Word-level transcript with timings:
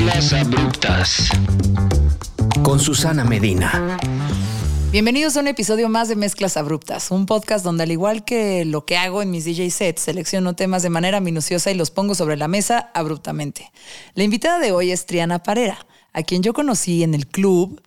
Mezclas 0.00 0.32
abruptas. 0.32 1.28
Con 2.62 2.80
Susana 2.80 3.22
Medina. 3.22 3.98
Bienvenidos 4.90 5.36
a 5.36 5.40
un 5.40 5.48
episodio 5.48 5.90
más 5.90 6.08
de 6.08 6.16
Mezclas 6.16 6.56
Abruptas, 6.56 7.10
un 7.10 7.26
podcast 7.26 7.62
donde 7.62 7.82
al 7.82 7.92
igual 7.92 8.24
que 8.24 8.64
lo 8.64 8.86
que 8.86 8.96
hago 8.96 9.20
en 9.20 9.30
mis 9.30 9.44
DJ 9.44 9.70
sets, 9.70 10.00
selecciono 10.00 10.56
temas 10.56 10.82
de 10.82 10.88
manera 10.88 11.20
minuciosa 11.20 11.70
y 11.70 11.74
los 11.74 11.90
pongo 11.90 12.14
sobre 12.14 12.38
la 12.38 12.48
mesa 12.48 12.90
abruptamente. 12.94 13.70
La 14.14 14.24
invitada 14.24 14.58
de 14.58 14.72
hoy 14.72 14.90
es 14.90 15.04
Triana 15.04 15.42
Parera, 15.42 15.86
a 16.14 16.22
quien 16.22 16.42
yo 16.42 16.54
conocí 16.54 17.02
en 17.02 17.12
el 17.12 17.26
club 17.26 17.82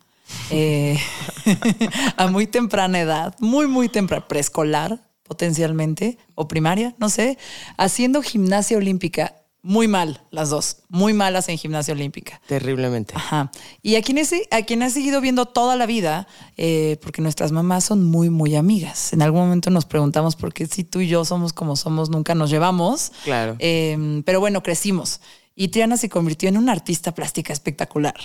eh, 0.51 0.99
a 2.17 2.27
muy 2.27 2.45
temprana 2.45 2.99
edad, 2.99 3.35
muy, 3.39 3.65
muy 3.65 3.89
temprana, 3.89 4.27
preescolar 4.27 4.99
potencialmente, 5.23 6.19
o 6.35 6.47
primaria, 6.47 6.93
no 6.99 7.09
sé, 7.09 7.39
haciendo 7.77 8.21
gimnasia 8.21 8.77
olímpica 8.77 9.33
muy 9.65 9.87
mal, 9.87 10.21
las 10.29 10.49
dos. 10.49 10.79
Muy 10.89 11.13
malas 11.13 11.47
en 11.47 11.57
gimnasia 11.57 11.93
olímpica. 11.93 12.41
Terriblemente. 12.47 13.13
Ajá. 13.15 13.49
Y 13.81 13.95
a 13.95 14.01
quien, 14.01 14.19
a 14.51 14.61
quien 14.63 14.83
ha 14.83 14.89
seguido 14.89 15.21
viendo 15.21 15.45
toda 15.45 15.77
la 15.77 15.85
vida, 15.85 16.27
eh, 16.57 16.97
porque 17.01 17.21
nuestras 17.21 17.53
mamás 17.53 17.85
son 17.85 18.03
muy, 18.03 18.29
muy 18.29 18.57
amigas. 18.57 19.13
En 19.13 19.21
algún 19.21 19.39
momento 19.39 19.69
nos 19.69 19.85
preguntamos 19.85 20.35
por 20.35 20.53
qué 20.53 20.65
si 20.65 20.83
tú 20.83 20.99
y 20.99 21.07
yo 21.07 21.23
somos 21.23 21.53
como 21.53 21.77
somos, 21.77 22.09
nunca 22.09 22.35
nos 22.35 22.49
llevamos. 22.49 23.13
Claro. 23.23 23.55
Em, 23.59 24.21
pero 24.23 24.41
bueno, 24.41 24.61
crecimos. 24.61 25.21
Y 25.55 25.69
Triana 25.69 25.95
se 25.95 26.09
convirtió 26.09 26.49
en 26.49 26.57
una 26.57 26.73
artista 26.73 27.13
plástica 27.13 27.53
espectacular. 27.53 28.15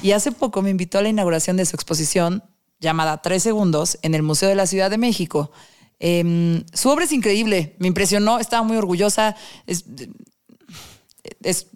Y 0.00 0.12
hace 0.12 0.32
poco 0.32 0.62
me 0.62 0.70
invitó 0.70 0.98
a 0.98 1.02
la 1.02 1.10
inauguración 1.10 1.58
de 1.58 1.66
su 1.66 1.76
exposición 1.76 2.42
llamada 2.80 3.20
Tres 3.20 3.42
Segundos 3.42 3.98
en 4.00 4.14
el 4.14 4.22
Museo 4.22 4.48
de 4.48 4.54
la 4.54 4.66
Ciudad 4.66 4.88
de 4.90 4.96
México. 4.96 5.50
Em, 5.98 6.64
su 6.72 6.88
obra 6.88 7.04
es 7.04 7.12
increíble, 7.12 7.76
me 7.78 7.88
impresionó, 7.88 8.38
estaba 8.38 8.62
muy 8.62 8.78
orgullosa. 8.78 9.36
Es, 9.66 9.84
es 11.42 11.68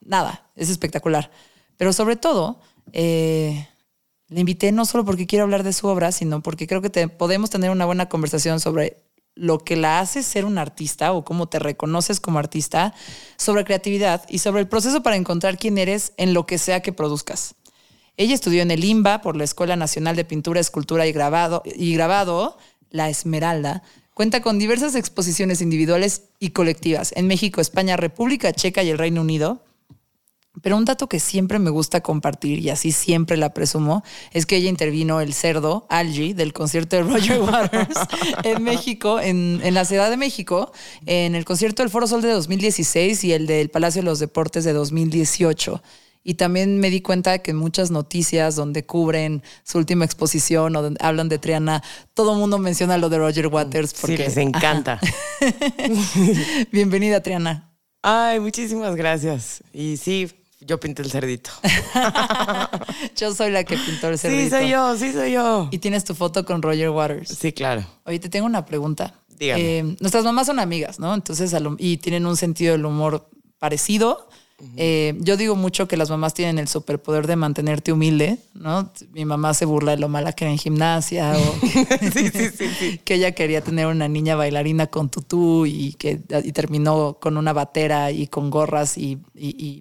nada, 0.00 0.50
es 0.56 0.70
espectacular. 0.70 1.30
Pero 1.76 1.92
sobre 1.92 2.16
todo, 2.16 2.60
eh, 2.92 3.68
le 4.28 4.40
invité 4.40 4.72
no 4.72 4.84
solo 4.84 5.04
porque 5.04 5.26
quiero 5.26 5.44
hablar 5.44 5.62
de 5.62 5.72
su 5.72 5.86
obra, 5.86 6.12
sino 6.12 6.42
porque 6.42 6.66
creo 6.66 6.82
que 6.82 7.08
podemos 7.08 7.50
tener 7.50 7.70
una 7.70 7.86
buena 7.86 8.08
conversación 8.08 8.60
sobre 8.60 8.96
lo 9.34 9.58
que 9.58 9.76
la 9.76 10.00
hace 10.00 10.22
ser 10.22 10.44
un 10.44 10.58
artista 10.58 11.12
o 11.12 11.24
cómo 11.24 11.48
te 11.48 11.58
reconoces 11.58 12.20
como 12.20 12.38
artista, 12.38 12.94
sobre 13.36 13.64
creatividad 13.64 14.24
y 14.28 14.38
sobre 14.38 14.60
el 14.60 14.68
proceso 14.68 15.02
para 15.02 15.16
encontrar 15.16 15.58
quién 15.58 15.76
eres 15.78 16.12
en 16.16 16.34
lo 16.34 16.46
que 16.46 16.58
sea 16.58 16.82
que 16.82 16.92
produzcas. 16.92 17.56
Ella 18.16 18.34
estudió 18.34 18.62
en 18.62 18.70
el 18.70 18.84
IMBA 18.84 19.22
por 19.22 19.36
la 19.36 19.42
Escuela 19.42 19.74
Nacional 19.74 20.14
de 20.14 20.24
Pintura, 20.24 20.60
Escultura 20.60 21.06
y 21.06 21.12
Grabado, 21.12 21.62
y 21.64 21.94
grabado 21.94 22.56
La 22.90 23.10
Esmeralda, 23.10 23.82
Cuenta 24.14 24.40
con 24.42 24.60
diversas 24.60 24.94
exposiciones 24.94 25.60
individuales 25.60 26.22
y 26.38 26.50
colectivas 26.50 27.12
en 27.16 27.26
México, 27.26 27.60
España, 27.60 27.96
República 27.96 28.52
Checa 28.52 28.84
y 28.84 28.90
el 28.90 28.98
Reino 28.98 29.20
Unido. 29.20 29.64
Pero 30.62 30.76
un 30.76 30.84
dato 30.84 31.08
que 31.08 31.18
siempre 31.18 31.58
me 31.58 31.70
gusta 31.70 32.00
compartir 32.00 32.60
y 32.60 32.70
así 32.70 32.92
siempre 32.92 33.36
la 33.36 33.52
presumo 33.52 34.04
es 34.32 34.46
que 34.46 34.54
ella 34.54 34.68
intervino 34.68 35.20
el 35.20 35.34
cerdo, 35.34 35.84
Algie, 35.90 36.32
del 36.32 36.52
concierto 36.52 36.94
de 36.94 37.02
Roger 37.02 37.40
Waters 37.42 37.98
en 38.44 38.62
México, 38.62 39.18
en, 39.18 39.60
en, 39.64 39.74
la 39.74 39.84
Ciudad 39.84 40.08
de 40.10 40.16
México, 40.16 40.70
en 41.06 41.34
el 41.34 41.44
concierto 41.44 41.82
del 41.82 41.90
Foro 41.90 42.06
Sol 42.06 42.22
de 42.22 42.30
2016 42.30 43.24
y 43.24 43.32
el 43.32 43.48
del 43.48 43.68
Palacio 43.68 44.00
de 44.02 44.06
los 44.06 44.20
Deportes 44.20 44.62
de 44.62 44.74
2018. 44.74 45.82
Y 46.26 46.34
también 46.34 46.80
me 46.80 46.88
di 46.88 47.02
cuenta 47.02 47.32
de 47.32 47.42
que 47.42 47.50
en 47.50 47.58
muchas 47.58 47.90
noticias 47.90 48.56
donde 48.56 48.86
cubren 48.86 49.42
su 49.62 49.76
última 49.76 50.06
exposición 50.06 50.74
o 50.74 50.82
donde 50.82 50.98
hablan 51.04 51.28
de 51.28 51.38
Triana, 51.38 51.82
todo 52.14 52.32
el 52.32 52.38
mundo 52.38 52.58
menciona 52.58 52.96
lo 52.96 53.10
de 53.10 53.18
Roger 53.18 53.48
Waters. 53.48 53.92
Porque, 53.92 54.16
sí, 54.16 54.22
les 54.22 54.36
encanta. 54.38 54.98
Bienvenida, 56.72 57.22
Triana. 57.22 57.70
Ay, 58.02 58.40
muchísimas 58.40 58.96
gracias. 58.96 59.62
Y 59.74 59.98
sí, 59.98 60.30
yo 60.60 60.80
pinté 60.80 61.02
el 61.02 61.10
cerdito. 61.10 61.50
yo 63.16 63.34
soy 63.34 63.50
la 63.50 63.64
que 63.64 63.76
pintó 63.76 64.08
el 64.08 64.18
cerdito. 64.18 64.44
Sí, 64.44 64.50
soy 64.50 64.70
yo, 64.70 64.96
sí, 64.96 65.12
soy 65.12 65.32
yo. 65.32 65.68
Y 65.70 65.78
tienes 65.78 66.04
tu 66.04 66.14
foto 66.14 66.46
con 66.46 66.62
Roger 66.62 66.88
Waters. 66.88 67.36
Sí, 67.38 67.52
claro. 67.52 67.84
Oye, 68.06 68.18
te 68.18 68.30
tengo 68.30 68.46
una 68.46 68.64
pregunta. 68.64 69.20
Dígame. 69.28 69.78
Eh, 69.78 69.96
nuestras 70.00 70.24
mamás 70.24 70.46
son 70.46 70.58
amigas, 70.58 70.98
¿no? 70.98 71.12
Entonces, 71.12 71.54
y 71.78 71.98
tienen 71.98 72.24
un 72.24 72.36
sentido 72.38 72.72
del 72.72 72.86
humor 72.86 73.28
parecido. 73.58 74.28
Eh, 74.76 75.14
yo 75.18 75.36
digo 75.36 75.56
mucho 75.56 75.88
que 75.88 75.96
las 75.96 76.10
mamás 76.10 76.32
tienen 76.32 76.58
el 76.58 76.68
superpoder 76.68 77.26
de 77.26 77.34
mantenerte 77.34 77.92
humilde, 77.92 78.38
¿no? 78.54 78.92
Mi 79.12 79.24
mamá 79.24 79.52
se 79.52 79.64
burla 79.64 79.92
de 79.92 79.98
lo 79.98 80.08
mala 80.08 80.32
que 80.32 80.44
era 80.44 80.52
en 80.52 80.58
gimnasia 80.58 81.34
o 81.36 81.54
que 83.04 83.14
ella 83.14 83.32
quería 83.32 83.62
tener 83.62 83.86
una 83.86 84.08
niña 84.08 84.36
bailarina 84.36 84.86
con 84.86 85.10
tutú 85.10 85.66
y 85.66 85.94
que 85.94 86.16
terminó 86.16 87.18
con 87.20 87.36
una 87.36 87.52
batera 87.52 88.12
y 88.12 88.28
con 88.28 88.50
gorras 88.50 88.96
y, 88.96 89.18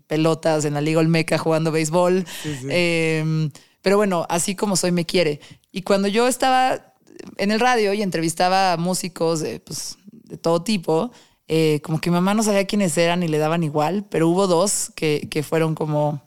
pelotas 0.07 0.65
en 0.65 0.73
la 0.73 0.81
Liga 0.81 0.99
Olmeca 0.99 1.37
jugando 1.37 1.71
béisbol. 1.71 2.25
Em, 2.69 3.51
pero 3.81 3.97
bueno, 3.97 4.25
así 4.27 4.55
como 4.55 4.75
soy 4.75 4.91
me 4.91 5.05
quiere. 5.05 5.39
Y 5.71 5.83
cuando 5.83 6.07
yo 6.07 6.27
estaba 6.27 6.93
en 7.37 7.51
el 7.51 7.59
radio 7.59 7.93
y 7.93 8.01
entrevistaba 8.01 8.73
a 8.73 8.77
músicos 8.77 9.43
pues, 9.65 9.97
de 10.11 10.37
todo 10.37 10.63
tipo, 10.63 11.11
eh, 11.55 11.81
como 11.83 12.01
que 12.01 12.09
mi 12.09 12.15
mamá 12.15 12.33
no 12.33 12.41
sabía 12.41 12.65
quiénes 12.65 12.97
eran 12.97 13.21
y 13.21 13.27
le 13.27 13.37
daban 13.37 13.61
igual, 13.61 14.07
pero 14.09 14.27
hubo 14.27 14.47
dos 14.47 14.91
que, 14.95 15.27
que 15.29 15.43
fueron 15.43 15.75
como, 15.75 16.19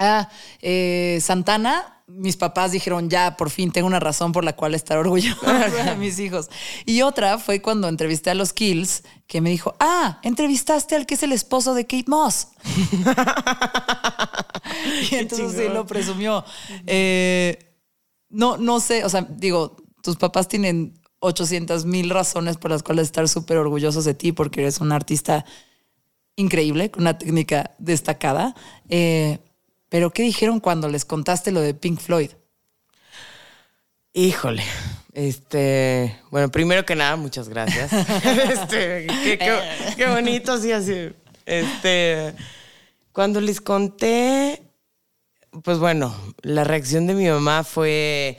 ah, 0.00 0.28
eh, 0.60 1.20
Santana. 1.22 2.02
Mis 2.08 2.36
papás 2.36 2.72
dijeron, 2.72 3.08
ya, 3.08 3.36
por 3.36 3.50
fin 3.50 3.70
tengo 3.70 3.86
una 3.86 4.00
razón 4.00 4.32
por 4.32 4.42
la 4.42 4.56
cual 4.56 4.74
estar 4.74 4.98
orgulloso 4.98 5.46
de 5.86 5.94
mis 5.94 6.18
hijos. 6.18 6.50
Y 6.84 7.02
otra 7.02 7.38
fue 7.38 7.62
cuando 7.62 7.86
entrevisté 7.86 8.30
a 8.30 8.34
los 8.34 8.52
Kills, 8.52 9.04
que 9.28 9.40
me 9.40 9.50
dijo, 9.50 9.76
ah, 9.78 10.18
entrevistaste 10.24 10.96
al 10.96 11.06
que 11.06 11.14
es 11.14 11.22
el 11.22 11.30
esposo 11.30 11.72
de 11.72 11.84
Kate 11.84 12.06
Moss. 12.08 12.48
y 15.12 15.14
entonces 15.14 15.52
sí 15.52 15.72
lo 15.72 15.86
presumió. 15.86 16.44
Eh, 16.88 17.76
no, 18.30 18.56
no 18.56 18.80
sé, 18.80 19.04
o 19.04 19.08
sea, 19.08 19.24
digo, 19.30 19.76
tus 20.02 20.16
papás 20.16 20.48
tienen 20.48 20.99
800 21.20 21.84
mil 21.84 22.10
razones 22.10 22.56
por 22.56 22.70
las 22.70 22.82
cuales 22.82 23.04
estar 23.04 23.28
súper 23.28 23.58
orgullosos 23.58 24.04
de 24.04 24.14
ti 24.14 24.32
porque 24.32 24.60
eres 24.60 24.80
un 24.80 24.92
artista 24.92 25.44
increíble, 26.36 26.90
con 26.90 27.02
una 27.02 27.18
técnica 27.18 27.72
destacada. 27.78 28.54
Eh, 28.88 29.38
pero 29.88 30.10
¿qué 30.10 30.22
dijeron 30.22 30.60
cuando 30.60 30.88
les 30.88 31.04
contaste 31.04 31.52
lo 31.52 31.60
de 31.60 31.74
Pink 31.74 32.00
Floyd? 32.00 32.30
Híjole, 34.12 34.64
este, 35.12 36.18
bueno, 36.30 36.50
primero 36.50 36.84
que 36.84 36.96
nada, 36.96 37.16
muchas 37.16 37.48
gracias. 37.48 37.92
este, 37.92 39.06
qué, 39.96 40.06
bonito, 40.08 40.58
sí, 40.58 40.72
así. 40.72 41.10
Este, 41.46 42.34
cuando 43.12 43.40
les 43.40 43.60
conté, 43.60 44.62
pues 45.62 45.78
bueno, 45.78 46.14
la 46.42 46.64
reacción 46.64 47.06
de 47.06 47.14
mi 47.14 47.28
mamá 47.28 47.64
fue, 47.64 48.38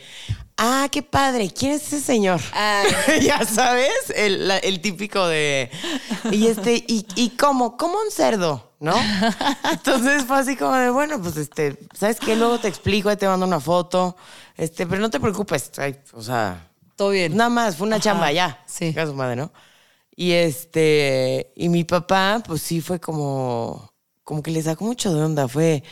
Ah, 0.63 0.87
qué 0.91 1.01
padre. 1.01 1.49
¿Quién 1.49 1.71
es 1.71 1.87
ese 1.87 1.99
señor? 1.99 2.39
ya 3.23 3.43
sabes, 3.45 4.11
el, 4.15 4.79
típico 4.79 5.25
de. 5.25 5.71
Y 6.31 6.45
este, 6.45 6.75
y, 6.87 7.03
y 7.15 7.31
cómo, 7.31 7.77
como 7.77 7.95
un 7.95 8.11
cerdo, 8.11 8.71
¿no? 8.79 8.93
Entonces 9.71 10.23
fue 10.25 10.37
así 10.37 10.55
como 10.55 10.75
de, 10.75 10.91
bueno, 10.91 11.19
pues 11.19 11.35
este, 11.37 11.79
¿sabes 11.97 12.19
qué? 12.19 12.35
Luego 12.35 12.59
te 12.59 12.67
explico, 12.67 13.17
te 13.17 13.27
mando 13.27 13.47
una 13.47 13.59
foto. 13.59 14.15
Este, 14.55 14.85
pero 14.85 15.01
no 15.01 15.09
te 15.09 15.19
preocupes. 15.19 15.71
o 16.13 16.21
sea. 16.21 16.69
Todo 16.95 17.09
bien. 17.09 17.35
Nada 17.35 17.49
más, 17.49 17.75
fue 17.75 17.87
una 17.87 17.99
chamba 17.99 18.31
ya. 18.31 18.63
Sí. 18.67 18.93
su 18.93 19.15
madre, 19.15 19.37
¿no? 19.37 19.51
Y 20.15 20.33
este, 20.33 21.53
y 21.55 21.69
mi 21.69 21.85
papá, 21.85 22.43
pues 22.45 22.61
sí 22.61 22.81
fue 22.81 22.99
como, 22.99 23.91
como 24.23 24.43
que 24.43 24.51
le 24.51 24.61
sacó 24.61 24.85
mucho 24.85 25.11
de 25.11 25.23
onda. 25.23 25.47
Fue, 25.47 25.83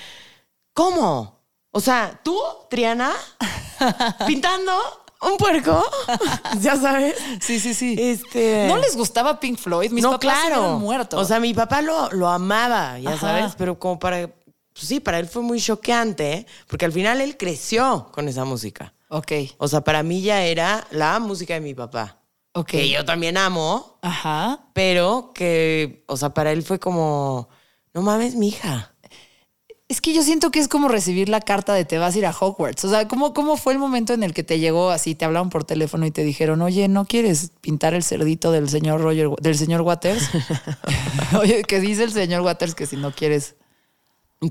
¿cómo? 0.74 1.39
O 1.79 1.81
sea, 1.81 2.19
tú, 2.23 2.38
Triana, 2.69 3.13
pintando 4.28 4.73
un 5.22 5.38
puerco, 5.38 5.81
ya 6.59 6.76
sabes. 6.76 7.16
Sí, 7.40 7.58
sí, 7.58 7.73
sí. 7.73 7.96
Este... 7.97 8.67
¿No 8.67 8.76
les 8.76 8.97
gustaba 8.97 9.40
Pink 9.40 9.58
Floyd? 9.58 9.90
Mis 9.90 10.03
no, 10.03 10.11
papás 10.11 10.41
claro. 10.43 10.78
muertos. 10.78 11.22
O 11.22 11.23
sea, 11.23 11.40
mi 11.40 11.53
papá 11.53 11.81
lo, 11.81 12.11
lo 12.11 12.28
amaba, 12.28 12.99
ya 12.99 13.17
sabes, 13.17 13.53
pero 13.58 13.79
como 13.79 13.97
para... 13.97 14.28
Pues 14.28 14.87
sí, 14.87 14.99
para 14.99 15.20
él 15.20 15.29
fue 15.29 15.41
muy 15.41 15.61
choqueante, 15.61 16.46
porque 16.67 16.84
al 16.84 16.91
final 16.91 17.22
él 17.22 17.37
creció 17.37 18.09
con 18.11 18.28
esa 18.28 18.43
música. 18.43 18.93
Ok. 19.08 19.32
O 19.58 19.70
sea, 19.70 19.79
para 19.79 20.03
mí 20.03 20.22
ya 20.22 20.43
era 20.43 20.85
la 20.91 21.17
música 21.20 21.53
de 21.53 21.61
mi 21.61 21.75
papá. 21.75 22.17
Ok. 22.52 22.72
Que 22.72 22.90
yo 22.90 23.05
también 23.05 23.37
amo. 23.37 23.99
Ajá. 24.02 24.66
Pero 24.73 25.32
que, 25.34 26.03
o 26.08 26.17
sea, 26.17 26.32
para 26.32 26.52
él 26.52 26.61
fue 26.61 26.78
como, 26.78 27.47
no 27.93 28.02
mames, 28.02 28.35
mi 28.35 28.49
hija. 28.49 28.89
Es 29.90 30.02
que 30.02 30.14
yo 30.14 30.22
siento 30.22 30.52
que 30.52 30.59
es 30.59 30.68
como 30.68 30.88
recibir 30.88 31.30
la 31.30 31.41
carta 31.41 31.74
de 31.74 31.84
te 31.84 31.97
vas 31.97 32.14
a 32.14 32.18
ir 32.20 32.26
a 32.28 32.32
Hogwarts. 32.32 32.86
O 32.86 32.90
sea, 32.91 33.08
¿cómo, 33.08 33.34
¿cómo 33.34 33.58
fue 33.58 33.74
el 33.74 33.80
momento 33.80 34.14
en 34.14 34.22
el 34.22 34.36
que 34.36 34.44
te 34.44 34.59
llegó 34.59 34.91
así, 34.91 35.16
te 35.16 35.26
hablaron 35.26 35.50
por 35.50 35.64
teléfono 35.64 36.06
y 36.06 36.12
te 36.12 36.24
dijeron, 36.24 36.62
oye, 36.62 36.88
¿no 36.88 37.06
quieres 37.06 37.53
pintar 37.59 37.96
el 37.96 38.03
cerdito 38.03 38.52
del 38.52 38.70
señor 38.70 39.02
Roger, 39.02 39.30
del 39.41 39.58
señor 39.58 39.82
Waters? 39.82 40.30
oye, 41.40 41.64
que 41.64 41.80
dice 41.80 42.03
el 42.03 42.12
señor 42.12 42.41
Waters 42.41 42.76
que 42.76 42.86
si 42.86 42.97
no 42.97 43.12
quieres. 43.12 43.56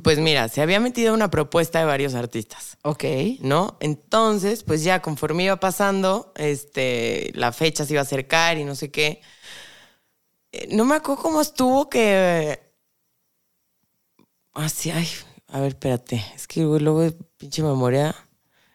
Pues 0.03 0.19
mira, 0.19 0.49
se 0.49 0.61
había 0.61 0.81
metido 0.81 1.15
una 1.15 1.31
propuesta 1.31 1.79
de 1.79 1.85
varios 1.85 2.17
artistas. 2.17 2.77
Ok. 2.83 3.05
¿No? 3.41 3.77
Entonces, 3.79 4.65
pues 4.65 4.83
ya 4.83 5.01
conforme 5.01 5.45
iba 5.45 5.61
pasando, 5.61 6.33
este, 6.35 7.31
la 7.35 7.53
fecha 7.53 7.85
se 7.85 7.93
iba 7.93 8.01
a 8.01 8.03
acercar 8.03 8.59
y 8.59 8.65
no 8.65 8.75
sé 8.75 8.91
qué. 8.91 9.23
Eh, 10.53 10.69
no 10.73 10.85
me 10.85 10.97
acuerdo 10.97 11.23
cómo 11.23 11.41
estuvo 11.41 11.89
que. 11.89 12.61
Así, 14.53 14.91
ay, 14.91 15.07
A 15.49 15.61
ver, 15.61 15.69
espérate. 15.69 16.25
Es 16.35 16.47
que 16.47 16.65
güey, 16.65 16.81
luego 16.81 17.11
pinche 17.37 17.63
memoria. 17.63 18.15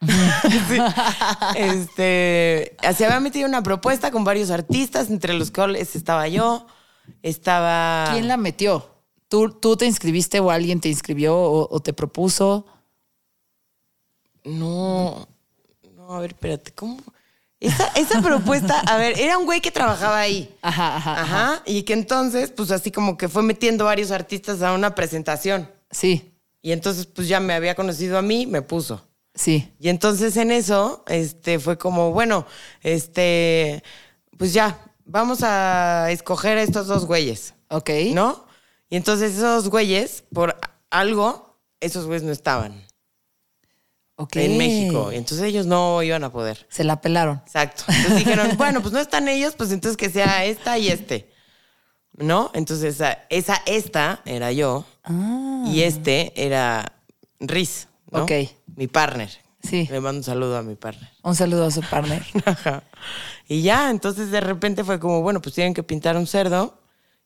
Sí. 0.68 0.78
Este, 1.56 2.76
se 2.94 3.06
había 3.06 3.20
metido 3.20 3.48
una 3.48 3.62
propuesta 3.62 4.10
con 4.10 4.24
varios 4.24 4.50
artistas, 4.50 5.08
entre 5.08 5.34
los 5.34 5.50
cuales 5.50 5.96
estaba 5.96 6.28
yo, 6.28 6.66
estaba... 7.22 8.08
¿Quién 8.12 8.28
la 8.28 8.36
metió? 8.36 8.90
¿Tú, 9.28 9.50
¿Tú 9.50 9.76
te 9.76 9.86
inscribiste 9.86 10.40
o 10.40 10.50
alguien 10.50 10.80
te 10.80 10.88
inscribió 10.88 11.36
o, 11.36 11.74
o 11.74 11.80
te 11.80 11.92
propuso? 11.92 12.66
No, 14.44 15.26
no, 15.96 16.14
a 16.14 16.20
ver, 16.20 16.32
espérate, 16.32 16.72
¿cómo? 16.72 16.98
Esa, 17.60 17.86
esa 17.96 18.20
propuesta, 18.20 18.80
a 18.80 18.98
ver, 18.98 19.18
era 19.18 19.38
un 19.38 19.46
güey 19.46 19.62
que 19.62 19.70
trabajaba 19.70 20.18
ahí. 20.18 20.54
Ajá, 20.60 20.96
ajá. 20.96 21.22
Ajá, 21.22 21.62
y 21.64 21.84
que 21.84 21.94
entonces, 21.94 22.50
pues 22.50 22.70
así 22.70 22.90
como 22.90 23.16
que 23.16 23.28
fue 23.28 23.42
metiendo 23.42 23.86
varios 23.86 24.10
artistas 24.10 24.60
a 24.60 24.74
una 24.74 24.94
presentación. 24.94 25.70
Sí, 25.90 26.33
Y 26.64 26.72
entonces, 26.72 27.04
pues 27.04 27.28
ya 27.28 27.40
me 27.40 27.52
había 27.52 27.74
conocido 27.74 28.16
a 28.16 28.22
mí, 28.22 28.46
me 28.46 28.62
puso. 28.62 29.06
sí. 29.34 29.70
Y 29.78 29.90
entonces 29.90 30.34
en 30.38 30.50
eso, 30.50 31.04
este, 31.08 31.58
fue 31.58 31.76
como, 31.76 32.12
bueno, 32.12 32.46
este, 32.82 33.82
pues 34.38 34.54
ya, 34.54 34.78
vamos 35.04 35.40
a 35.42 36.10
escoger 36.10 36.56
a 36.56 36.62
estos 36.62 36.86
dos 36.86 37.04
güeyes, 37.04 37.52
Ok. 37.68 37.90
¿no? 38.14 38.46
Y 38.88 38.96
entonces 38.96 39.34
esos 39.36 39.68
güeyes, 39.68 40.24
por 40.32 40.56
algo, 40.88 41.58
esos 41.80 42.06
güeyes 42.06 42.22
no 42.22 42.32
estaban 42.32 42.82
Ok. 44.16 44.36
en 44.36 44.56
México. 44.56 45.12
Y 45.12 45.16
entonces 45.16 45.46
ellos 45.46 45.66
no 45.66 46.02
iban 46.02 46.24
a 46.24 46.32
poder. 46.32 46.66
Se 46.70 46.82
la 46.82 47.00
pelaron. 47.02 47.42
Exacto. 47.44 47.82
Entonces 47.88 48.16
dijeron, 48.24 48.52
bueno, 48.56 48.80
pues 48.80 48.94
no 48.94 49.00
están 49.00 49.28
ellos, 49.28 49.54
pues 49.54 49.70
entonces 49.70 49.98
que 49.98 50.08
sea 50.08 50.46
esta 50.46 50.78
y 50.78 50.88
este. 50.88 51.28
¿No? 52.16 52.50
Entonces 52.54 52.94
esa, 52.94 53.18
esa 53.28 53.60
esta 53.66 54.20
era 54.24 54.52
yo 54.52 54.84
Ah. 55.02 55.64
y 55.66 55.82
este 55.82 56.32
era 56.36 56.92
Riz, 57.40 57.88
¿no? 58.10 58.22
Ok. 58.24 58.32
Mi 58.76 58.86
partner. 58.86 59.30
Sí. 59.62 59.88
Le 59.90 60.00
mando 60.00 60.18
un 60.18 60.24
saludo 60.24 60.56
a 60.58 60.62
mi 60.62 60.74
partner. 60.76 61.10
Un 61.22 61.34
saludo 61.34 61.64
a 61.66 61.70
su 61.70 61.80
partner. 61.82 62.22
Ajá. 62.44 62.82
Y 63.48 63.62
ya, 63.62 63.90
entonces 63.90 64.30
de 64.30 64.40
repente 64.40 64.84
fue 64.84 65.00
como, 65.00 65.22
bueno, 65.22 65.40
pues 65.42 65.54
tienen 65.54 65.74
que 65.74 65.82
pintar 65.82 66.16
un 66.16 66.26
cerdo 66.26 66.78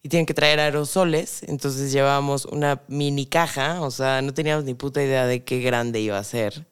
y 0.02 0.08
tienen 0.08 0.24
que 0.26 0.34
traer 0.34 0.58
aerosoles. 0.60 1.42
Entonces 1.42 1.92
llevábamos 1.92 2.44
una 2.46 2.82
mini 2.88 3.26
caja, 3.26 3.80
o 3.82 3.90
sea, 3.90 4.22
no 4.22 4.32
teníamos 4.32 4.64
ni 4.64 4.74
puta 4.74 5.02
idea 5.02 5.26
de 5.26 5.44
qué 5.44 5.60
grande 5.60 6.00
iba 6.00 6.16
a 6.18 6.24
ser. 6.24 6.66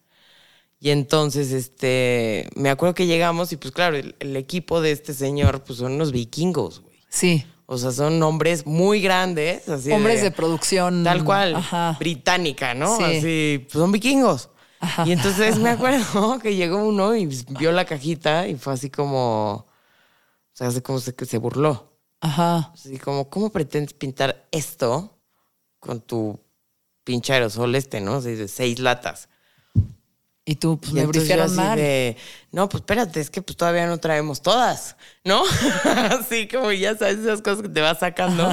Y 0.79 0.91
entonces, 0.91 1.53
este, 1.53 2.49
me 2.55 2.71
acuerdo 2.71 2.95
que 2.95 3.07
llegamos 3.07 3.51
y 3.53 3.57
pues 3.57 3.73
claro, 3.73 3.97
el, 3.97 4.15
el 4.21 4.37
equipo 4.37 4.81
de 4.81 4.93
este 4.93 5.15
señor, 5.15 5.65
pues 5.65 5.79
son 5.81 5.93
unos 5.93 6.12
vikingos, 6.12 6.81
güey. 6.81 6.97
Sí. 7.09 7.45
O 7.67 7.79
sea, 7.79 7.91
son 7.91 8.23
hombres 8.23 8.65
muy 8.65 9.01
grandes, 9.01 9.69
así 9.69 9.91
Hombres 9.91 10.23
de 10.23 10.31
producción. 10.31 11.03
Tal 11.03 11.25
cual, 11.25 11.57
Ajá. 11.57 11.97
británica, 11.99 12.75
¿no? 12.75 12.97
Sí. 12.97 13.03
Así, 13.03 13.67
pues 13.71 13.81
son 13.81 13.91
vikingos. 13.91 14.51
Ajá. 14.79 15.05
Y 15.07 15.13
entonces 15.13 15.59
me 15.59 15.71
acuerdo 15.71 16.39
que 16.43 16.55
llegó 16.55 16.85
uno 16.85 17.17
y 17.17 17.27
vio 17.59 17.73
la 17.73 17.85
cajita 17.85 18.47
y 18.47 18.55
fue 18.55 18.73
así 18.73 18.89
como, 18.89 19.53
o 19.55 19.67
sea, 20.53 20.69
así 20.69 20.81
como 20.81 21.01
se, 21.01 21.13
se 21.25 21.39
burló. 21.39 21.93
Ajá. 22.21 22.71
Así 22.73 22.99
como, 22.99 23.29
¿cómo 23.29 23.51
pretendes 23.51 23.95
pintar 23.95 24.47
esto 24.53 25.19
con 25.81 26.01
tu 26.01 26.39
pinche 27.03 27.33
aerosol 27.33 27.75
este, 27.75 28.01
no? 28.01 28.15
Así 28.15 28.37
de 28.37 28.47
seis 28.47 28.79
latas. 28.79 29.29
Y 30.49 30.55
tú, 30.55 30.79
pues 30.79 30.93
Y 30.93 30.95
me 30.95 31.07
brifiaron 31.07 31.53
mal. 31.57 31.77
de, 31.77 32.17
no, 32.53 32.69
pues 32.69 32.83
espérate, 32.83 33.21
es 33.21 33.31
que 33.31 33.43
pues 33.43 33.57
todavía 33.57 33.89
no 33.89 33.99
traemos 33.99 34.43
todas, 34.43 34.97
¿no? 35.25 35.43
así 35.85 36.47
como 36.47 36.71
ya 36.71 36.97
sabes 36.97 37.19
esas 37.19 37.43
cosas 37.43 37.63
que 37.63 37.69
te 37.69 37.81
vas 37.81 37.99
sacando. 37.99 38.49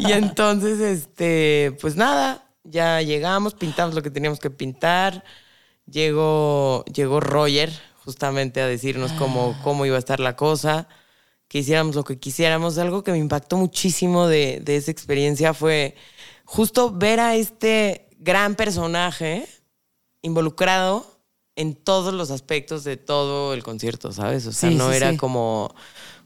y 0.00 0.10
entonces, 0.12 0.80
este, 0.80 1.78
pues 1.80 1.94
nada, 1.94 2.44
ya 2.64 3.00
llegamos, 3.02 3.54
pintamos 3.54 3.94
lo 3.94 4.02
que 4.02 4.10
teníamos 4.10 4.40
que 4.40 4.50
pintar. 4.50 5.22
Llegó, 5.86 6.84
llegó 6.86 7.20
Roger 7.20 7.72
justamente 8.04 8.60
a 8.60 8.66
decirnos 8.66 9.12
cómo, 9.12 9.56
cómo 9.62 9.86
iba 9.86 9.94
a 9.94 10.00
estar 10.00 10.18
la 10.18 10.34
cosa, 10.34 10.88
que 11.46 11.58
hiciéramos 11.60 11.94
lo 11.94 12.02
que 12.02 12.18
quisiéramos. 12.18 12.78
Algo 12.78 13.04
que 13.04 13.12
me 13.12 13.18
impactó 13.18 13.56
muchísimo 13.56 14.26
de, 14.26 14.58
de 14.60 14.74
esa 14.74 14.90
experiencia 14.90 15.54
fue 15.54 15.94
justo 16.44 16.90
ver 16.90 17.20
a 17.20 17.36
este 17.36 18.08
gran 18.18 18.56
personaje 18.56 19.46
involucrado 20.20 21.11
en 21.56 21.74
todos 21.74 22.14
los 22.14 22.30
aspectos 22.30 22.84
de 22.84 22.96
todo 22.96 23.52
el 23.54 23.62
concierto, 23.62 24.12
¿sabes? 24.12 24.46
O 24.46 24.52
sea, 24.52 24.70
Sí, 24.70 24.76
no 24.76 24.90
sí, 24.90 24.96
era 24.96 25.10
sí. 25.12 25.16
como, 25.16 25.74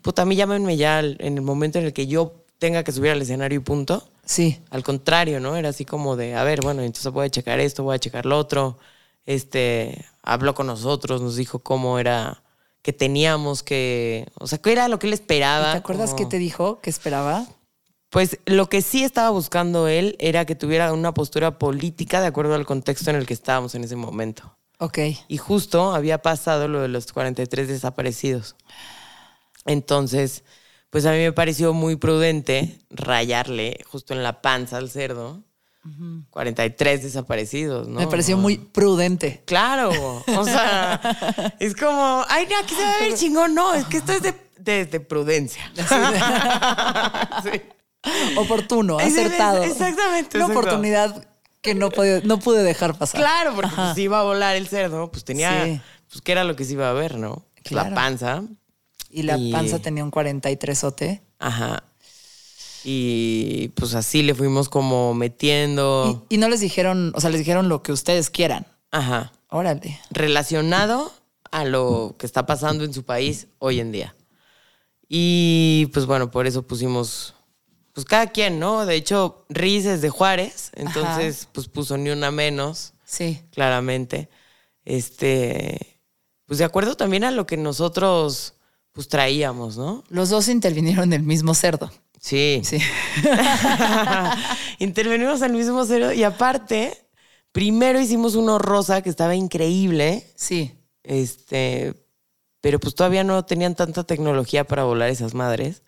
puta, 0.03 0.23
a 0.23 0.25
mí 0.25 0.37
llámenme 0.37 0.77
ya 0.77 1.01
en 1.01 1.19
el 1.37 1.43
momento 1.43 1.79
en 1.79 1.87
el 1.87 1.93
que 1.93 2.07
yo 2.07 2.45
tenga 2.59 2.85
que 2.85 2.93
subir 2.93 3.11
al 3.11 3.21
escenario 3.23 3.59
y 3.59 3.63
punto. 3.63 4.09
Sí. 4.25 4.61
Al 4.71 4.83
contrario, 4.83 5.41
¿no? 5.41 5.57
Era 5.57 5.69
así 5.71 5.85
como 5.85 6.17
de, 6.17 6.35
a 6.35 6.45
ver, 6.45 6.61
bueno, 6.63 6.83
entonces 6.83 7.13
voy 7.13 7.27
a 7.27 7.31
checar 7.31 7.61
esto, 7.61 7.83
voy 7.85 7.97
a 7.97 7.99
checar 7.99 8.25
lo 8.27 8.39
otro. 8.39 8.79
Este, 9.27 10.05
habló 10.23 10.55
con 10.55 10.67
nosotros, 10.69 11.21
nos 11.21 11.37
dijo 11.37 11.59
cómo 11.59 11.99
era 11.99 12.43
que 12.83 12.93
teníamos 12.93 13.65
que, 13.65 14.29
o 14.39 14.47
sea, 14.47 14.59
qué 14.59 14.71
era 14.73 14.87
lo 14.89 14.99
que 15.01 15.09
él 15.09 15.13
esperaba. 15.13 15.73
¿Te 15.73 15.79
acuerdas 15.79 16.11
como- 16.11 16.19
qué 16.19 16.27
te 16.27 16.39
dijo? 16.39 16.81
¿Qué 16.81 16.91
esperaba? 16.91 17.47
pues 18.09 18.39
lo 18.47 18.69
que 18.69 18.81
sí 18.83 19.03
estaba 19.03 19.29
buscando 19.31 19.89
él 19.89 20.17
era 20.21 20.47
que 20.47 20.55
tuviera 20.55 20.93
una 20.95 21.13
postura 21.13 21.59
política 21.59 22.21
de 22.21 22.29
acuerdo 22.29 22.55
al 22.55 22.65
contexto 22.65 23.11
en 23.11 23.17
el 23.17 23.27
que 23.27 23.35
estábamos 23.35 23.75
en 23.75 23.85
ese 23.85 23.97
momento. 23.97 24.56
Ok. 24.79 24.99
Y 25.29 25.39
justo 25.39 25.95
había 25.95 26.19
pasado 26.23 26.69
lo 26.69 26.83
de 26.83 26.89
los 26.89 27.13
43 27.13 27.69
desaparecidos. 27.69 28.57
Entonces, 29.65 30.45
pues 30.91 31.07
a 31.07 31.13
mí 31.13 31.19
me 31.19 31.33
pareció 31.33 31.73
muy 31.73 31.97
prudente 31.97 32.79
rayarle 32.91 33.79
justo 33.91 34.13
en 34.15 34.23
la 34.23 34.41
panza 34.43 34.77
al 34.77 34.91
cerdo 34.91 35.43
43 36.31 37.05
desaparecidos, 37.05 37.87
¿no? 37.87 38.01
Me 38.01 38.09
pareció 38.09 38.37
muy 38.37 38.59
prudente. 38.59 39.45
Claro, 39.47 39.91
o 40.27 40.45
sea, 40.45 41.01
es 41.61 41.77
como, 41.77 42.25
ay, 42.29 42.49
no, 42.51 42.59
aquí 42.59 42.75
se 42.75 42.83
va 42.83 42.93
a 42.97 42.99
ver 43.03 43.15
chingón. 43.15 43.55
No, 43.55 43.73
es 43.73 43.85
que 43.85 43.99
esto 43.99 44.13
es 44.13 44.21
de, 44.23 44.35
de- 44.59 44.87
de 44.87 45.01
prudencia. 45.01 45.71
Sí. 47.45 47.61
Oportuno, 48.37 48.99
es- 49.01 49.13
acertado. 49.17 49.63
exactamente, 49.63 50.37
Una 50.39 50.47
exacto. 50.47 50.59
oportunidad 50.61 51.29
que 51.67 51.75
no, 51.75 51.91
pude- 51.91 52.23
no 52.25 52.39
pude 52.39 52.63
dejar 52.63 52.97
pasar. 52.97 53.21
Claro, 53.21 53.55
porque 53.55 53.71
pues, 53.77 53.95
si 53.95 54.03
iba 54.03 54.21
a 54.21 54.23
volar 54.23 54.57
el 54.57 54.67
cerdo, 54.69 55.11
pues 55.11 55.25
tenía, 55.25 55.65
Sí. 55.67 55.81
pues 56.09 56.23
qué 56.23 56.33
era 56.33 56.45
lo 56.45 56.57
que 56.57 56.65
se 56.65 56.73
iba 56.73 56.89
a 56.89 56.93
ver, 56.95 57.19
¿no? 57.19 57.45
Pues, 57.55 57.65
Claro. 57.65 57.91
La 57.91 57.95
panza, 57.95 58.43
Y 59.11 59.23
la 59.23 59.37
Y- 59.39 59.53
panza 59.53 59.79
tenía 59.81 60.03
un 60.05 60.11
43ote. 60.11 61.23
ajá. 61.39 61.83
Y 62.85 63.69
pues 63.75 63.95
así 63.95 64.23
le 64.23 64.35
fuimos 64.35 64.69
como 64.69 65.13
metiendo, 65.15 66.25
Y, 66.29 66.35
y 66.37 66.39
no 66.39 66.49
les 66.49 66.61
dijeron, 66.61 67.13
o 67.17 67.21
sea, 67.21 67.31
les 67.31 67.41
dijeron 67.41 67.69
lo 67.69 67.83
que 67.83 67.93
ustedes 67.93 68.31
quieran. 68.31 68.67
ajá, 68.93 69.33
Órale. 69.51 69.99
relacionado 70.11 71.13
a 71.51 71.65
lo 71.65 72.15
que 72.19 72.27
está 72.27 72.47
pasando 72.47 72.85
en 72.85 72.93
su 72.95 73.05
país 73.05 73.49
hoy 73.59 73.81
en 73.81 73.91
día. 73.93 74.15
Y 75.09 75.87
pues 75.93 76.07
bueno, 76.07 76.31
por 76.31 76.47
eso 76.47 76.67
pusimos, 76.67 77.35
pues 77.97 78.05
cada 78.05 78.27
quien, 78.27 78.59
¿no? 78.61 78.85
De 78.85 78.95
hecho, 78.95 79.47
Riz 79.49 79.87
es 79.87 80.03
de 80.03 80.11
Juárez, 80.11 80.71
entonces 80.75 81.49
pues 81.51 81.67
puso 81.67 81.97
ni 81.97 82.11
una 82.11 82.31
menos. 82.31 82.93
Sí. 83.07 83.41
claramente. 83.53 84.29
Este, 84.85 85.99
pues 86.45 86.59
de 86.59 86.67
acuerdo 86.67 86.95
también 86.95 87.25
a 87.25 87.31
lo 87.31 87.47
que 87.47 87.57
nosotros 87.57 88.53
pues 88.93 89.09
traíamos, 89.09 89.79
¿no? 89.79 90.05
Los 90.11 90.29
dos 90.29 90.49
intervinieron 90.49 91.05
en 91.05 91.21
el 91.21 91.23
mismo 91.23 91.55
cerdo. 91.55 91.91
Sí. 92.21 92.61
Sí. 92.65 92.79
Intervenimos 94.79 95.41
al 95.41 95.53
mismo 95.55 95.85
cero 95.87 96.13
y 96.13 96.23
aparte, 96.23 96.97
primero 97.53 97.99
hicimos 97.99 98.35
uno 98.35 98.59
rosa 98.59 99.01
que 99.03 99.09
estaba 99.11 99.35
increíble, 99.35 100.27
Sí. 100.37 100.75
este, 101.03 101.95
pero 102.61 102.79
pues 102.79 102.95
todavía 102.95 103.25
no 103.25 103.45
tenían 103.47 103.75
tanta 103.75 104.05
tecnología 104.05 104.65
para 104.65 104.85
volar 104.85 105.09
esas 105.09 105.33
madres. 105.35 105.83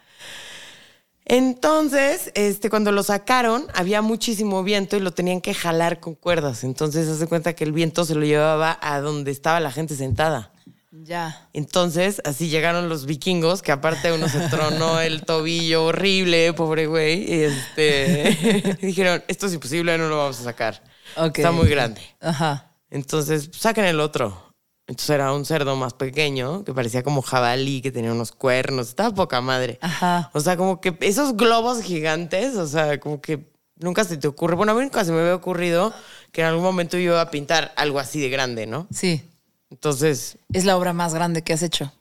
Entonces, 1.28 2.32
este, 2.34 2.70
cuando 2.70 2.90
lo 2.90 3.02
sacaron, 3.02 3.66
había 3.74 4.00
muchísimo 4.00 4.64
viento 4.64 4.96
y 4.96 5.00
lo 5.00 5.12
tenían 5.12 5.42
que 5.42 5.52
jalar 5.52 6.00
con 6.00 6.14
cuerdas. 6.14 6.64
Entonces, 6.64 7.06
hace 7.06 7.26
cuenta 7.26 7.52
que 7.52 7.64
el 7.64 7.72
viento 7.72 8.06
se 8.06 8.14
lo 8.14 8.24
llevaba 8.24 8.78
a 8.80 9.00
donde 9.00 9.30
estaba 9.30 9.60
la 9.60 9.70
gente 9.70 9.94
sentada. 9.94 10.52
Ya. 10.90 11.46
Entonces, 11.52 12.22
así 12.24 12.48
llegaron 12.48 12.88
los 12.88 13.04
vikingos, 13.04 13.60
que 13.60 13.72
aparte 13.72 14.10
uno 14.10 14.26
se 14.28 14.40
tronó 14.48 15.00
el 15.00 15.22
tobillo 15.26 15.84
horrible, 15.84 16.54
pobre 16.54 16.86
güey. 16.86 17.30
Y 17.30 17.42
este, 17.42 18.78
dijeron, 18.80 19.22
esto 19.28 19.46
es 19.46 19.54
imposible, 19.54 19.98
no 19.98 20.08
lo 20.08 20.16
vamos 20.16 20.40
a 20.40 20.44
sacar. 20.44 20.82
Ok. 21.16 21.38
Está 21.38 21.52
muy 21.52 21.68
grande. 21.68 22.00
Ajá. 22.20 22.72
Entonces, 22.90 23.50
saquen 23.52 23.84
el 23.84 24.00
otro. 24.00 24.47
Entonces 24.88 25.10
era 25.10 25.34
un 25.34 25.44
cerdo 25.44 25.76
más 25.76 25.92
pequeño, 25.92 26.64
que 26.64 26.72
parecía 26.72 27.02
como 27.02 27.20
jabalí, 27.20 27.82
que 27.82 27.92
tenía 27.92 28.10
unos 28.10 28.32
cuernos. 28.32 28.88
Estaba 28.88 29.14
poca 29.14 29.42
madre. 29.42 29.78
Ajá. 29.82 30.30
O 30.32 30.40
sea, 30.40 30.56
como 30.56 30.80
que 30.80 30.96
esos 31.00 31.36
globos 31.36 31.82
gigantes, 31.82 32.56
o 32.56 32.66
sea, 32.66 32.98
como 32.98 33.20
que 33.20 33.52
nunca 33.76 34.04
se 34.04 34.16
te 34.16 34.26
ocurre. 34.26 34.56
Bueno, 34.56 34.72
a 34.72 34.74
mí 34.74 34.80
nunca 34.80 35.04
se 35.04 35.12
me 35.12 35.20
había 35.20 35.34
ocurrido 35.34 35.92
que 36.32 36.40
en 36.40 36.46
algún 36.46 36.64
momento 36.64 36.96
yo 36.96 37.12
iba 37.12 37.20
a 37.20 37.30
pintar 37.30 37.72
algo 37.76 37.98
así 37.98 38.18
de 38.18 38.30
grande, 38.30 38.66
¿no? 38.66 38.86
Sí. 38.90 39.22
Entonces, 39.70 40.38
Es 40.54 40.64
la 40.64 40.74
obra 40.78 40.94
más 40.94 41.12
grande 41.12 41.44
que 41.44 41.52
has 41.52 41.62
hecho. 41.62 41.92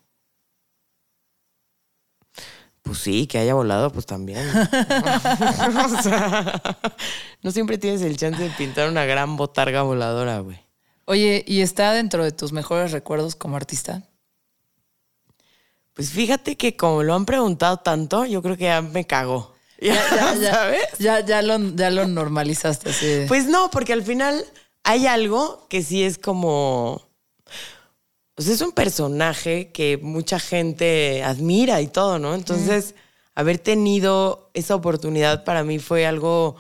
Pues 2.84 3.00
sí, 3.00 3.28
que 3.28 3.38
haya 3.38 3.54
volado, 3.54 3.92
pues 3.92 4.06
también. 4.06 4.48
o 4.50 6.02
sea, 6.02 6.62
no 7.44 7.52
siempre 7.52 7.78
tienes 7.78 8.02
el 8.02 8.16
chance 8.16 8.42
de 8.42 8.50
pintar 8.52 8.88
una 8.88 9.04
gran 9.04 9.36
botarga 9.36 9.82
voladora, 9.82 10.40
güey. 10.40 10.67
Oye, 11.10 11.46
¿y 11.48 11.62
está 11.62 11.94
dentro 11.94 12.24
de 12.26 12.34
tus 12.34 12.52
mejores 12.52 12.92
recuerdos 12.92 13.36
como 13.36 13.56
artista? 13.56 14.04
Pues 15.94 16.12
fíjate 16.12 16.58
que 16.58 16.76
como 16.76 17.02
lo 17.02 17.16
han 17.16 17.26
preguntado 17.26 17.78
tanto, 17.78 18.26
yo 18.26 18.42
creo 18.42 18.58
que 18.58 18.66
ya 18.66 18.82
me 18.82 19.08
cagó. 19.08 19.56
Ya, 19.80 19.94
ya, 19.94 20.36
ya, 20.42 20.54
¿Sabes? 20.54 20.88
Ya, 21.00 21.20
ya, 21.22 21.42
lo, 21.42 21.58
ya 21.76 21.90
lo 21.92 22.08
normalizaste. 22.08 23.26
Pues 23.28 23.48
no, 23.48 23.72
porque 23.72 23.94
al 23.94 24.04
final 24.04 24.44
hay 24.84 25.08
algo 25.08 25.66
que 25.70 25.82
sí 25.82 26.04
es 26.04 26.18
como 26.18 27.08
pues 28.36 28.50
es 28.50 28.62
un 28.62 28.74
personaje 28.74 29.72
que 29.72 29.98
mucha 29.98 30.40
gente 30.40 31.24
admira 31.24 31.82
y 31.82 31.88
todo, 31.88 32.20
¿no? 32.20 32.36
Entonces, 32.36 32.94
haber 33.34 33.60
tenido 33.60 34.52
esa 34.54 34.76
oportunidad 34.76 35.46
para 35.46 35.64
mí 35.64 35.80
fue 35.80 36.06
algo 36.06 36.58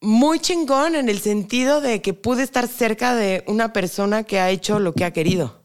muy 0.00 0.40
chingón 0.40 0.94
en 0.94 1.08
el 1.08 1.20
sentido 1.20 1.80
de 1.80 2.02
que 2.02 2.14
pude 2.14 2.42
estar 2.42 2.68
cerca 2.68 3.14
de 3.14 3.44
una 3.46 3.72
persona 3.72 4.24
que 4.24 4.38
ha 4.38 4.50
hecho 4.50 4.78
lo 4.78 4.94
que 4.94 5.04
ha 5.04 5.12
querido. 5.12 5.64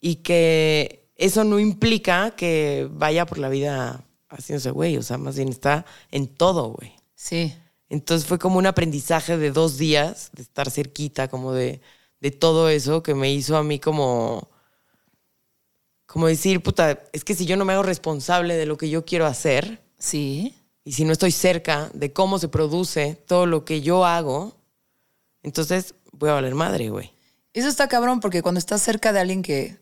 Y 0.00 0.16
que 0.16 1.08
eso 1.16 1.44
no 1.44 1.58
implica 1.58 2.32
que 2.32 2.88
vaya 2.90 3.24
por 3.24 3.38
la 3.38 3.48
vida 3.48 4.04
haciéndose 4.28 4.70
güey, 4.70 4.96
o 4.98 5.02
sea, 5.02 5.16
más 5.16 5.36
bien 5.36 5.48
está 5.48 5.86
en 6.10 6.26
todo, 6.26 6.70
güey. 6.70 6.92
Sí. 7.14 7.54
Entonces 7.88 8.28
fue 8.28 8.38
como 8.38 8.58
un 8.58 8.66
aprendizaje 8.66 9.38
de 9.38 9.50
dos 9.50 9.78
días, 9.78 10.30
de 10.34 10.42
estar 10.42 10.70
cerquita, 10.70 11.28
como 11.28 11.52
de 11.52 11.80
de 12.20 12.30
todo 12.30 12.68
eso 12.68 13.02
que 13.02 13.14
me 13.14 13.32
hizo 13.32 13.56
a 13.56 13.62
mí 13.62 13.78
como, 13.78 14.48
como 16.06 16.26
decir, 16.26 16.62
puta, 16.62 17.02
es 17.12 17.24
que 17.24 17.34
si 17.34 17.46
yo 17.46 17.56
no 17.56 17.64
me 17.64 17.72
hago 17.72 17.82
responsable 17.82 18.54
de 18.56 18.66
lo 18.66 18.76
que 18.76 18.88
yo 18.88 19.04
quiero 19.04 19.26
hacer, 19.26 19.82
sí. 19.98 20.54
Y 20.86 20.92
si 20.92 21.04
no 21.04 21.10
estoy 21.10 21.32
cerca 21.32 21.90
de 21.94 22.12
cómo 22.12 22.38
se 22.38 22.46
produce 22.46 23.20
todo 23.26 23.44
lo 23.44 23.64
que 23.64 23.80
yo 23.80 24.06
hago, 24.06 24.54
entonces 25.42 25.96
voy 26.12 26.30
a 26.30 26.34
valer 26.34 26.54
madre, 26.54 26.90
güey. 26.90 27.12
Eso 27.52 27.66
está 27.66 27.88
cabrón 27.88 28.20
porque 28.20 28.40
cuando 28.40 28.60
estás 28.60 28.82
cerca 28.82 29.12
de 29.12 29.18
alguien 29.18 29.42
que 29.42 29.80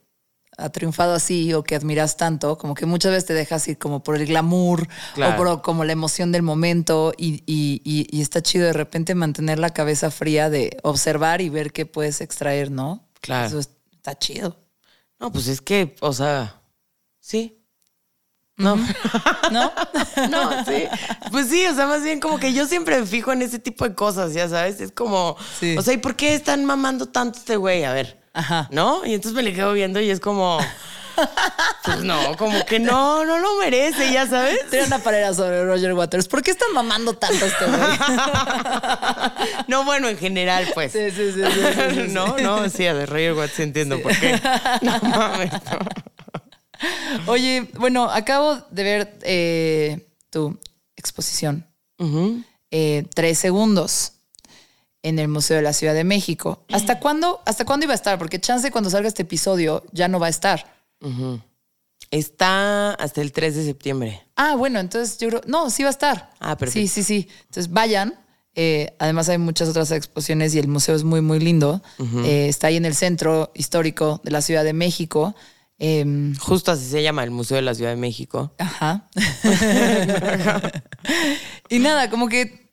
ha 0.56 0.70
triunfado 0.70 1.12
así 1.12 1.52
o 1.52 1.62
que 1.62 1.74
admiras 1.74 2.16
tanto, 2.16 2.56
como 2.56 2.74
que 2.74 2.86
muchas 2.86 3.12
veces 3.12 3.26
te 3.26 3.34
dejas 3.34 3.68
ir 3.68 3.76
como 3.76 4.02
por 4.02 4.16
el 4.16 4.24
glamour 4.24 4.88
o 5.18 5.36
por 5.36 5.60
como 5.60 5.84
la 5.84 5.92
emoción 5.92 6.32
del 6.32 6.40
momento 6.40 7.12
y, 7.18 7.42
y, 7.44 8.20
está 8.22 8.40
chido 8.40 8.64
de 8.64 8.72
repente 8.72 9.14
mantener 9.14 9.58
la 9.58 9.74
cabeza 9.74 10.10
fría 10.10 10.48
de 10.48 10.78
observar 10.84 11.42
y 11.42 11.50
ver 11.50 11.74
qué 11.74 11.84
puedes 11.84 12.22
extraer, 12.22 12.70
¿no? 12.70 13.06
Claro. 13.20 13.48
Eso 13.48 13.58
está 13.58 14.18
chido. 14.18 14.56
No, 15.20 15.30
pues 15.30 15.48
es 15.48 15.60
que, 15.60 15.96
o 16.00 16.14
sea, 16.14 16.62
sí. 17.20 17.60
No. 18.56 18.76
¿No? 19.50 19.72
no, 20.30 20.64
sí. 20.64 20.84
Pues 21.30 21.48
sí, 21.48 21.66
o 21.66 21.74
sea, 21.74 21.86
más 21.86 22.02
bien 22.02 22.20
como 22.20 22.38
que 22.38 22.52
yo 22.52 22.66
siempre 22.66 23.00
me 23.00 23.06
fijo 23.06 23.32
en 23.32 23.42
ese 23.42 23.58
tipo 23.58 23.88
de 23.88 23.94
cosas, 23.94 24.32
ya 24.32 24.48
sabes. 24.48 24.80
Es 24.80 24.92
como, 24.92 25.36
o 25.76 25.82
sea, 25.82 25.94
¿y 25.94 25.98
por 25.98 26.14
qué 26.14 26.34
están 26.34 26.64
mamando 26.64 27.06
tanto 27.06 27.38
este 27.38 27.56
güey? 27.56 27.84
A 27.84 27.92
ver. 27.92 28.20
Ajá. 28.32 28.68
¿No? 28.70 29.04
Y 29.04 29.14
entonces 29.14 29.36
me 29.36 29.42
le 29.42 29.52
quedo 29.54 29.72
viendo 29.72 30.00
y 30.00 30.10
es 30.10 30.20
como. 30.20 30.58
Pues 31.84 32.00
no, 32.02 32.36
como 32.36 32.64
que 32.64 32.80
no, 32.80 33.24
no 33.24 33.38
lo 33.38 33.56
merece, 33.58 34.12
ya 34.12 34.26
sabes. 34.26 34.58
Tiene 34.68 34.86
una 34.86 34.98
parera 34.98 35.32
sobre 35.32 35.64
Roger 35.64 35.92
Waters. 35.92 36.26
¿Por 36.26 36.42
qué 36.42 36.50
están 36.50 36.72
mamando 36.72 37.14
tanto 37.14 37.44
este 37.44 37.64
güey? 37.66 37.80
No, 39.68 39.84
bueno, 39.84 40.08
en 40.08 40.18
general, 40.18 40.66
pues. 40.74 40.92
Sí, 40.92 41.10
sí, 41.10 41.32
sí. 41.32 42.08
no, 42.08 42.36
no, 42.38 42.68
sí, 42.68 42.86
a 42.86 42.94
de 42.94 43.06
Roger 43.06 43.34
Waters 43.34 43.60
entiendo 43.60 44.00
por 44.00 44.18
qué. 44.18 44.40
No 44.82 44.98
mames. 45.02 45.52
Oye, 47.26 47.68
bueno, 47.78 48.04
acabo 48.04 48.56
de 48.70 48.82
ver 48.82 49.18
eh, 49.22 50.08
tu 50.30 50.58
exposición. 50.96 51.66
Eh, 52.70 53.06
tres 53.14 53.38
segundos 53.38 54.12
en 55.02 55.18
el 55.18 55.28
Museo 55.28 55.56
de 55.56 55.62
la 55.62 55.72
Ciudad 55.72 55.94
de 55.94 56.04
México. 56.04 56.64
¿Hasta 56.72 56.98
cuándo, 56.98 57.40
¿Hasta 57.44 57.64
cuándo 57.64 57.84
iba 57.84 57.92
a 57.92 57.94
estar? 57.94 58.18
Porque 58.18 58.40
chance 58.40 58.70
cuando 58.70 58.90
salga 58.90 59.06
este 59.06 59.22
episodio 59.22 59.84
ya 59.92 60.08
no 60.08 60.18
va 60.18 60.26
a 60.26 60.30
estar. 60.30 60.74
Está 62.10 62.92
hasta 62.94 63.20
el 63.20 63.32
3 63.32 63.56
de 63.56 63.64
septiembre. 63.64 64.22
Ah, 64.36 64.56
bueno, 64.56 64.80
entonces 64.80 65.18
yo 65.18 65.28
creo. 65.28 65.40
No, 65.46 65.70
sí 65.70 65.82
va 65.82 65.88
a 65.88 65.92
estar. 65.92 66.30
Ah, 66.40 66.56
perfecto. 66.56 66.80
Sí, 66.80 66.88
sí, 66.88 67.02
sí. 67.02 67.28
Entonces 67.46 67.72
vayan. 67.72 68.14
Eh, 68.56 68.94
además 68.98 69.28
hay 69.28 69.38
muchas 69.38 69.68
otras 69.68 69.90
exposiciones 69.90 70.54
y 70.54 70.58
el 70.58 70.68
museo 70.68 70.94
es 70.94 71.04
muy, 71.04 71.20
muy 71.20 71.40
lindo. 71.40 71.82
Eh, 72.24 72.48
está 72.48 72.68
ahí 72.68 72.76
en 72.76 72.84
el 72.84 72.94
centro 72.94 73.50
histórico 73.54 74.20
de 74.24 74.30
la 74.30 74.42
Ciudad 74.42 74.64
de 74.64 74.72
México. 74.72 75.34
Em, 75.78 76.36
Justo 76.36 76.70
así 76.70 76.84
se 76.86 77.02
llama 77.02 77.24
el 77.24 77.30
Museo 77.30 77.56
de 77.56 77.62
la 77.62 77.74
Ciudad 77.74 77.90
de 77.90 77.96
México. 77.96 78.54
Ajá. 78.58 79.08
y 81.68 81.78
nada, 81.78 82.10
como 82.10 82.28
que 82.28 82.64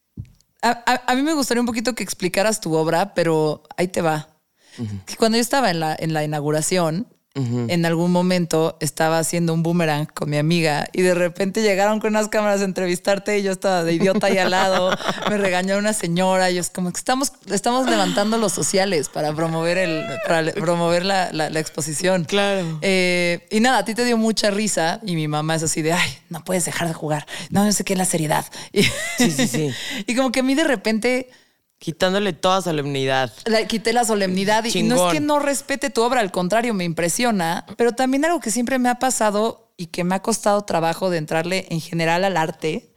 a, 0.62 1.16
mí 1.16 1.24
me 1.24 1.34
gustaría 1.34 1.62
un 1.62 1.68
poquito 1.68 1.96
que 1.96 2.04
explicaras 2.04 2.62
tu 2.62 2.76
obra, 2.76 3.14
pero 3.14 3.64
ahí 3.78 3.88
te 3.88 4.02
va. 4.02 4.30
Cuando 5.18 5.38
yo 5.38 5.42
estaba 5.42 5.72
en 5.72 5.80
la, 5.80 5.96
en 5.98 6.14
la 6.14 6.24
inauguración, 6.24 7.08
en 7.34 7.86
algún 7.86 8.12
momento 8.12 8.78
estaba 8.82 9.18
haciendo 9.18 9.54
un 9.54 9.64
boomerang 9.64 10.06
con 10.06 10.30
mi 10.30 10.38
amiga 10.38 10.90
y 10.92 11.02
de 11.02 11.14
repente 11.14 11.62
llegaron 11.62 12.02
con 12.02 12.10
unas 12.10 12.28
cámaras 12.28 12.60
a 12.60 12.66
entrevistarte 12.66 13.40
y 13.40 13.44
yo 13.44 13.54
estaba 13.54 13.86
de 13.86 13.94
idiota 13.94 14.28
ahí 14.28 14.38
al 14.38 14.52
lado. 14.52 14.92
me 15.30 15.38
regañó 15.38 15.78
una 15.78 15.94
señora 15.94 16.52
y 16.52 16.58
es 16.58 16.70
como 16.70 16.92
que 16.92 16.98
estamos, 16.98 17.32
estamos 17.50 17.90
levantando 17.90 18.38
los 18.38 18.52
sociales 18.52 19.08
para 19.08 19.34
promover, 19.34 19.78
el, 19.78 20.06
para 20.28 20.52
promover 20.52 21.06
la, 21.06 21.32
la, 21.32 21.60
exposición. 21.60 22.26
Claro. 22.26 22.80
Eh, 22.82 23.48
y 23.50 23.62
nada, 23.62 23.80
a 23.80 23.86
ti 23.86 23.96
te 23.96 24.04
dio 24.04 24.18
mucha 24.18 24.52
risa 24.52 25.00
y 25.04 25.16
mi 25.16 25.30
mamá 25.30 25.56
es 25.56 25.64
así 25.64 25.82
de, 25.82 25.94
ay, 25.94 26.18
no 26.30 26.44
puedes 26.44 26.66
dejar 26.66 26.90
de 26.90 26.94
jugar. 26.94 27.26
No, 27.50 27.64
no 27.64 27.72
sé 27.72 27.86
qué 27.86 27.94
es 27.94 28.00
la 28.00 28.06
seriedad. 28.06 28.46
Y, 28.74 28.84
sí, 29.18 29.32
sí, 29.32 29.48
sí. 29.48 29.70
y 30.08 30.16
como 30.16 30.32
que 30.32 30.40
a 30.40 30.44
mí 30.44 30.56
de 30.56 30.64
repente 30.64 31.30
Quitándole 31.82 32.34
toda 32.34 32.62
solemnidad. 32.62 33.34
Le 33.48 33.66
quité 33.66 33.92
la 33.92 34.06
solemnidad 34.06 34.64
y 34.66 34.84
no 34.84 35.08
es 35.08 35.14
que 35.14 35.20
no 35.20 35.40
respete 35.40 35.90
tu 35.90 36.04
obra, 36.04 36.20
al 36.20 36.32
contrario, 36.32 36.76
me 36.76 36.84
impresiona. 36.84 37.66
Pero 37.76 37.94
también 37.94 38.24
algo 38.24 38.40
que 38.40 38.52
siempre 38.52 38.78
me 38.78 38.88
ha 38.88 39.00
pasado 39.00 39.74
y 39.78 39.88
que 39.88 40.04
me 40.04 40.14
ha 40.14 40.22
costado 40.22 40.62
trabajo 40.62 41.10
de 41.10 41.18
entrarle 41.18 41.66
en 41.72 41.82
general 41.82 42.24
al 42.24 42.38
arte 42.38 42.92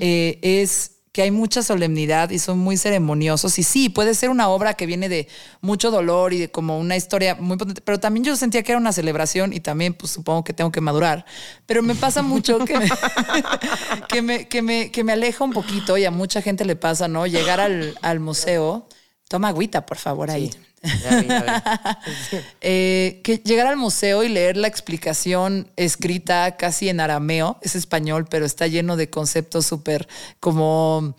eh, 0.00 0.40
es 0.42 0.93
que 1.14 1.22
hay 1.22 1.30
mucha 1.30 1.62
solemnidad 1.62 2.30
y 2.30 2.40
son 2.40 2.58
muy 2.58 2.76
ceremoniosos. 2.76 3.60
Y 3.60 3.62
sí, 3.62 3.88
puede 3.88 4.16
ser 4.16 4.30
una 4.30 4.48
obra 4.48 4.74
que 4.74 4.84
viene 4.84 5.08
de 5.08 5.28
mucho 5.60 5.92
dolor 5.92 6.32
y 6.32 6.40
de 6.40 6.50
como 6.50 6.76
una 6.76 6.96
historia 6.96 7.36
muy 7.36 7.56
potente, 7.56 7.80
pero 7.82 8.00
también 8.00 8.24
yo 8.24 8.34
sentía 8.34 8.64
que 8.64 8.72
era 8.72 8.80
una 8.80 8.92
celebración 8.92 9.52
y 9.52 9.60
también 9.60 9.94
pues 9.94 10.10
supongo 10.10 10.42
que 10.42 10.52
tengo 10.52 10.72
que 10.72 10.80
madurar. 10.80 11.24
Pero 11.66 11.84
me 11.84 11.94
pasa 11.94 12.22
mucho 12.22 12.58
que 12.64 12.80
me, 12.80 12.88
que 14.48 14.60
me, 14.60 14.90
que 14.90 15.04
me, 15.04 15.12
aleja 15.12 15.44
un 15.44 15.52
poquito 15.52 15.96
y 15.96 16.04
a 16.04 16.10
mucha 16.10 16.42
gente 16.42 16.64
le 16.64 16.74
pasa, 16.74 17.06
¿no? 17.06 17.28
Llegar 17.28 17.60
al, 17.60 17.96
al 18.02 18.18
museo. 18.18 18.88
Toma 19.28 19.50
agüita, 19.50 19.86
por 19.86 19.98
favor, 19.98 20.32
ahí. 20.32 20.50
Eh, 22.60 23.20
que 23.22 23.38
llegar 23.38 23.66
al 23.66 23.76
museo 23.76 24.22
y 24.22 24.28
leer 24.28 24.56
la 24.56 24.68
explicación 24.68 25.70
escrita 25.76 26.56
casi 26.56 26.88
en 26.88 27.00
arameo, 27.00 27.58
es 27.62 27.74
español, 27.74 28.26
pero 28.28 28.46
está 28.46 28.66
lleno 28.66 28.96
de 28.96 29.10
conceptos 29.10 29.66
súper 29.66 30.08
como 30.40 31.14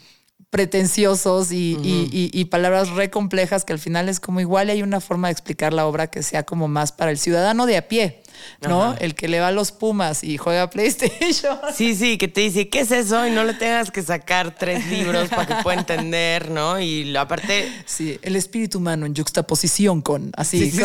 pretenciosos 0.49 1.49
y, 1.51 2.47
palabras 2.49 2.89
re 2.91 3.09
complejas 3.09 3.65
que 3.65 3.73
al 3.73 3.79
final 3.79 4.07
es 4.07 4.19
como 4.19 4.39
igual 4.39 4.69
hay 4.69 4.81
una 4.83 5.01
forma 5.01 5.27
de 5.27 5.33
explicar 5.33 5.73
la 5.73 5.85
obra 5.85 6.07
que 6.07 6.23
sea 6.23 6.43
como 6.43 6.67
más 6.67 6.91
para 6.91 7.11
el 7.11 7.17
ciudadano 7.17 7.65
de 7.65 7.77
a 7.77 7.87
pie. 7.87 8.21
¿No? 8.61 8.95
El 8.99 9.15
que 9.15 9.27
le 9.27 9.39
va 9.39 9.49
a 9.49 9.51
los 9.51 9.71
Pumas 9.71 10.23
y 10.23 10.37
juega 10.37 10.69
PlayStation. 10.71 11.57
Sí, 11.73 11.95
sí, 11.95 12.17
que 12.17 12.27
te 12.27 12.41
dice, 12.41 12.69
¿qué 12.69 12.81
es 12.81 12.91
eso? 12.91 13.25
Y 13.27 13.31
no 13.31 13.43
le 13.43 13.53
tengas 13.53 13.91
que 13.91 14.01
sacar 14.01 14.55
tres 14.55 14.85
libros 14.87 15.29
para 15.29 15.45
que 15.45 15.63
pueda 15.63 15.79
entender, 15.79 16.49
¿no? 16.49 16.79
Y 16.79 17.15
aparte... 17.15 17.71
Sí, 17.85 18.19
el 18.21 18.35
espíritu 18.35 18.77
humano 18.79 19.05
en 19.05 19.15
juxtaposición 19.15 20.01
con 20.01 20.31
así. 20.35 20.71
Sí, 20.71 20.81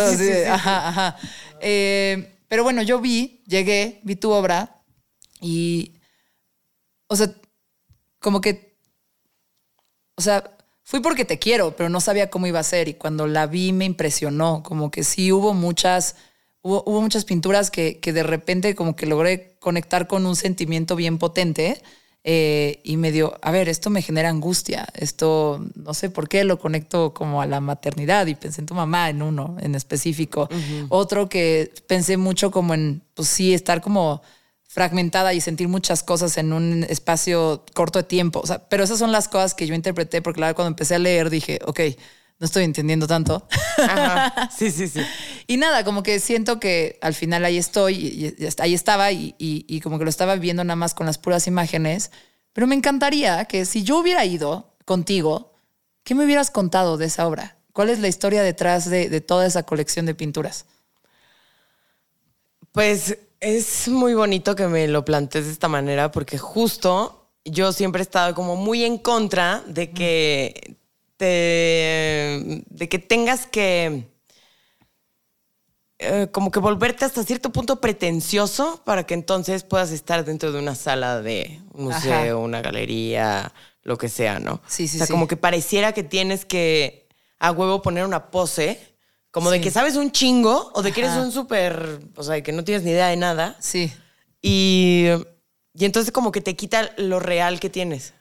Ajá, 0.48 0.88
ajá. 0.88 1.16
Eh, 1.60 2.36
pero 2.48 2.64
bueno, 2.64 2.82
yo 2.82 3.00
vi, 3.00 3.42
llegué, 3.46 4.00
vi 4.02 4.16
tu 4.16 4.30
obra 4.30 4.82
y, 5.40 5.94
o 7.06 7.14
sea, 7.14 7.32
como 8.18 8.40
que, 8.40 8.76
o 10.16 10.22
sea, 10.22 10.56
fui 10.82 10.98
porque 10.98 11.24
te 11.24 11.38
quiero, 11.38 11.76
pero 11.76 11.88
no 11.88 12.00
sabía 12.00 12.28
cómo 12.28 12.48
iba 12.48 12.58
a 12.58 12.64
ser 12.64 12.88
y 12.88 12.94
cuando 12.94 13.28
la 13.28 13.46
vi 13.46 13.72
me 13.72 13.84
impresionó, 13.84 14.64
como 14.64 14.90
que 14.90 15.04
sí 15.04 15.30
hubo 15.30 15.54
muchas 15.54 16.16
hubo, 16.62 17.00
muchas 17.00 17.24
pinturas 17.24 17.70
que, 17.70 17.98
que, 18.00 18.12
de 18.12 18.22
repente 18.22 18.74
como 18.74 18.96
que 18.96 19.06
logré 19.06 19.56
conectar 19.60 20.06
con 20.06 20.26
un 20.26 20.36
sentimiento 20.36 20.96
bien 20.96 21.18
potente 21.18 21.82
eh, 22.22 22.80
y 22.84 22.98
me 22.98 23.12
dio, 23.12 23.38
a 23.40 23.50
ver, 23.50 23.68
esto 23.70 23.88
me 23.88 24.02
genera 24.02 24.28
angustia, 24.28 24.86
esto 24.94 25.64
no 25.74 25.94
sé 25.94 26.10
por 26.10 26.28
qué 26.28 26.44
lo 26.44 26.58
conecto 26.58 27.14
como 27.14 27.40
a 27.40 27.46
la 27.46 27.60
maternidad 27.60 28.26
y 28.26 28.34
pensé 28.34 28.60
en 28.60 28.66
tu 28.66 28.74
mamá, 28.74 29.08
en 29.08 29.22
uno 29.22 29.56
en 29.60 29.74
específico. 29.74 30.48
Otro 30.90 31.28
que 31.30 31.72
pensé 31.86 32.18
mucho 32.18 32.50
como 32.50 32.74
en, 32.74 33.02
pues 33.14 33.28
sí, 33.28 33.54
estar 33.54 33.80
como 33.80 34.20
fragmentada 34.68 35.32
y 35.32 35.40
sentir 35.40 35.66
muchas 35.68 36.02
cosas 36.02 36.36
en 36.36 36.52
un 36.52 36.84
espacio 36.84 37.64
corto 37.74 38.00
de 38.00 38.04
tiempo. 38.04 38.40
O 38.40 38.46
sea, 38.46 38.68
pero 38.68 38.84
esas 38.84 38.98
son 38.98 39.12
las 39.12 39.26
cosas 39.28 39.54
que 39.54 39.66
yo 39.66 39.74
interpreté 39.74 40.20
porque 40.20 40.38
claro, 40.38 40.54
cuando 40.54 40.68
empecé 40.68 40.96
a 40.96 40.98
leer 40.98 41.30
dije, 41.30 41.58
ok, 41.64 41.80
no 42.40 42.46
estoy 42.46 42.64
entendiendo 42.64 43.06
tanto. 43.06 43.46
Ajá. 43.78 44.50
Sí, 44.56 44.70
sí, 44.72 44.88
sí. 44.88 45.00
Y 45.46 45.56
nada, 45.58 45.84
como 45.84 46.02
que 46.02 46.18
siento 46.20 46.58
que 46.58 46.98
al 47.02 47.14
final 47.14 47.44
ahí 47.44 47.58
estoy, 47.58 47.94
y, 47.94 48.26
y 48.44 48.48
ahí 48.58 48.74
estaba 48.74 49.12
y, 49.12 49.34
y- 49.38 49.64
y 49.68 49.80
como 49.80 49.98
que 49.98 50.04
lo 50.04 50.10
estaba 50.10 50.34
viendo 50.36 50.64
nada 50.64 50.76
más 50.76 50.94
con 50.94 51.06
las 51.06 51.18
puras 51.18 51.46
imágenes. 51.46 52.10
Pero 52.52 52.66
me 52.66 52.74
encantaría 52.74 53.44
que 53.44 53.64
si 53.64 53.82
yo 53.84 53.98
hubiera 53.98 54.24
ido 54.24 54.74
contigo, 54.84 55.52
¿qué 56.02 56.14
me 56.16 56.24
hubieras 56.24 56.50
contado 56.50 56.96
de 56.96 57.06
esa 57.06 57.26
obra? 57.28 57.56
¿Cuál 57.72 57.90
es 57.90 58.00
la 58.00 58.08
historia 58.08 58.42
detrás 58.42 58.90
de, 58.90 59.08
de 59.08 59.20
toda 59.20 59.46
esa 59.46 59.62
colección 59.62 60.06
de 60.06 60.14
pinturas? 60.14 60.66
Pues 62.72 63.18
es 63.40 63.88
muy 63.88 64.14
bonito 64.14 64.54
que 64.56 64.66
me 64.66 64.86
lo 64.88 65.04
plantees 65.04 65.46
de 65.46 65.52
esta 65.52 65.68
manera 65.68 66.10
porque 66.10 66.38
justo 66.38 67.28
yo 67.44 67.72
siempre 67.72 68.00
he 68.00 68.02
estado 68.02 68.34
como 68.34 68.56
muy 68.56 68.84
en 68.84 68.98
contra 68.98 69.62
de 69.66 69.90
que 69.92 70.76
te, 71.20 72.64
de 72.70 72.88
que 72.88 72.98
tengas 72.98 73.46
que 73.46 74.08
eh, 75.98 76.28
como 76.32 76.50
que 76.50 76.60
volverte 76.60 77.04
hasta 77.04 77.22
cierto 77.22 77.52
punto 77.52 77.78
pretencioso 77.78 78.80
para 78.86 79.04
que 79.04 79.12
entonces 79.12 79.64
puedas 79.64 79.90
estar 79.90 80.24
dentro 80.24 80.50
de 80.50 80.58
una 80.58 80.74
sala 80.74 81.20
de 81.20 81.60
un 81.74 81.84
museo, 81.84 82.22
Ajá. 82.22 82.36
una 82.36 82.62
galería, 82.62 83.52
lo 83.82 83.98
que 83.98 84.08
sea, 84.08 84.38
¿no? 84.38 84.62
Sí, 84.66 84.88
sí, 84.88 84.96
o 84.96 84.98
sea, 84.98 85.06
sí. 85.06 85.12
como 85.12 85.28
que 85.28 85.36
pareciera 85.36 85.92
que 85.92 86.02
tienes 86.02 86.46
que 86.46 87.06
a 87.38 87.52
huevo 87.52 87.82
poner 87.82 88.06
una 88.06 88.30
pose, 88.30 88.80
como 89.30 89.50
de 89.50 89.60
que 89.60 89.70
sabes 89.70 89.96
un 89.96 90.10
chingo 90.10 90.72
o 90.74 90.82
de 90.82 90.90
que 90.92 91.02
eres 91.02 91.16
un 91.16 91.32
súper, 91.32 92.00
o 92.16 92.22
sea, 92.22 92.36
de 92.36 92.42
que 92.42 92.52
no 92.52 92.64
tienes 92.64 92.82
ni 92.82 92.92
idea 92.92 93.08
de 93.08 93.16
nada. 93.16 93.56
Sí, 93.60 93.92
Y, 94.40 95.04
y 95.74 95.84
entonces 95.84 96.12
como 96.12 96.32
que 96.32 96.40
te 96.40 96.56
quita 96.56 96.92
lo 96.96 97.20
real 97.20 97.60
que 97.60 97.68
tienes. 97.68 98.14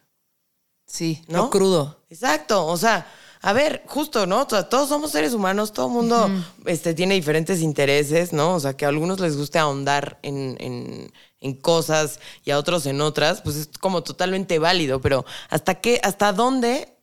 Sí, 0.89 1.23
¿No? 1.27 1.43
lo 1.43 1.49
crudo. 1.49 2.01
Exacto, 2.09 2.65
o 2.65 2.75
sea, 2.75 3.07
a 3.41 3.53
ver, 3.53 3.83
justo, 3.87 4.25
¿no? 4.25 4.41
O 4.41 4.49
sea, 4.49 4.67
todos 4.67 4.89
somos 4.89 5.11
seres 5.11 5.33
humanos, 5.33 5.71
todo 5.71 5.85
el 5.87 5.93
mundo 5.93 6.29
este, 6.65 6.93
tiene 6.93 7.13
diferentes 7.15 7.61
intereses, 7.61 8.33
¿no? 8.33 8.55
O 8.55 8.59
sea, 8.59 8.75
que 8.75 8.83
a 8.83 8.89
algunos 8.89 9.19
les 9.21 9.37
guste 9.37 9.57
ahondar 9.59 10.19
en, 10.23 10.57
en- 10.59 11.13
en 11.39 11.53
cosas 11.53 12.19
y 12.43 12.51
a 12.51 12.57
otros 12.57 12.85
en 12.85 12.99
otras, 12.99 13.41
pues 13.41 13.55
es 13.55 13.69
como 13.79 14.03
totalmente 14.03 14.59
válido, 14.59 14.99
pero 14.99 15.23
¿hasta 15.49 15.75
qué, 15.75 16.01
hasta 16.03 16.33
dónde 16.33 16.97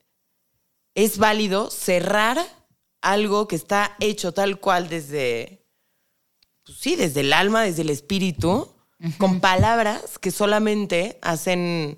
es 0.94 1.16
válido 1.16 1.70
cerrar 1.70 2.38
algo 3.00 3.48
que 3.48 3.56
está 3.56 3.96
hecho 4.00 4.32
tal 4.32 4.58
cual 4.60 4.88
desde, 4.90 5.64
pues 6.64 6.76
sí, 6.78 6.96
desde 6.96 7.20
el 7.20 7.32
alma, 7.32 7.62
desde 7.62 7.80
el 7.82 7.90
espíritu, 7.90 8.68
con 9.18 9.40
palabras 9.40 10.18
que 10.18 10.30
solamente 10.30 11.18
hacen 11.22 11.96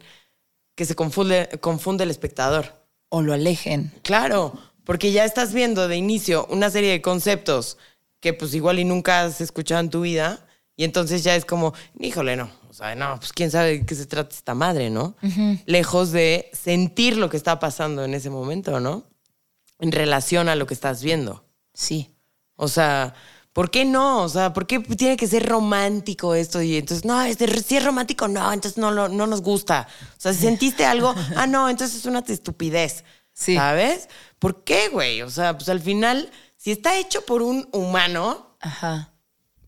que 0.78 0.84
se 0.84 0.94
confunde, 0.94 1.48
confunde 1.60 2.04
el 2.04 2.10
espectador? 2.12 2.86
O 3.08 3.20
lo 3.20 3.32
alejen. 3.32 3.92
Claro, 4.04 4.56
porque 4.84 5.10
ya 5.10 5.24
estás 5.24 5.52
viendo 5.52 5.88
de 5.88 5.96
inicio 5.96 6.46
una 6.50 6.70
serie 6.70 6.92
de 6.92 7.02
conceptos 7.02 7.78
que 8.20 8.32
pues 8.32 8.54
igual 8.54 8.78
y 8.78 8.84
nunca 8.84 9.24
has 9.24 9.40
escuchado 9.40 9.80
en 9.80 9.90
tu 9.90 10.02
vida 10.02 10.46
y 10.76 10.84
entonces 10.84 11.24
ya 11.24 11.34
es 11.34 11.44
como, 11.44 11.74
híjole, 11.98 12.36
no, 12.36 12.48
o 12.70 12.72
sea, 12.72 12.94
no, 12.94 13.16
pues 13.18 13.32
quién 13.32 13.50
sabe 13.50 13.70
de 13.70 13.86
qué 13.86 13.96
se 13.96 14.06
trata 14.06 14.36
esta 14.36 14.54
madre, 14.54 14.88
¿no? 14.88 15.16
Lejos 15.66 16.12
de 16.12 16.48
sentir 16.52 17.16
lo 17.16 17.28
que 17.28 17.36
está 17.36 17.58
pasando 17.58 18.04
en 18.04 18.14
ese 18.14 18.30
momento, 18.30 18.78
¿no? 18.78 19.04
En 19.80 19.90
relación 19.90 20.48
a 20.48 20.54
lo 20.54 20.68
que 20.68 20.74
estás 20.74 21.02
viendo. 21.02 21.44
Sí. 21.74 22.14
O 22.54 22.68
sea, 22.68 23.14
¿por 23.58 23.72
qué 23.72 23.84
no? 23.84 24.22
O 24.22 24.28
sea, 24.28 24.52
¿por 24.52 24.68
qué 24.68 24.78
tiene 24.78 25.16
que 25.16 25.26
ser 25.26 25.44
romántico 25.44 26.36
esto? 26.36 26.62
Y 26.62 26.76
entonces, 26.76 27.04
no, 27.04 27.20
es 27.22 27.38
de- 27.38 27.60
si 27.60 27.76
es 27.76 27.84
romántico, 27.84 28.28
no, 28.28 28.52
entonces 28.52 28.78
no, 28.78 28.92
no 28.92 29.26
nos 29.26 29.42
gusta. 29.42 29.88
O 30.16 30.20
sea, 30.20 30.32
si 30.32 30.42
sentiste 30.42 30.86
algo, 30.86 31.12
ah, 31.34 31.48
no, 31.48 31.68
entonces 31.68 31.96
es 31.98 32.04
una 32.06 32.20
estupidez. 32.20 33.02
Sí. 33.32 33.56
¿Sabes? 33.56 34.08
¿Por 34.38 34.62
qué, 34.62 34.90
güey? 34.90 35.22
O 35.22 35.30
sea, 35.30 35.58
pues 35.58 35.68
al 35.70 35.80
final, 35.80 36.30
si 36.56 36.70
está 36.70 36.96
hecho 36.98 37.22
por 37.26 37.42
un 37.42 37.68
humano, 37.72 38.56
Ajá. 38.60 39.12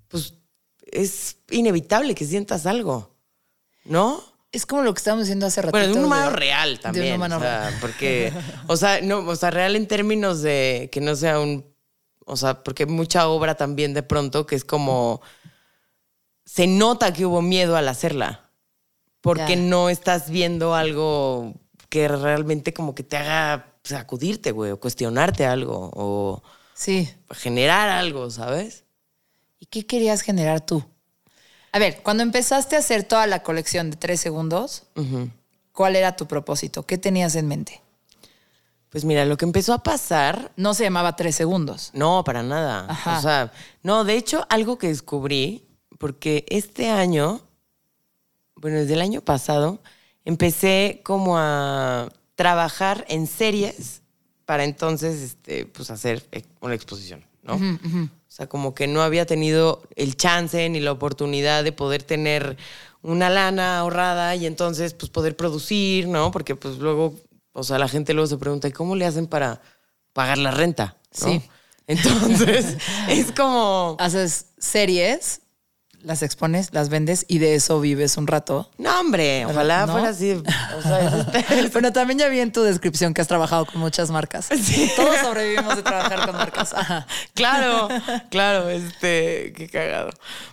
pues 0.06 0.34
es 0.92 1.38
inevitable 1.50 2.14
que 2.14 2.24
sientas 2.26 2.66
algo. 2.66 3.16
¿No? 3.84 4.22
Es 4.52 4.66
como 4.66 4.82
lo 4.82 4.94
que 4.94 4.98
estábamos 4.98 5.24
diciendo 5.26 5.46
hace 5.46 5.62
ratito. 5.62 5.78
Bueno, 5.78 5.92
de 5.94 5.98
un 5.98 6.04
humano 6.04 6.30
de- 6.30 6.36
real 6.36 6.76
de 6.76 6.78
también. 6.82 7.06
un 7.08 7.14
humano 7.16 7.38
o 7.38 7.40
sea, 7.40 7.58
real. 7.70 7.78
porque, 7.80 8.32
o 8.68 8.76
sea, 8.76 9.00
no, 9.00 9.18
o 9.18 9.34
sea, 9.34 9.50
real 9.50 9.74
en 9.74 9.88
términos 9.88 10.42
de 10.42 10.88
que 10.92 11.00
no 11.00 11.16
sea 11.16 11.40
un, 11.40 11.64
o 12.30 12.36
sea, 12.36 12.62
porque 12.62 12.84
hay 12.84 12.88
mucha 12.88 13.28
obra 13.28 13.56
también 13.56 13.92
de 13.94 14.02
pronto 14.02 14.46
que 14.46 14.54
es 14.56 14.64
como, 14.64 15.20
se 16.44 16.66
nota 16.66 17.12
que 17.12 17.26
hubo 17.26 17.42
miedo 17.42 17.76
al 17.76 17.88
hacerla, 17.88 18.50
porque 19.20 19.56
no 19.56 19.88
estás 19.88 20.30
viendo 20.30 20.74
algo 20.74 21.54
que 21.88 22.08
realmente 22.08 22.72
como 22.72 22.94
que 22.94 23.02
te 23.02 23.16
haga 23.16 23.74
sacudirte, 23.82 24.52
güey, 24.52 24.70
o 24.70 24.80
cuestionarte 24.80 25.44
algo, 25.44 25.90
o 25.94 26.42
Sí. 26.74 27.12
generar 27.32 27.88
algo, 27.88 28.30
¿sabes? 28.30 28.84
¿Y 29.58 29.66
qué 29.66 29.86
querías 29.86 30.22
generar 30.22 30.60
tú? 30.60 30.84
A 31.72 31.78
ver, 31.78 32.02
cuando 32.02 32.22
empezaste 32.22 32.76
a 32.76 32.78
hacer 32.78 33.04
toda 33.04 33.26
la 33.26 33.42
colección 33.42 33.90
de 33.90 33.96
tres 33.96 34.20
segundos. 34.20 34.84
¿cuál 35.72 35.96
era 35.96 36.14
tu 36.14 36.26
propósito? 36.26 36.82
¿Qué 36.84 36.98
tenías 36.98 37.34
en 37.36 37.48
mente? 37.48 37.80
Pues 38.90 39.04
mira, 39.04 39.24
lo 39.24 39.36
que 39.36 39.44
empezó 39.44 39.72
a 39.72 39.82
pasar 39.82 40.52
No 40.56 40.74
se 40.74 40.84
llamaba 40.84 41.16
tres 41.16 41.36
segundos. 41.36 41.90
No, 41.94 42.24
para 42.24 42.42
nada. 42.42 42.86
Ajá. 42.88 43.18
O 43.18 43.22
sea, 43.22 43.52
no, 43.82 44.04
de 44.04 44.16
hecho, 44.16 44.44
algo 44.48 44.78
que 44.78 44.88
descubrí, 44.88 45.64
porque 45.98 46.44
este 46.48 46.90
año, 46.90 47.40
bueno, 48.56 48.78
desde 48.78 48.94
el 48.94 49.00
año 49.00 49.20
pasado, 49.20 49.80
empecé 50.24 51.00
como 51.04 51.38
a 51.38 52.10
trabajar 52.34 53.04
en 53.08 53.26
series 53.26 54.02
para 54.44 54.64
entonces, 54.64 55.20
este, 55.20 55.66
pues 55.66 55.90
hacer 55.90 56.26
eh, 56.32 56.42
una 56.60 56.74
exposición, 56.74 57.24
¿no? 57.42 57.54
O 57.54 58.32
sea, 58.32 58.48
como 58.48 58.74
que 58.74 58.86
no 58.86 59.02
había 59.02 59.26
tenido 59.26 59.82
el 59.94 60.16
chance 60.16 60.68
ni 60.68 60.80
la 60.80 60.92
oportunidad 60.92 61.62
de 61.62 61.72
poder 61.72 62.02
tener 62.02 62.56
una 63.02 63.30
lana 63.30 63.78
ahorrada 63.78 64.34
y 64.36 64.46
entonces, 64.46 64.94
pues 64.94 65.10
poder 65.10 65.36
producir, 65.36 66.08
¿no? 66.08 66.30
Porque 66.30 66.56
pues 66.56 66.78
luego, 66.78 67.14
o 67.52 67.62
sea, 67.64 67.78
la 67.78 67.88
gente 67.88 68.12
luego 68.14 68.26
se 68.28 68.36
pregunta, 68.38 68.68
¿y 68.68 68.72
cómo 68.72 68.96
le 68.96 69.06
hacen 69.06 69.26
para 69.26 69.60
pagar 70.12 70.38
la 70.38 70.50
renta? 70.50 70.96
¿no? 71.22 71.28
Sí. 71.28 71.42
Entonces, 71.86 72.76
es 73.08 73.32
como... 73.32 73.96
Haces 73.98 74.46
series, 74.58 75.40
las 76.02 76.22
expones, 76.22 76.72
las 76.72 76.88
vendes 76.88 77.26
y 77.28 77.38
de 77.38 77.54
eso 77.56 77.80
vives 77.80 78.16
un 78.16 78.26
rato. 78.26 78.70
No, 78.78 79.00
hombre, 79.00 79.44
ojalá 79.44 79.84
¿No? 79.86 79.92
fuera 79.92 80.08
así. 80.10 80.32
O 80.32 80.82
sea, 80.82 81.26
es 81.50 81.72
Bueno, 81.72 81.92
también 81.92 82.18
ya 82.18 82.28
vi 82.28 82.40
en 82.40 82.52
tu 82.52 82.62
descripción 82.62 83.12
que 83.12 83.20
has 83.20 83.28
trabajado 83.28 83.66
con 83.66 83.80
muchas 83.80 84.10
marcas. 84.10 84.48
Todos 84.96 85.16
sobrevivimos 85.18 85.76
de 85.76 85.82
trabajar 85.82 86.26
con 86.26 86.36
marcas. 86.36 86.72
Ajá. 86.72 87.06
Claro, 87.34 87.88
claro, 88.30 88.70
este, 88.70 89.52
qué 89.54 89.68
cagado. 89.70 90.10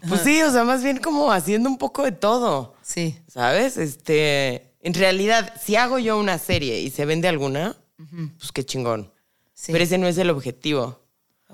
Pues 0.07 0.21
sí, 0.21 0.41
o 0.41 0.51
sea, 0.51 0.63
más 0.63 0.83
bien 0.83 0.97
como 0.97 1.31
haciendo 1.31 1.69
un 1.69 1.77
poco 1.77 2.03
de 2.03 2.12
todo, 2.12 2.75
Sí. 2.81 3.17
¿sabes? 3.27 3.77
Este, 3.77 4.66
en 4.81 4.93
realidad, 4.93 5.53
si 5.61 5.75
hago 5.75 5.99
yo 5.99 6.17
una 6.17 6.37
serie 6.37 6.81
y 6.81 6.89
se 6.89 7.05
vende 7.05 7.27
alguna, 7.27 7.75
pues 8.37 8.51
qué 8.51 8.65
chingón. 8.65 9.11
Sí. 9.53 9.71
Pero 9.71 9.83
ese 9.83 9.97
no 9.97 10.07
es 10.07 10.17
el 10.17 10.29
objetivo, 10.29 11.01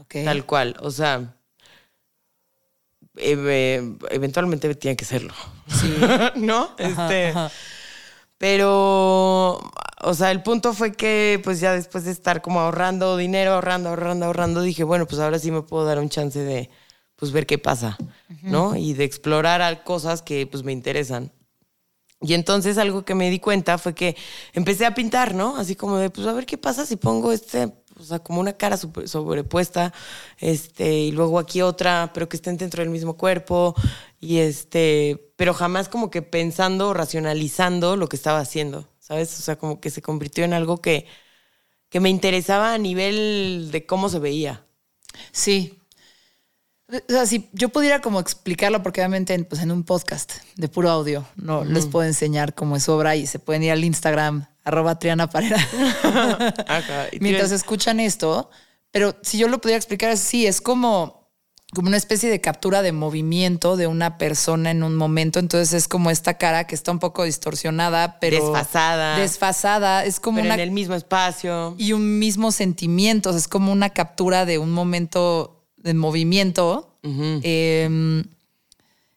tal 0.10 0.46
cual. 0.46 0.76
O 0.82 0.92
sea, 0.92 1.36
eventualmente 3.16 4.76
tiene 4.76 4.98
que 4.98 5.06
serlo. 5.06 5.34
¿No? 6.36 6.76
este, 6.78 7.30
ajá. 7.30 7.52
Pero, 8.44 9.62
o 10.02 10.14
sea, 10.14 10.30
el 10.30 10.44
punto 10.44 10.74
fue 10.74 10.92
que, 10.92 11.40
pues 11.46 11.62
ya 11.62 11.72
después 11.72 12.04
de 12.04 12.12
estar 12.12 12.42
como 12.42 12.60
ahorrando 12.60 13.16
dinero, 13.16 13.54
ahorrando, 13.54 13.88
ahorrando, 13.88 14.26
ahorrando, 14.26 14.62
dije, 14.62 14.84
bueno, 14.84 15.08
pues 15.08 15.22
ahora 15.22 15.40
sí 15.40 15.50
me 15.50 15.62
puedo 15.62 15.86
dar 15.86 15.98
un 15.98 16.10
chance 16.10 16.40
de, 16.40 16.70
pues 17.16 17.32
ver 17.32 17.46
qué 17.46 17.58
pasa, 17.58 17.98
¿no? 18.42 18.76
Y 18.76 18.96
de 18.96 19.06
explorar 19.06 19.86
cosas 19.86 20.22
que, 20.22 20.46
pues, 20.46 20.64
me 20.64 20.74
interesan. 20.74 21.32
Y 22.24 22.34
entonces 22.34 22.78
algo 22.78 23.04
que 23.04 23.16
me 23.16 23.30
di 23.30 23.40
cuenta 23.40 23.78
fue 23.78 23.94
que 23.94 24.16
empecé 24.54 24.86
a 24.86 24.96
pintar, 24.96 25.36
¿no? 25.36 25.58
Así 25.58 25.76
como 25.76 25.98
de, 25.98 26.10
pues 26.10 26.26
a 26.26 26.32
ver 26.32 26.46
qué 26.46 26.58
pasa 26.58 26.86
si 26.86 26.96
pongo 26.96 27.34
este, 27.34 27.74
o 28.00 28.04
sea, 28.04 28.20
como 28.20 28.40
una 28.40 28.54
cara 28.54 28.78
sobrepuesta, 28.78 29.94
este, 30.40 30.94
y 31.00 31.12
luego 31.12 31.38
aquí 31.38 31.62
otra, 31.62 32.12
pero 32.14 32.30
que 32.30 32.38
estén 32.38 32.58
dentro 32.58 32.82
del 32.82 32.90
mismo 32.90 33.18
cuerpo, 33.18 33.76
y 34.22 34.38
este, 34.38 35.34
pero 35.36 35.54
jamás 35.54 35.90
como 35.90 36.10
que 36.10 36.22
pensando 36.22 36.90
o 36.90 36.94
racionalizando 36.94 37.98
lo 37.98 38.08
que 38.08 38.16
estaba 38.16 38.40
haciendo, 38.40 38.88
¿sabes? 39.00 39.38
O 39.40 39.42
sea, 39.42 39.58
como 39.58 39.82
que 39.82 39.90
se 39.90 40.02
convirtió 40.02 40.46
en 40.46 40.54
algo 40.54 40.82
que, 40.82 41.06
que 41.90 42.00
me 42.00 42.10
interesaba 42.10 42.74
a 42.74 42.78
nivel 42.78 43.70
de 43.72 43.86
cómo 43.86 44.08
se 44.10 44.20
veía. 44.20 44.66
Sí. 45.32 45.80
O 46.90 47.12
sea, 47.12 47.26
si 47.26 47.50
yo 47.54 47.70
pudiera 47.70 48.02
como 48.02 48.20
explicarlo, 48.20 48.84
porque 48.84 49.02
obviamente 49.02 49.34
en, 49.34 49.46
pues, 49.46 49.62
en 49.62 49.72
un 49.72 49.84
podcast 49.84 50.34
de 50.56 50.68
puro 50.68 50.90
audio 50.90 51.26
no 51.36 51.64
les 51.64 51.86
puedo 51.86 52.06
enseñar 52.06 52.54
cómo 52.54 52.76
es 52.76 52.90
obra 52.90 53.16
y 53.16 53.26
se 53.26 53.40
pueden 53.40 53.64
ir 53.64 53.72
al 53.72 53.84
Instagram, 53.84 54.48
arroba 54.64 55.00
Triana 55.00 55.30
Parera, 55.30 55.58
Ajá, 56.68 57.08
y 57.12 57.20
mientras 57.20 57.52
escuchan 57.52 58.00
esto. 58.00 58.50
Pero 58.92 59.16
si 59.24 59.38
yo 59.38 59.48
lo 59.48 59.60
pudiera 59.60 59.78
explicar 59.78 60.12
así, 60.12 60.46
es 60.46 60.62
como 60.62 61.24
como 61.74 61.88
una 61.88 61.98
especie 61.98 62.30
de 62.30 62.40
captura 62.40 62.82
de 62.82 62.92
movimiento 62.92 63.76
de 63.78 63.88
una 63.88 64.18
persona 64.18 64.72
en 64.72 64.84
un 64.84 64.96
momento. 64.96 65.40
Entonces 65.40 65.74
es 65.74 65.88
como 65.88 66.12
esta 66.12 66.36
cara 66.38 66.66
que 66.66 66.76
está 66.76 66.92
un 66.92 67.00
poco 67.00 67.24
distorsionada, 67.24 68.20
pero. 68.20 68.40
Desfasada. 68.40 69.18
Desfasada. 69.18 70.06
Es 70.06 70.20
como 70.20 70.38
Pero 70.38 70.48
una. 70.48 70.56
en 70.56 70.60
el 70.62 70.72
mismo 70.72 70.96
espacio. 70.96 71.76
Y 71.78 71.94
un 71.94 72.20
mismo 72.20 72.52
sentimiento. 72.52 73.30
o 73.30 73.34
sea, 73.34 73.40
es 73.40 73.48
como 73.48 73.72
una 73.72 73.90
captura 73.90 74.46
de 74.46 74.60
un 74.60 74.72
momento 74.72 75.53
de 75.84 75.94
movimiento. 75.94 76.90
eh, 77.04 78.24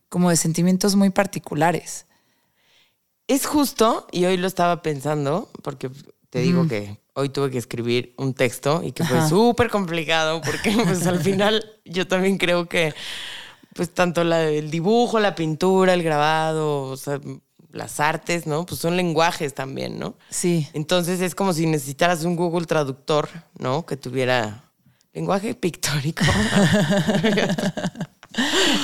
como 0.08 0.30
de 0.30 0.36
sentimientos 0.36 0.96
muy 0.96 1.10
particulares. 1.10 2.06
Es 3.28 3.44
justo, 3.44 4.06
y 4.12 4.24
hoy 4.24 4.36
lo 4.36 4.46
estaba 4.46 4.82
pensando, 4.82 5.50
porque 5.62 5.90
te 6.30 6.40
digo 6.40 6.68
que 6.68 7.00
hoy 7.14 7.28
tuve 7.28 7.50
que 7.50 7.58
escribir 7.58 8.14
un 8.18 8.34
texto 8.34 8.82
y 8.84 8.92
que 8.92 9.04
fue 9.04 9.28
súper 9.28 9.68
complicado, 9.68 10.40
porque 10.42 10.70
pues 10.84 11.06
al 11.06 11.20
final 11.20 11.64
yo 11.84 12.06
también 12.06 12.38
creo 12.38 12.68
que 12.68 12.94
pues 13.74 13.92
tanto 13.92 14.22
la, 14.24 14.44
el 14.44 14.70
dibujo, 14.70 15.18
la 15.18 15.34
pintura, 15.34 15.92
el 15.92 16.02
grabado, 16.02 16.84
o 16.84 16.96
sea, 16.96 17.20
las 17.72 18.00
artes, 18.00 18.46
¿no? 18.46 18.64
Pues 18.64 18.80
son 18.80 18.96
lenguajes 18.96 19.54
también, 19.54 19.98
¿no? 19.98 20.16
Sí. 20.30 20.68
Entonces 20.72 21.20
es 21.20 21.34
como 21.34 21.52
si 21.52 21.66
necesitaras 21.66 22.24
un 22.24 22.36
Google 22.36 22.66
Traductor, 22.66 23.28
¿no? 23.58 23.84
Que 23.84 23.96
tuviera 23.96 24.65
lenguaje 25.16 25.54
pictórico. 25.54 26.22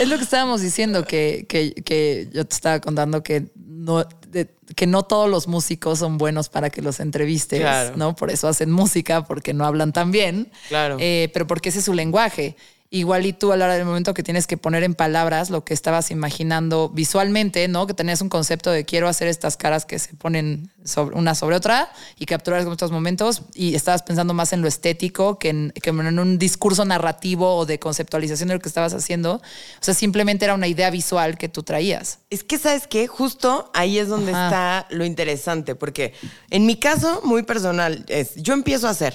Es 0.01 0.09
lo 0.09 0.17
que 0.17 0.25
estábamos 0.25 0.63
diciendo, 0.63 1.05
que, 1.05 1.45
que- 1.47 1.75
que 1.85 2.29
yo 2.33 2.47
te 2.47 2.55
estaba 2.55 2.81
contando 2.81 3.23
que 3.23 3.51
no, 3.55 4.03
de- 4.29 4.49
que 4.75 4.87
no 4.87 5.03
todos 5.03 5.29
los 5.29 5.47
músicos 5.47 5.99
son 5.99 6.17
buenos 6.17 6.49
para 6.49 6.71
que 6.71 6.81
los 6.81 7.01
entrevistes, 7.01 7.61
Claro. 7.61 7.95
¿no? 7.97 8.17
Por 8.17 8.31
eso 8.31 8.49
hacen 8.49 8.71
música, 8.73 9.25
porque 9.25 9.53
no 9.53 9.67
hablan 9.67 9.93
tan 9.93 10.11
bien. 10.11 10.51
Claro. 10.69 10.97
Eh, 11.01 11.29
pero 11.35 11.47
porque 11.47 11.69
ese 11.69 11.81
es 11.81 11.85
su 11.85 11.93
lenguaje. 11.93 12.57
Igual 12.95 13.25
y 13.25 13.33
tú 13.33 13.53
a 13.53 13.57
la 13.57 13.65
hora 13.65 13.75
del 13.75 13.87
momento 13.87 14.13
que 14.13 14.23
tienes 14.23 14.47
que 14.47 14.59
poner 14.59 14.83
en 14.85 14.95
palabras 14.95 15.49
lo 15.49 15.65
que 15.65 15.73
estabas 15.73 16.11
imaginando 16.11 16.91
visualmente, 16.91 17.67
¿no? 17.67 17.87
Que 17.87 17.95
tenías 17.95 18.21
un 18.21 18.29
concepto 18.29 18.71
de 18.71 18.85
quiero 18.85 19.09
hacer 19.09 19.29
estas 19.29 19.57
caras 19.57 19.87
que 19.87 19.99
se 19.99 20.13
ponen 20.13 20.71
sobre, 20.85 21.17
una 21.17 21.35
sobre 21.35 21.57
otra 21.57 21.91
y 22.19 22.27
capturar 22.27 22.61
estos 22.61 22.91
momentos 22.93 23.45
y 23.55 23.75
estabas 23.77 24.03
pensando 24.03 24.35
más 24.35 24.53
en 24.53 24.61
lo 24.61 24.69
estético 24.69 25.39
que 25.39 25.49
en, 25.49 25.73
que 25.83 25.89
en 25.89 26.19
un 26.19 26.39
discurso 26.39 26.85
narrativo 26.85 27.57
o 27.57 27.65
de 27.65 27.79
conceptualización 27.79 28.49
de 28.51 28.57
lo 28.57 28.61
que 28.61 28.69
estabas 28.69 28.93
haciendo. 28.93 29.37
O 29.37 29.41
sea, 29.81 29.95
simplemente 29.95 30.45
era 30.45 30.53
una 30.53 30.67
idea 30.69 30.91
visual 30.91 31.39
que 31.39 31.49
tú 31.49 31.63
traías. 31.63 32.19
Es 32.29 32.45
que, 32.45 32.59
¿sabes 32.59 32.87
qué? 32.87 33.07
Justo 33.07 33.71
ahí 33.73 33.99
es 33.99 34.09
donde 34.09 34.33
Ajá. 34.33 34.47
está 34.85 34.87
lo 34.95 35.07
interesante, 35.07 35.75
porque 35.75 36.13
en 36.51 36.67
mi 36.67 36.77
caso, 36.77 37.23
muy 37.25 37.43
personal, 37.43 38.05
es 38.09 38.35
yo 38.37 38.53
empiezo 38.53 38.87
a 38.87 38.91
hacer, 38.91 39.15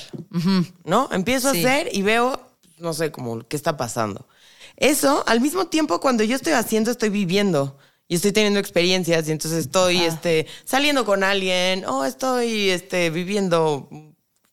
¿no? 0.84 1.10
Empiezo 1.12 1.52
Sí. 1.52 1.64
a 1.64 1.70
hacer 1.70 1.90
y 1.92 2.02
veo, 2.02 2.42
no 2.78 2.94
sé, 2.94 3.12
como 3.12 3.48
qué 3.48 3.56
está 3.56 3.78
pasando. 3.78 4.28
Eso, 4.76 5.24
al 5.28 5.42
mismo 5.42 5.68
tiempo, 5.68 6.00
cuando 6.00 6.24
yo 6.24 6.36
estoy 6.36 6.54
haciendo, 6.54 6.92
estoy 6.92 7.10
viviendo 7.10 7.78
y 8.08 8.16
estoy 8.16 8.32
teniendo 8.32 8.60
experiencias 8.60 9.28
y 9.28 9.32
entonces 9.32 9.60
estoy 9.66 10.00
este, 10.02 10.48
saliendo 10.66 11.04
con 11.06 11.24
alguien 11.24 11.86
o 11.86 12.06
estoy 12.06 12.70
este, 12.70 13.10
viviendo, 13.10 13.90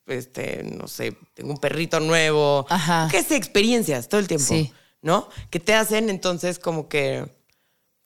este, 0.06 0.62
no 0.64 0.88
sé, 0.88 1.16
tengo 1.34 1.52
un 1.52 1.58
perrito 1.58 2.00
nuevo. 2.00 2.66
Ajá. 2.68 3.08
¿Qué 3.10 3.22
sé? 3.22 3.37
Experiencias 3.37 4.08
todo 4.08 4.20
el 4.20 4.26
tiempo, 4.28 4.46
Sí. 4.46 4.72
¿no? 5.02 5.28
Que 5.50 5.60
te 5.60 5.74
hacen 5.74 6.08
entonces 6.08 6.58
como 6.58 6.88
que 6.88 7.26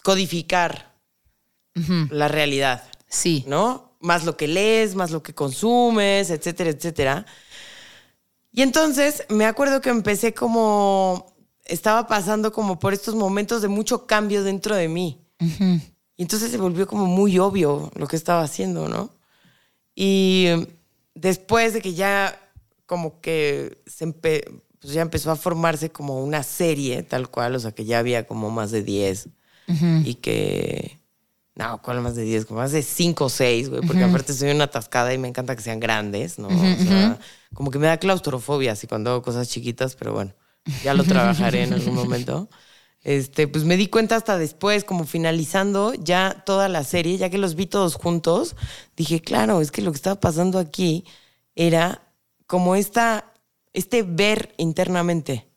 codificar 0.03 0.89
la 2.11 2.27
realidad, 2.27 2.83
Sí. 3.09 3.45
¿no? 3.47 3.97
Más 4.01 4.25
lo 4.25 4.37
que 4.37 4.49
lees, 4.49 4.97
más 4.97 5.13
lo 5.13 5.23
que 5.23 5.33
consumes, 5.35 6.31
etcétera, 6.31 6.71
etcétera. 6.71 7.25
Y 8.59 8.63
entonces 8.63 9.23
me 9.29 9.45
acuerdo 9.47 9.81
que 9.81 9.89
empecé 9.89 10.35
como, 10.35 11.33
estaba 11.65 12.09
pasando 12.09 12.51
como 12.53 12.81
por 12.81 12.93
estos 12.93 13.15
momentos 13.15 13.63
de 13.63 13.69
mucho 13.69 14.05
cambio 14.05 14.43
dentro 14.43 14.75
de 14.75 14.89
mí. 14.89 15.25
Y 16.17 16.23
entonces 16.23 16.51
se 16.51 16.57
volvió 16.59 16.89
como 16.89 17.07
muy 17.07 17.39
obvio 17.39 17.89
lo 17.95 18.09
que 18.09 18.17
estaba 18.17 18.43
haciendo, 18.43 18.89
¿no? 18.89 19.11
Y 19.95 20.47
eh, 20.49 20.67
después 21.15 21.73
de 21.73 21.81
que 21.81 21.95
ya 21.95 22.37
como 22.85 23.21
que 23.21 23.81
se 23.87 24.05
empe- 24.09 24.61
pues 24.81 24.93
ya 24.93 25.03
empezó 25.03 25.31
a 25.31 25.37
formarse 25.37 25.91
como 25.91 26.25
una 26.25 26.43
serie 26.43 27.05
tal 27.05 27.29
cual, 27.31 27.55
o 27.55 27.61
sea 27.61 27.71
que 27.71 27.85
ya 27.85 28.01
había 28.01 28.27
como 28.27 28.51
más 28.51 28.73
de 28.73 28.83
10 28.83 29.29
y 30.05 30.15
que... 30.17 30.99
No, 31.59 31.83
¿cuál 31.83 32.01
más 32.01 32.15
de 32.15 32.23
10? 32.23 32.47
Como 32.47 32.61
más 32.61 32.71
de 32.71 32.85
5 32.85 33.25
o 33.25 33.29
6, 33.29 33.69
güey, 33.69 33.83
porque 33.83 34.05
aparte 34.05 34.33
soy 34.33 34.53
una 34.53 34.65
atascada 34.65 35.13
y 35.13 35.19
me 35.19 35.27
encanta 35.27 35.57
que 35.57 35.63
sean 35.63 35.81
grandes, 35.81 36.39
¿no? 36.39 36.47
O 36.47 36.51
sea, 36.51 37.19
como 37.53 37.73
que 37.73 37.81
me 37.81 37.89
da 37.89 37.97
claustrofobia 37.97 38.73
así 38.73 38.87
cuando 38.87 39.11
hago 39.11 39.23
cosas 39.23 39.49
chiquitas, 39.49 39.97
pero 39.97 40.13
bueno, 40.13 40.33
ya 40.85 40.95
lo 40.95 41.03
trabajaré 41.03 41.65
en 41.65 41.73
algún 41.73 41.97
momento. 41.97 42.49
Este, 43.03 43.49
pues 43.49 43.65
me 43.65 43.77
di 43.77 43.89
cuenta 43.89 44.15
hasta 44.15 44.39
después, 44.39 44.85
como 44.85 45.05
finalizando 45.05 45.95
ya 45.95 46.45
toda 46.47 46.69
la 46.69 46.85
serie, 46.85 47.17
ya 47.17 47.29
que 47.29 47.39
los 47.39 47.57
vi 47.57 47.67
todos 47.67 47.97
juntos, 47.97 48.55
dije, 48.97 49.21
claro, 49.21 49.61
es 49.61 49.73
que 49.73 49.83
lo 49.83 49.91
que 49.91 49.97
estaba 49.97 50.21
pasando 50.21 50.61
aquí 50.61 51.05
era 51.57 52.03
como 52.47 52.77
esta, 52.77 53.33
este 53.73 54.05
ver 54.05 54.55
internamente. 54.59 55.48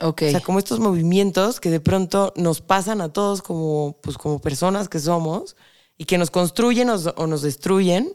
Ok. 0.00 0.22
O 0.26 0.30
sea, 0.30 0.40
como 0.40 0.58
estos 0.58 0.80
movimientos 0.80 1.60
que 1.60 1.70
de 1.70 1.80
pronto 1.80 2.32
nos 2.36 2.60
pasan 2.60 3.00
a 3.00 3.12
todos 3.12 3.42
como, 3.42 3.98
pues, 4.02 4.18
como 4.18 4.40
personas 4.40 4.88
que 4.88 4.98
somos 4.98 5.56
y 5.96 6.04
que 6.06 6.18
nos 6.18 6.30
construyen 6.30 6.90
o, 6.90 6.96
o 6.96 7.26
nos 7.26 7.42
destruyen, 7.42 8.12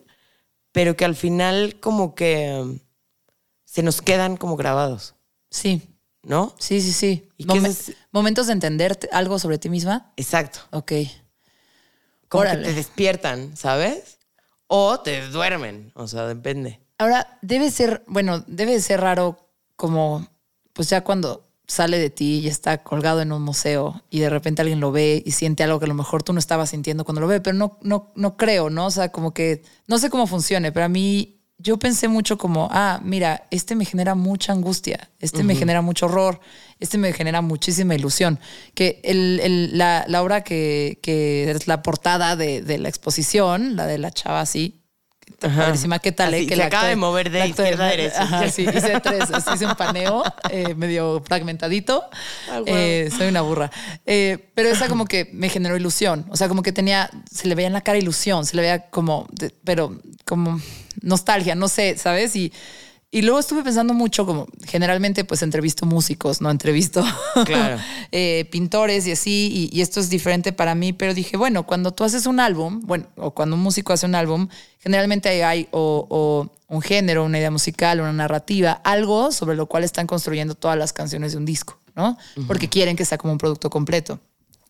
pero 0.71 0.97
que 0.97 1.05
al 1.05 1.15
final 1.15 1.79
como 1.79 2.13
que 2.15 2.57
um, 2.61 2.79
se 3.65 3.83
nos 3.83 4.01
quedan 4.01 4.37
como 4.37 4.57
grabados, 4.57 5.15
sí. 5.49 5.81
¿no? 6.23 6.53
Sí, 6.59 6.81
sí, 6.81 6.91
sí. 6.91 7.29
¿Y 7.37 7.57
es- 7.65 7.93
Momentos 8.11 8.47
de 8.47 8.53
entender 8.53 8.99
algo 9.11 9.39
sobre 9.39 9.57
ti 9.59 9.69
misma. 9.69 10.11
Exacto. 10.17 10.59
Ok. 10.71 10.91
Como 12.27 12.41
Órale. 12.41 12.63
que 12.63 12.69
te 12.69 12.73
despiertan, 12.75 13.55
¿sabes? 13.55 14.17
O 14.67 14.99
te 14.99 15.25
duermen, 15.29 15.93
o 15.95 16.07
sea, 16.07 16.27
depende. 16.27 16.81
Ahora, 16.97 17.39
debe 17.41 17.71
ser, 17.71 18.03
bueno, 18.07 18.43
debe 18.47 18.81
ser 18.81 18.99
raro 18.99 19.37
como, 19.77 20.27
pues 20.73 20.89
ya 20.89 21.03
cuando 21.05 21.46
sale 21.67 21.99
de 21.99 22.09
ti 22.09 22.39
y 22.39 22.47
está 22.47 22.81
colgado 22.83 23.21
en 23.21 23.31
un 23.33 23.41
museo 23.41 24.01
y 24.09 24.19
de 24.19 24.29
repente 24.29 24.61
alguien 24.61 24.79
lo 24.79 24.91
ve 24.91 25.21
y 25.25 25.31
siente 25.31 25.63
algo 25.63 25.79
que 25.79 25.85
a 25.85 25.89
lo 25.89 25.93
mejor 25.93 26.23
tú 26.23 26.31
no 26.33 26.39
estabas 26.39 26.69
sintiendo 26.69 27.03
cuando 27.03 27.21
lo 27.21 27.27
ve, 27.27 27.41
pero 27.41 27.57
no, 27.57 27.77
no, 27.81 28.11
no 28.15 28.37
creo, 28.37 28.69
¿no? 28.69 28.85
O 28.85 28.91
sea, 28.91 29.11
como 29.11 29.33
que, 29.33 29.63
no 29.85 29.97
sé 29.99 30.09
cómo 30.09 30.27
funcione, 30.27 30.71
pero 30.71 30.85
a 30.85 30.89
mí, 30.89 31.33
yo 31.59 31.77
pensé 31.77 32.07
mucho 32.07 32.37
como, 32.37 32.69
ah, 32.71 33.01
mira, 33.03 33.47
este 33.49 33.75
me 33.75 33.83
genera 33.83 34.13
mucha 34.15 34.53
angustia, 34.53 35.09
este 35.19 35.43
me 35.43 35.55
genera 35.55 35.81
mucho 35.81 36.05
horror, 36.05 36.39
este 36.79 36.99
me 36.99 37.11
genera 37.13 37.41
muchísima 37.41 37.95
ilusión. 37.95 38.39
Que 38.75 39.01
el, 39.03 39.39
el- 39.41 39.77
la, 39.77 40.05
la 40.07 40.21
obra 40.21 40.43
que, 40.43 40.99
que 41.01 41.49
es 41.49 41.67
la 41.67 41.81
portada 41.81 42.35
de, 42.35 42.61
de 42.61 42.77
la 42.77 42.89
exposición, 42.89 43.75
la 43.75 43.87
de 43.87 43.97
la 43.97 44.11
chava 44.11 44.39
así. 44.41 44.83
Padrísima, 45.39 45.99
¿qué 45.99 46.11
tal? 46.11 46.33
eh? 46.33 46.37
Así, 46.37 46.47
que 46.47 46.55
se 46.55 46.63
acaba 46.63 46.87
de 46.87 46.95
mover 46.95 47.29
de 47.29 47.47
izquierda 47.47 47.85
a 47.85 47.89
derecha. 47.89 48.23
Ajá, 48.23 48.49
sí, 48.49 48.63
hice 48.63 48.99
tres, 49.03 49.25
hice 49.53 49.65
un 49.65 49.75
paneo 49.75 50.23
eh, 50.49 50.73
medio 50.75 51.21
fragmentadito. 51.25 52.03
Ah. 52.49 52.61
Eh, 52.65 53.09
soy 53.15 53.27
una 53.27 53.41
burra. 53.41 53.71
Eh, 54.05 54.49
pero 54.53 54.69
esa 54.69 54.87
como 54.87 55.05
que 55.05 55.29
me 55.33 55.49
generó 55.49 55.77
ilusión. 55.77 56.25
O 56.29 56.37
sea, 56.37 56.47
como 56.47 56.63
que 56.63 56.71
tenía, 56.71 57.09
se 57.31 57.47
le 57.47 57.55
veía 57.55 57.67
en 57.67 57.73
la 57.73 57.81
cara 57.81 57.97
ilusión, 57.97 58.45
se 58.45 58.55
le 58.55 58.63
veía 58.63 58.89
como, 58.89 59.27
pero 59.63 59.99
como 60.25 60.59
nostalgia, 61.01 61.55
no 61.55 61.67
sé, 61.67 61.97
¿sabes? 61.97 62.35
Y, 62.35 62.51
y 63.09 63.21
luego 63.21 63.39
estuve 63.39 63.63
pensando 63.63 63.93
mucho, 63.93 64.25
como 64.25 64.47
generalmente 64.65 65.23
pues 65.23 65.41
entrevisto 65.41 65.85
músicos, 65.85 66.41
no 66.41 66.51
entrevisto 66.51 67.03
Claro. 67.45 67.79
eh, 68.11 68.47
pintores 68.51 69.07
y 69.07 69.11
así, 69.11 69.69
y, 69.71 69.77
y 69.77 69.81
esto 69.81 69.99
es 69.99 70.09
diferente 70.09 70.51
para 70.51 70.75
mí, 70.75 70.91
pero 70.93 71.13
dije, 71.13 71.37
bueno, 71.37 71.65
cuando 71.65 71.91
tú 71.93 72.03
haces 72.03 72.25
un 72.25 72.39
álbum, 72.39 72.81
bueno, 72.83 73.05
o 73.15 73.31
cuando 73.31 73.55
un 73.55 73.61
músico 73.61 73.93
hace 73.93 74.05
un 74.05 74.15
álbum, 74.15 74.49
generalmente 74.79 75.29
hay, 75.29 75.41
hay 75.41 75.67
o, 75.71 76.05
o 76.09 76.51
un 76.67 76.81
género, 76.81 77.23
una 77.23 77.39
idea 77.39 77.49
musical, 77.51 78.01
una 78.01 78.11
narrativa, 78.11 78.73
algo 78.83 79.31
sobre 79.31 79.55
lo 79.55 79.67
cual 79.67 79.85
están 79.85 80.05
construyendo 80.05 80.53
todas 80.55 80.77
las 80.77 80.91
canciones 80.91 81.31
de 81.31 81.37
un 81.37 81.45
disco, 81.45 81.79
¿no? 81.95 82.17
Porque 82.45 82.67
quieren 82.67 82.97
que 82.97 83.05
sea 83.05 83.17
como 83.17 83.31
un 83.31 83.39
producto 83.39 83.69
completo. 83.69 84.19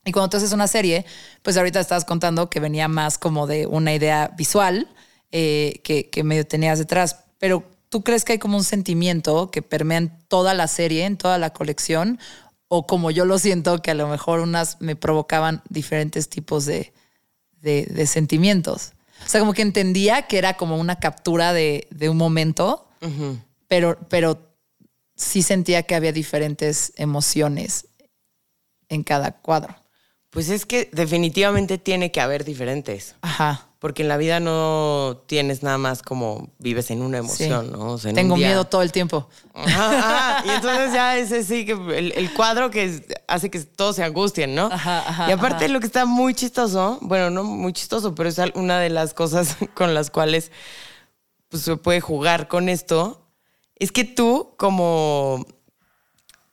Y 0.06 0.12
cuando 0.12 0.30
tú 0.30 0.38
haces 0.38 0.54
una 0.54 0.67
serie, 0.67 1.06
pues 1.41 1.58
ahorita 1.58 1.80
estabas 1.80 2.06
contando 2.06 2.50
que 2.52 2.60
venía 2.60 2.88
más 2.88 3.17
como 3.17 3.47
de 3.47 3.65
una 3.65 3.93
idea 3.93 4.32
visual 4.38 4.88
eh, 5.32 5.82
que, 5.84 6.10
que 6.10 6.23
medio 6.23 6.45
tenías 6.45 6.78
detrás, 6.80 7.17
pero 7.39 7.63
¿tú 7.89 8.04
crees 8.04 8.23
que 8.26 8.34
hay 8.34 8.39
como 8.39 8.58
un 8.58 8.63
sentimiento 8.63 9.50
que 9.52 9.62
permea 9.62 9.97
en 10.00 10.19
toda 10.28 10.54
la 10.54 10.67
serie, 10.67 11.06
en 11.06 11.17
toda 11.17 11.38
la 11.38 11.52
colección? 11.52 12.19
O 12.67 12.86
como 12.86 13.12
yo 13.12 13.26
lo 13.26 13.39
siento, 13.39 13.82
que 13.82 13.91
a 13.91 13.95
lo 13.95 14.08
mejor 14.08 14.39
unas 14.39 14.82
me 14.82 14.95
provocaban 14.95 15.62
diferentes 15.69 16.28
tipos 16.30 16.65
de, 16.65 16.93
de- 17.62 17.86
de 17.86 18.08
sentimientos. 18.08 18.91
O 19.26 19.30
sea, 19.30 19.39
como 19.39 19.54
que 19.54 19.62
entendía 19.62 20.23
que 20.23 20.38
era 20.38 20.58
como 20.58 20.78
una 20.78 20.97
captura 21.00 21.54
de, 21.54 21.88
de 21.91 22.10
un 22.10 22.17
momento, 22.17 22.88
pero, 23.67 23.97
pero 24.10 24.39
sí 25.15 25.41
sentía 25.41 25.84
que 25.84 25.95
había 25.95 26.12
diferentes 26.12 26.93
emociones 26.97 27.88
en 28.89 29.04
cada 29.04 29.32
cuadro. 29.32 29.76
Pues 30.30 30.50
es 30.50 30.65
que 30.65 30.89
definitivamente 30.91 31.78
tiene 31.78 32.12
que 32.12 32.21
haber 32.21 32.43
diferentes. 32.43 33.15
Ajá. 33.21 33.66
Porque 33.79 34.01
en 34.01 34.07
la 34.07 34.17
vida 34.17 34.39
no 34.39 35.23
tienes 35.27 35.61
nada 35.63 35.77
más 35.77 36.01
como 36.01 36.49
vives 36.57 36.89
en 36.89 37.01
una 37.01 37.19
emoción, 37.19 37.65
Sí. 37.67 37.71
¿no? 37.71 37.91
O 37.93 37.97
sea, 37.97 38.09
en 38.09 38.15
Tengo 38.15 38.33
un 38.33 38.39
día- 38.39 38.47
miedo 38.49 38.65
todo 38.65 38.81
el 38.81 38.91
tiempo. 38.91 39.29
Ajá, 39.53 39.99
ajá. 40.39 40.45
Y 40.45 40.49
entonces 40.49 40.93
ya 40.93 41.15
ese 41.17 41.43
sí 41.43 41.65
que 41.65 41.73
el, 41.73 42.11
el 42.13 42.33
cuadro 42.33 42.71
que 42.71 43.05
hace 43.27 43.49
que 43.51 43.59
todos 43.59 43.95
se 43.97 44.03
angustien, 44.03 44.55
¿no? 44.55 44.65
Ajá, 44.71 44.99
ajá, 45.07 45.29
y 45.29 45.31
aparte 45.31 45.69
lo 45.69 45.79
que 45.79 45.85
está 45.85 46.05
muy 46.05 46.33
chistoso, 46.33 46.97
bueno, 47.01 47.29
no 47.29 47.43
muy 47.43 47.71
chistoso, 47.73 48.15
pero 48.15 48.29
es 48.29 48.37
una 48.55 48.79
de 48.79 48.89
las 48.89 49.13
cosas 49.13 49.55
con 49.75 49.93
las 49.93 50.09
cuales 50.09 50.51
pues, 51.49 51.63
se 51.63 51.75
puede 51.77 52.01
jugar 52.01 52.47
con 52.47 52.69
esto, 52.69 53.21
es 53.75 53.91
que 53.91 54.03
tú 54.05 54.53
como 54.57 55.45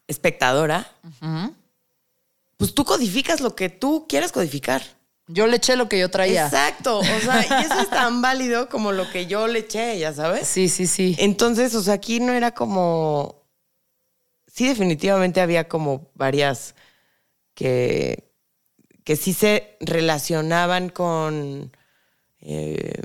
espectadora, 0.06 0.92
pues 2.56 2.74
tú 2.74 2.84
codificas 2.84 3.40
lo 3.40 3.54
que 3.56 3.68
tú 3.70 4.06
quieres 4.08 4.30
codificar. 4.32 4.82
Yo 5.26 5.46
le 5.46 5.56
eché 5.56 5.76
lo 5.76 5.88
que 5.88 5.98
yo 5.98 6.10
traía. 6.10 6.44
Exacto, 6.44 6.98
o 6.98 7.02
sea, 7.02 7.40
y 7.40 7.64
eso 7.64 7.80
es 7.80 7.90
tan 7.90 8.20
válido 8.20 8.68
como 8.68 8.92
lo 8.92 9.10
que 9.10 9.26
yo 9.26 9.46
le 9.46 9.60
eché, 9.60 9.98
ya 9.98 10.12
sabes. 10.12 10.46
Sí, 10.46 10.68
sí, 10.68 10.87
sí. 10.87 11.16
Entonces, 11.18 11.74
o 11.74 11.82
sea, 11.82 11.94
aquí 11.94 12.20
no 12.20 12.32
era 12.32 12.52
como. 12.52 13.42
Sí, 14.46 14.68
definitivamente 14.68 15.40
había 15.40 15.66
como 15.66 16.10
varias 16.14 16.74
que, 17.54 18.30
que 19.02 19.16
sí 19.16 19.32
se 19.32 19.76
relacionaban 19.80 20.90
con. 20.90 21.74
eh, 22.40 23.00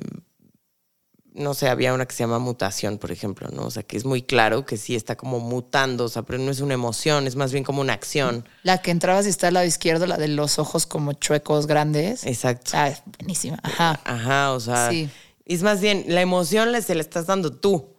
no 1.40 1.54
sé, 1.56 1.68
había 1.70 1.94
una 1.94 2.06
que 2.06 2.14
se 2.14 2.24
llama 2.24 2.38
mutación, 2.38 2.98
por 3.00 3.12
ejemplo, 3.12 3.50
¿no? 3.52 3.64
O 3.64 3.72
sea, 3.72 3.82
que 3.84 3.98
es 3.98 4.06
muy 4.06 4.22
claro 4.22 4.66
que 4.66 4.78
sí 4.78 4.96
está 4.96 5.16
como 5.16 5.40
mutando, 5.40 6.04
o 6.06 6.10
sea, 6.10 6.22
pero 6.22 6.38
no 6.38 6.52
es 6.52 6.60
una 6.60 6.76
emoción, 6.76 7.26
es 7.26 7.36
más 7.36 7.52
bien 7.52 7.64
como 7.64 7.82
una 7.82 7.94
acción. 7.94 8.48
La 8.64 8.78
que 8.80 8.92
entrabas 8.92 9.26
y 9.26 9.30
está 9.30 9.48
al 9.48 9.56
lado 9.56 9.66
izquierdo, 9.66 10.06
la 10.06 10.18
de 10.18 10.28
los 10.28 10.60
ojos 10.60 10.86
como 10.86 11.14
chuecos 11.14 11.66
grandes. 11.66 12.26
Exacto. 12.26 12.72
Ah, 12.76 12.90
es 12.90 13.02
buenísima. 13.18 13.58
Ajá. 13.64 14.00
Ajá, 14.04 14.52
o 14.52 14.60
sea, 14.60 14.90
Sí. 14.92 15.10
es 15.46 15.64
más 15.64 15.82
bien, 15.82 16.04
la 16.08 16.22
emoción 16.22 16.70
se 16.84 16.94
la 16.96 17.02
estás 17.02 17.26
dando 17.26 17.52
tú. 17.52 17.96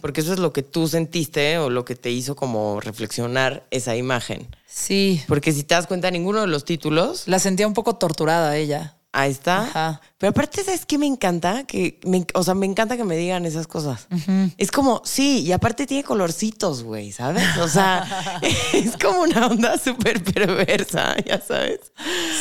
Porque 0.00 0.22
eso 0.22 0.32
es 0.32 0.38
lo 0.38 0.54
que 0.54 0.62
tú 0.62 0.88
sentiste 0.88 1.58
o 1.58 1.68
lo 1.68 1.84
que 1.84 1.94
te 1.94 2.10
hizo 2.10 2.34
como 2.34 2.80
reflexionar 2.80 3.66
esa 3.70 3.94
imagen. 3.96 4.46
Sí. 4.66 5.22
Porque 5.28 5.52
si 5.52 5.62
te 5.62 5.74
das 5.74 5.86
cuenta, 5.86 6.10
ninguno 6.10 6.40
de 6.40 6.46
los 6.46 6.64
títulos, 6.64 7.28
La 7.28 7.38
sentía 7.38 7.66
un 7.66 7.74
poco 7.74 7.96
torturada 7.96 8.56
ella. 8.56 8.96
Ahí 9.12 9.30
está. 9.30 9.64
Ajá. 9.64 10.00
Pero 10.18 10.30
aparte, 10.30 10.64
¿sabes 10.64 10.86
qué 10.86 10.96
me 10.98 11.06
encanta? 11.06 11.64
Que 11.64 12.00
me- 12.04 12.26
o 12.34 12.42
sea, 12.42 12.54
me 12.54 12.66
encanta 12.66 12.96
que 12.96 13.04
me 13.04 13.16
digan 13.16 13.44
esas 13.46 13.66
cosas. 13.66 14.08
Es 14.56 14.70
como, 14.70 15.02
sí, 15.04 15.40
y 15.42 15.52
aparte 15.52 15.86
tiene 15.86 16.02
colorcitos, 16.04 16.82
güey, 16.82 17.12
¿sabes? 17.12 17.44
O 17.58 17.68
sea, 17.68 18.40
es 18.72 18.96
como 18.96 19.22
una 19.22 19.46
onda 19.46 19.76
súper 19.78 20.22
perversa, 20.24 21.16
ya 21.24 21.40
sabes. 21.40 21.80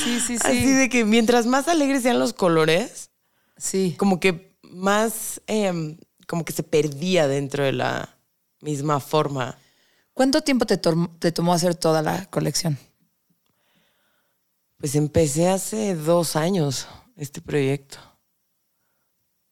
Sí, 0.03 0.19
sí, 0.19 0.37
sí. 0.37 0.43
Así 0.43 0.71
de 0.71 0.89
que 0.89 1.03
mientras 1.05 1.45
más 1.45 1.67
alegres 1.67 2.03
sean 2.03 2.19
los 2.19 2.33
colores, 2.33 3.09
Sí. 3.57 3.95
como 3.99 4.19
que 4.19 4.55
más, 4.63 5.41
em, 5.47 5.97
como 6.27 6.45
que 6.45 6.53
se 6.53 6.63
perdía 6.63 7.27
dentro 7.27 7.63
de 7.63 7.73
la 7.73 8.17
misma 8.61 8.99
forma. 8.99 9.57
¿Cuánto 10.13 10.41
tiempo 10.41 10.65
te 10.65 10.77
tomó 11.31 11.53
hacer 11.53 11.75
toda 11.75 12.01
la 12.01 12.25
colección? 12.27 12.77
Pues 14.81 14.95
empecé 14.95 15.47
hace 15.47 15.95
dos 15.95 16.35
años 16.35 16.87
este 17.15 17.39
proyecto. 17.39 17.97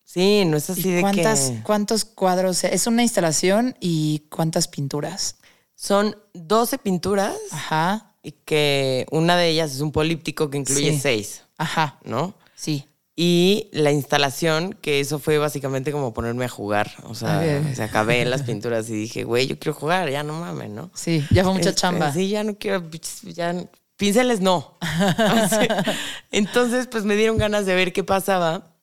Sí, 0.03 0.43
no 0.45 0.57
es 0.57 0.69
así 0.71 0.89
¿Y 0.89 0.91
de 0.93 1.03
que... 1.11 1.61
¿Cuántos 1.63 2.03
cuadros? 2.03 2.63
Es 2.63 2.87
una 2.87 3.03
instalación 3.03 3.75
y 3.79 4.23
cuántas 4.31 4.67
pinturas. 4.67 5.35
Son 5.75 6.17
12 6.33 6.79
pinturas 6.79 7.35
Ajá. 7.51 8.15
y 8.23 8.31
que 8.31 9.05
una 9.11 9.37
de 9.37 9.49
ellas 9.49 9.71
es 9.71 9.81
un 9.81 9.91
políptico 9.91 10.49
que 10.49 10.57
incluye 10.57 10.93
Sí. 10.93 10.99
seis, 10.99 11.43
Ajá. 11.57 11.99
¿no? 12.03 12.33
Sí. 12.55 12.85
Y 13.15 13.69
la 13.71 13.91
instalación, 13.91 14.73
que 14.81 14.99
eso 14.99 15.19
fue 15.19 15.37
básicamente 15.37 15.91
como 15.91 16.13
ponerme 16.13 16.45
a 16.45 16.49
jugar. 16.49 16.91
O 17.03 17.13
sea, 17.13 17.43
o 17.71 17.75
sea, 17.75 17.85
acabé 17.85 18.21
en 18.21 18.29
las 18.31 18.43
pinturas 18.43 18.89
y 18.89 18.93
dije, 18.93 19.25
güey, 19.25 19.45
yo 19.45 19.59
quiero 19.59 19.77
jugar, 19.77 20.09
ya 20.09 20.23
no 20.23 20.39
mames, 20.39 20.69
¿no? 20.71 20.89
Sí. 20.95 21.23
Ya 21.29 21.43
fue 21.43 21.53
mucha 21.53 21.69
Este, 21.69 21.81
chamba. 21.81 22.11
Sí, 22.13 22.29
ya 22.29 22.43
no 22.43 22.57
quiero, 22.57 22.81
ya, 23.23 23.53
pinceles 23.99 24.39
no. 24.41 24.77
Entonces, 26.31 26.87
pues 26.87 27.03
me 27.03 27.15
dieron 27.15 27.37
ganas 27.37 27.65
de 27.67 27.75
ver 27.75 27.93
qué 27.93 28.03
pasaba. 28.03 28.75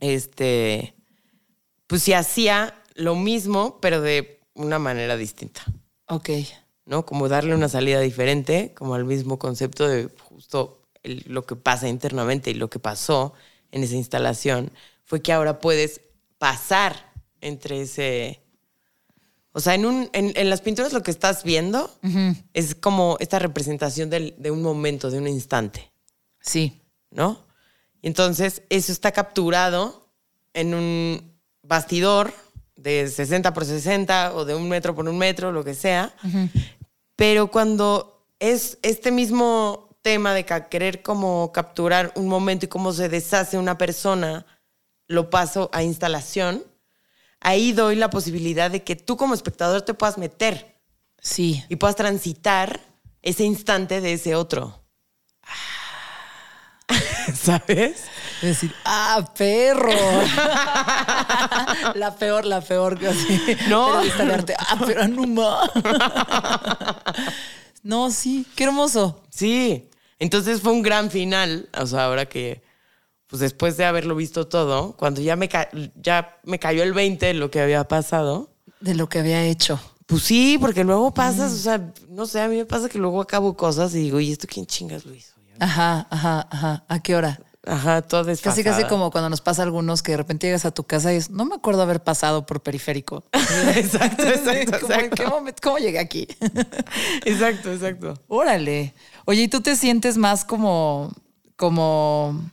Este, 0.00 0.94
pues 1.86 2.02
si 2.02 2.12
hacía 2.14 2.74
lo 2.94 3.14
mismo, 3.14 3.78
pero 3.80 4.00
de 4.00 4.40
una 4.54 4.78
manera 4.78 5.16
distinta, 5.16 5.62
Ok. 6.08 6.30
¿no? 6.86 7.04
Como 7.06 7.28
darle 7.28 7.54
una 7.54 7.68
salida 7.68 8.00
diferente, 8.00 8.72
como 8.74 8.94
al 8.94 9.04
mismo 9.04 9.38
concepto 9.38 9.86
de 9.88 10.08
justo 10.28 10.82
el- 11.02 11.24
lo 11.28 11.44
que 11.46 11.54
pasa 11.56 11.88
internamente 11.88 12.50
y 12.50 12.54
lo 12.54 12.68
que 12.70 12.78
pasó 12.78 13.34
en 13.70 13.82
esa 13.84 13.94
instalación 13.94 14.72
fue 15.04 15.22
que 15.22 15.32
ahora 15.32 15.60
puedes 15.60 16.00
pasar 16.38 17.12
entre 17.40 17.82
ese... 17.82 18.40
O 19.52 19.60
sea, 19.60 19.74
en, 19.74 19.84
un, 19.86 20.08
en, 20.12 20.32
en 20.36 20.48
las 20.48 20.60
pinturas 20.60 20.92
lo 20.92 21.02
que 21.02 21.10
estás 21.10 21.42
viendo 21.42 21.90
es 22.54 22.74
como 22.76 23.16
esta 23.20 23.38
representación 23.40 24.08
del- 24.08 24.34
de 24.38 24.50
un 24.50 24.62
momento, 24.62 25.10
de 25.10 25.18
un 25.18 25.26
instante, 25.28 25.90
Sí. 26.40 26.80
¿no? 27.10 27.44
Y 28.00 28.06
entonces 28.06 28.62
eso 28.70 28.92
está 28.92 29.12
capturado 29.12 30.08
en 30.54 30.74
un 30.74 31.34
bastidor 31.62 32.32
de 32.76 33.08
60 33.08 33.52
por 33.52 33.64
60 33.64 34.34
o 34.34 34.44
de 34.44 34.54
un 34.54 34.68
metro 34.68 34.94
por 34.94 35.06
un 35.08 35.18
metro, 35.18 35.52
lo 35.52 35.64
que 35.64 35.74
sea. 35.74 36.14
Pero 37.16 37.50
cuando 37.50 38.24
es 38.38 38.78
este 38.82 39.10
mismo 39.10 39.88
tema 40.02 40.32
de 40.32 40.46
querer 40.70 41.02
como 41.02 41.52
capturar 41.52 42.12
un 42.16 42.26
momento 42.28 42.64
y 42.64 42.68
cómo 42.68 42.92
se 42.92 43.08
deshace 43.10 43.58
una 43.58 43.76
persona, 43.76 44.46
lo 45.08 45.28
paso 45.28 45.68
a 45.74 45.82
instalación, 45.82 46.64
ahí 47.40 47.72
doy 47.72 47.96
la 47.96 48.10
posibilidad 48.10 48.70
de 48.70 48.82
que 48.84 48.96
tú 48.96 49.16
como 49.16 49.34
espectador 49.34 49.82
te 49.82 49.94
puedas 49.94 50.18
meter 50.18 50.76
Sí. 51.20 51.64
y 51.68 51.76
puedas 51.76 51.96
transitar 51.96 52.80
ese 53.22 53.44
instante 53.44 54.00
de 54.00 54.14
ese 54.14 54.34
otro. 54.34 54.82
¿Sabes? 57.34 58.04
Es 58.42 58.48
decir, 58.48 58.74
¡ah, 58.84 59.24
perro! 59.36 59.92
la 61.94 62.14
peor, 62.18 62.44
la 62.46 62.60
peor. 62.60 62.98
que 62.98 63.08
Así, 63.08 63.56
No. 63.68 64.02
de 64.02 64.32
arte. 64.32 64.54
¡Ah, 64.58 64.78
pero 64.84 65.06
no, 67.82 68.10
sí, 68.10 68.46
qué 68.56 68.64
hermoso. 68.64 69.22
Sí. 69.30 69.88
Entonces 70.18 70.60
fue 70.60 70.72
un 70.72 70.82
gran 70.82 71.10
final. 71.10 71.68
O 71.78 71.86
sea, 71.86 72.06
ahora 72.06 72.26
que, 72.26 72.62
pues 73.30 73.40
después 73.40 73.76
de 73.76 73.84
haberlo 73.84 74.14
visto 74.16 74.46
todo, 74.48 74.92
cuando 74.96 75.20
ya 75.20 75.36
me, 75.36 75.48
ca- 75.48 75.68
ya 75.94 76.38
me 76.44 76.58
cayó 76.58 76.82
el 76.82 76.92
20 76.92 77.26
de 77.26 77.34
lo 77.34 77.50
que 77.50 77.60
había 77.60 77.84
pasado, 77.88 78.50
De 78.80 78.94
lo 78.94 79.08
que 79.08 79.20
había 79.20 79.44
hecho. 79.44 79.80
pues 80.06 80.22
sí, 80.24 80.58
porque 80.60 80.84
luego 80.84 81.14
pasas, 81.14 81.52
o 81.52 81.56
sea, 81.56 81.92
no 82.08 82.26
sé, 82.26 82.40
a 82.40 82.48
mí 82.48 82.56
me 82.56 82.66
pasa 82.66 82.88
que 82.88 82.98
luego 82.98 83.20
acabo 83.20 83.56
cosas 83.56 83.94
y 83.94 84.00
digo, 84.00 84.18
¿y 84.20 84.32
esto 84.32 84.46
quién 84.50 84.66
chingas 84.66 85.04
lo 85.06 85.14
hizo? 85.14 85.34
Ajá, 85.60 86.06
ajá, 86.10 86.48
ajá. 86.50 86.84
¿A 86.88 87.00
qué 87.00 87.14
hora? 87.14 87.38
Ajá, 87.66 88.00
todo 88.00 88.24
desfasada. 88.24 88.64
Casi, 88.64 88.64
casi 88.64 88.88
como 88.88 89.10
cuando 89.10 89.28
nos 89.28 89.42
pasa 89.42 89.60
a 89.60 89.66
algunos 89.66 90.02
que 90.02 90.12
de 90.12 90.16
repente 90.16 90.46
llegas 90.46 90.64
a 90.64 90.70
tu 90.70 90.84
casa 90.84 91.12
y 91.12 91.16
es, 91.16 91.28
no 91.28 91.44
me 91.44 91.54
acuerdo 91.56 91.82
haber 91.82 92.02
pasado 92.02 92.46
por 92.46 92.62
periférico. 92.62 93.22
exacto, 93.76 94.22
exacto, 94.26 94.80
Como, 94.80 94.94
¿En 94.94 95.10
qué 95.10 95.26
momento? 95.26 95.60
¿Cómo 95.62 95.76
llegué 95.78 95.98
aquí? 95.98 96.26
Exacto, 97.26 97.70
exacto. 97.72 98.14
Órale. 98.28 98.94
Oye, 99.26 99.42
¿y 99.42 99.48
tú 99.48 99.60
te 99.60 99.76
sientes 99.76 100.16
más 100.16 100.44
como, 100.46 101.12
como, 101.56 102.50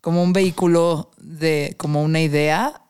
como 0.00 0.22
un 0.22 0.32
vehículo 0.32 1.10
de, 1.18 1.74
como 1.78 2.02
una 2.02 2.20
idea? 2.20 2.82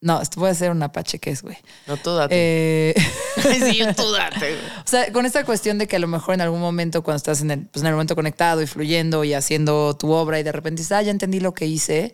No, 0.00 0.20
esto 0.20 0.40
puede 0.40 0.54
ser 0.56 0.72
un 0.72 0.82
apache, 0.82 1.20
¿qué 1.20 1.30
es, 1.30 1.42
güey? 1.42 1.56
No, 1.86 1.96
tú 1.96 2.10
date. 2.10 2.34
Eh, 2.34 2.94
sí, 3.42 3.82
tú 3.96 4.10
date. 4.10 4.38
güey. 4.38 4.80
o 4.84 4.86
sea, 4.88 5.12
con 5.12 5.26
esta 5.26 5.44
cuestión 5.44 5.78
de 5.78 5.86
que 5.86 5.96
a 5.96 6.00
lo 6.00 6.08
mejor 6.08 6.34
en 6.34 6.40
algún 6.40 6.60
momento 6.60 7.02
cuando 7.02 7.18
estás 7.18 7.40
en 7.40 7.52
el, 7.52 7.66
pues 7.66 7.82
en 7.82 7.86
el 7.86 7.92
momento 7.92 8.16
conectado 8.16 8.60
y 8.62 8.66
fluyendo 8.66 9.22
y 9.22 9.32
haciendo 9.32 9.96
tu 9.96 10.10
obra 10.10 10.40
y 10.40 10.42
de 10.42 10.52
repente 10.52 10.82
dices, 10.82 10.92
ah, 10.92 11.02
ya 11.02 11.12
entendí 11.12 11.38
lo 11.38 11.54
que 11.54 11.66
hice, 11.66 12.12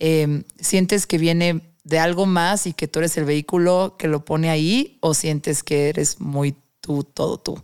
eh, 0.00 0.42
¿sientes 0.60 1.06
que 1.06 1.16
viene 1.18 1.74
de 1.84 1.98
algo 2.00 2.26
más 2.26 2.66
y 2.66 2.72
que 2.72 2.88
tú 2.88 2.98
eres 2.98 3.16
el 3.16 3.24
vehículo 3.24 3.94
que 3.98 4.08
lo 4.08 4.24
pone 4.24 4.50
ahí 4.50 4.98
o 5.00 5.14
sientes 5.14 5.62
que 5.62 5.88
eres 5.88 6.20
muy 6.20 6.56
tú, 6.80 7.04
todo 7.04 7.38
tú? 7.38 7.62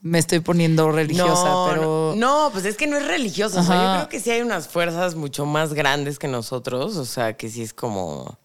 Me 0.00 0.18
estoy 0.20 0.38
poniendo 0.40 0.92
religiosa, 0.92 1.44
no, 1.48 1.66
pero... 1.70 2.14
No, 2.16 2.50
pues 2.52 2.64
es 2.64 2.76
que 2.76 2.86
no 2.86 2.96
es 2.96 3.06
religioso. 3.06 3.58
O 3.60 3.62
sea, 3.64 3.74
yo 3.76 3.94
creo 3.98 4.08
que 4.08 4.20
sí 4.20 4.30
hay 4.30 4.40
unas 4.42 4.68
fuerzas 4.68 5.16
mucho 5.16 5.44
más 5.44 5.74
grandes 5.74 6.18
que 6.20 6.28
nosotros. 6.28 6.96
O 6.96 7.04
sea, 7.04 7.36
que 7.36 7.48
sí 7.48 7.62
es 7.62 7.74
como. 7.74 8.20
O 8.22 8.38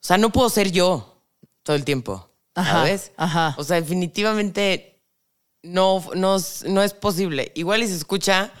sea, 0.00 0.18
no 0.18 0.30
puedo 0.30 0.48
ser 0.48 0.70
yo 0.70 1.22
todo 1.64 1.74
el 1.74 1.84
tiempo. 1.84 2.28
Ajá, 2.54 2.72
¿Sabes? 2.72 3.12
ajá. 3.16 3.54
O 3.58 3.64
sea, 3.64 3.80
definitivamente 3.80 5.00
no, 5.62 6.04
no, 6.14 6.36
es- 6.36 6.64
no 6.68 6.82
es 6.82 6.94
posible. 6.94 7.50
Igual 7.56 7.82
y 7.82 7.88
se 7.88 7.96
escucha 7.96 8.52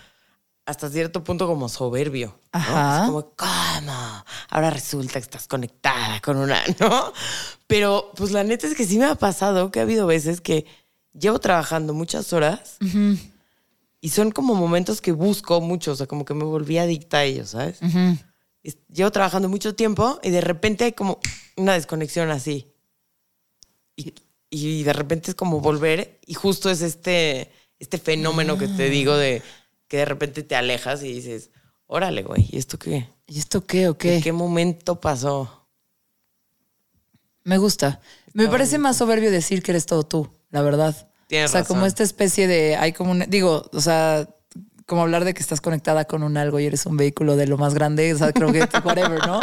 hasta 0.66 0.88
cierto 0.90 1.22
punto 1.24 1.46
como 1.46 1.68
soberbio. 1.68 2.28
¿no? 2.28 2.58
Ajá. 2.60 3.00
Es 3.02 3.06
como, 3.06 3.30
¿cómo? 3.36 4.24
Ahora 4.50 4.70
resulta 4.70 5.14
que 5.14 5.18
estás 5.20 5.46
conectada 5.46 6.20
con 6.20 6.36
una, 6.38 6.60
¿no? 6.80 7.12
Pero 7.66 8.10
pues 8.16 8.32
la 8.32 8.42
neta 8.44 8.66
es 8.66 8.74
que 8.74 8.84
sí 8.86 8.98
me 8.98 9.04
ha 9.06 9.14
pasado 9.14 9.70
que 9.70 9.78
ha 9.80 9.82
habido 9.82 10.06
veces 10.06 10.40
que 10.40 10.66
llevo 11.18 11.38
trabajando 11.38 11.92
muchas 11.94 12.32
horas 12.32 12.76
Y 14.00 14.08
son 14.08 14.32
como 14.32 14.54
momentos 14.56 15.00
que 15.00 15.12
busco 15.12 15.60
mucho, 15.60 15.92
o 15.92 15.96
sea, 15.96 16.06
como 16.06 16.24
que 16.24 16.34
me 16.34 16.44
volví 16.44 16.76
adicta 16.78 17.18
a 17.18 17.24
ellos, 17.24 17.50
¿sabes? 17.50 17.80
Es- 18.64 18.78
Llevo 18.92 19.10
trabajando 19.12 19.48
mucho 19.48 19.74
tiempo 19.74 20.18
y 20.22 20.30
de 20.30 20.40
repente 20.40 20.84
hay 20.84 20.92
como 20.92 21.20
una 21.56 21.74
desconexión 21.74 22.30
así. 22.30 22.66
Y, 23.96 24.14
y 24.50 24.82
de 24.82 24.92
repente 24.92 25.30
es 25.30 25.34
como 25.34 25.60
volver 25.60 26.18
y 26.26 26.34
justo 26.34 26.68
es 26.70 26.82
este, 26.82 27.50
este 27.78 27.98
fenómeno 27.98 28.58
que 28.58 28.66
te 28.68 28.88
digo 28.90 29.16
de 29.16 29.42
que 29.88 29.98
de 29.98 30.04
repente 30.04 30.42
te 30.42 30.56
alejas 30.56 31.02
y 31.02 31.12
dices, 31.12 31.50
órale, 31.86 32.22
güey, 32.22 32.48
¿y 32.50 32.58
esto 32.58 32.78
qué? 32.78 33.08
¿Y 33.26 33.38
esto 33.38 33.64
qué 33.66 33.88
o 33.88 33.96
qué? 33.98 34.16
¿En 34.16 34.22
qué 34.22 34.32
momento 34.32 35.00
pasó? 35.00 35.68
Me 37.44 37.58
gusta. 37.58 38.00
Me 38.34 38.44
parece 38.48 38.78
más 38.78 38.96
soberbio 38.96 39.30
decir 39.30 39.62
que 39.62 39.72
eres 39.72 39.86
todo 39.86 40.04
tú, 40.04 40.28
la 40.52 40.62
verdad. 40.62 40.94
Tienes 41.26 41.50
o 41.50 41.52
sea, 41.52 41.62
razón. 41.62 41.76
como 41.76 41.86
esta 41.86 42.04
especie 42.04 42.46
de, 42.46 42.76
hay 42.76 42.92
como 42.92 43.10
un, 43.10 43.24
digo, 43.26 43.68
o 43.72 43.80
sea, 43.80 44.28
como 44.86 45.02
hablar 45.02 45.24
de 45.24 45.32
que 45.34 45.40
estás 45.40 45.60
conectada 45.60 46.04
con 46.06 46.22
un 46.22 46.36
algo 46.36 46.58
y 46.60 46.66
eres 46.66 46.86
un 46.86 46.96
vehículo 46.96 47.36
de 47.36 47.46
lo 47.46 47.56
más 47.58 47.74
grande, 47.74 48.12
o 48.14 48.18
sea, 48.18 48.32
creo 48.32 48.52
que 48.52 48.60
whatever, 48.84 49.26
¿no? 49.26 49.40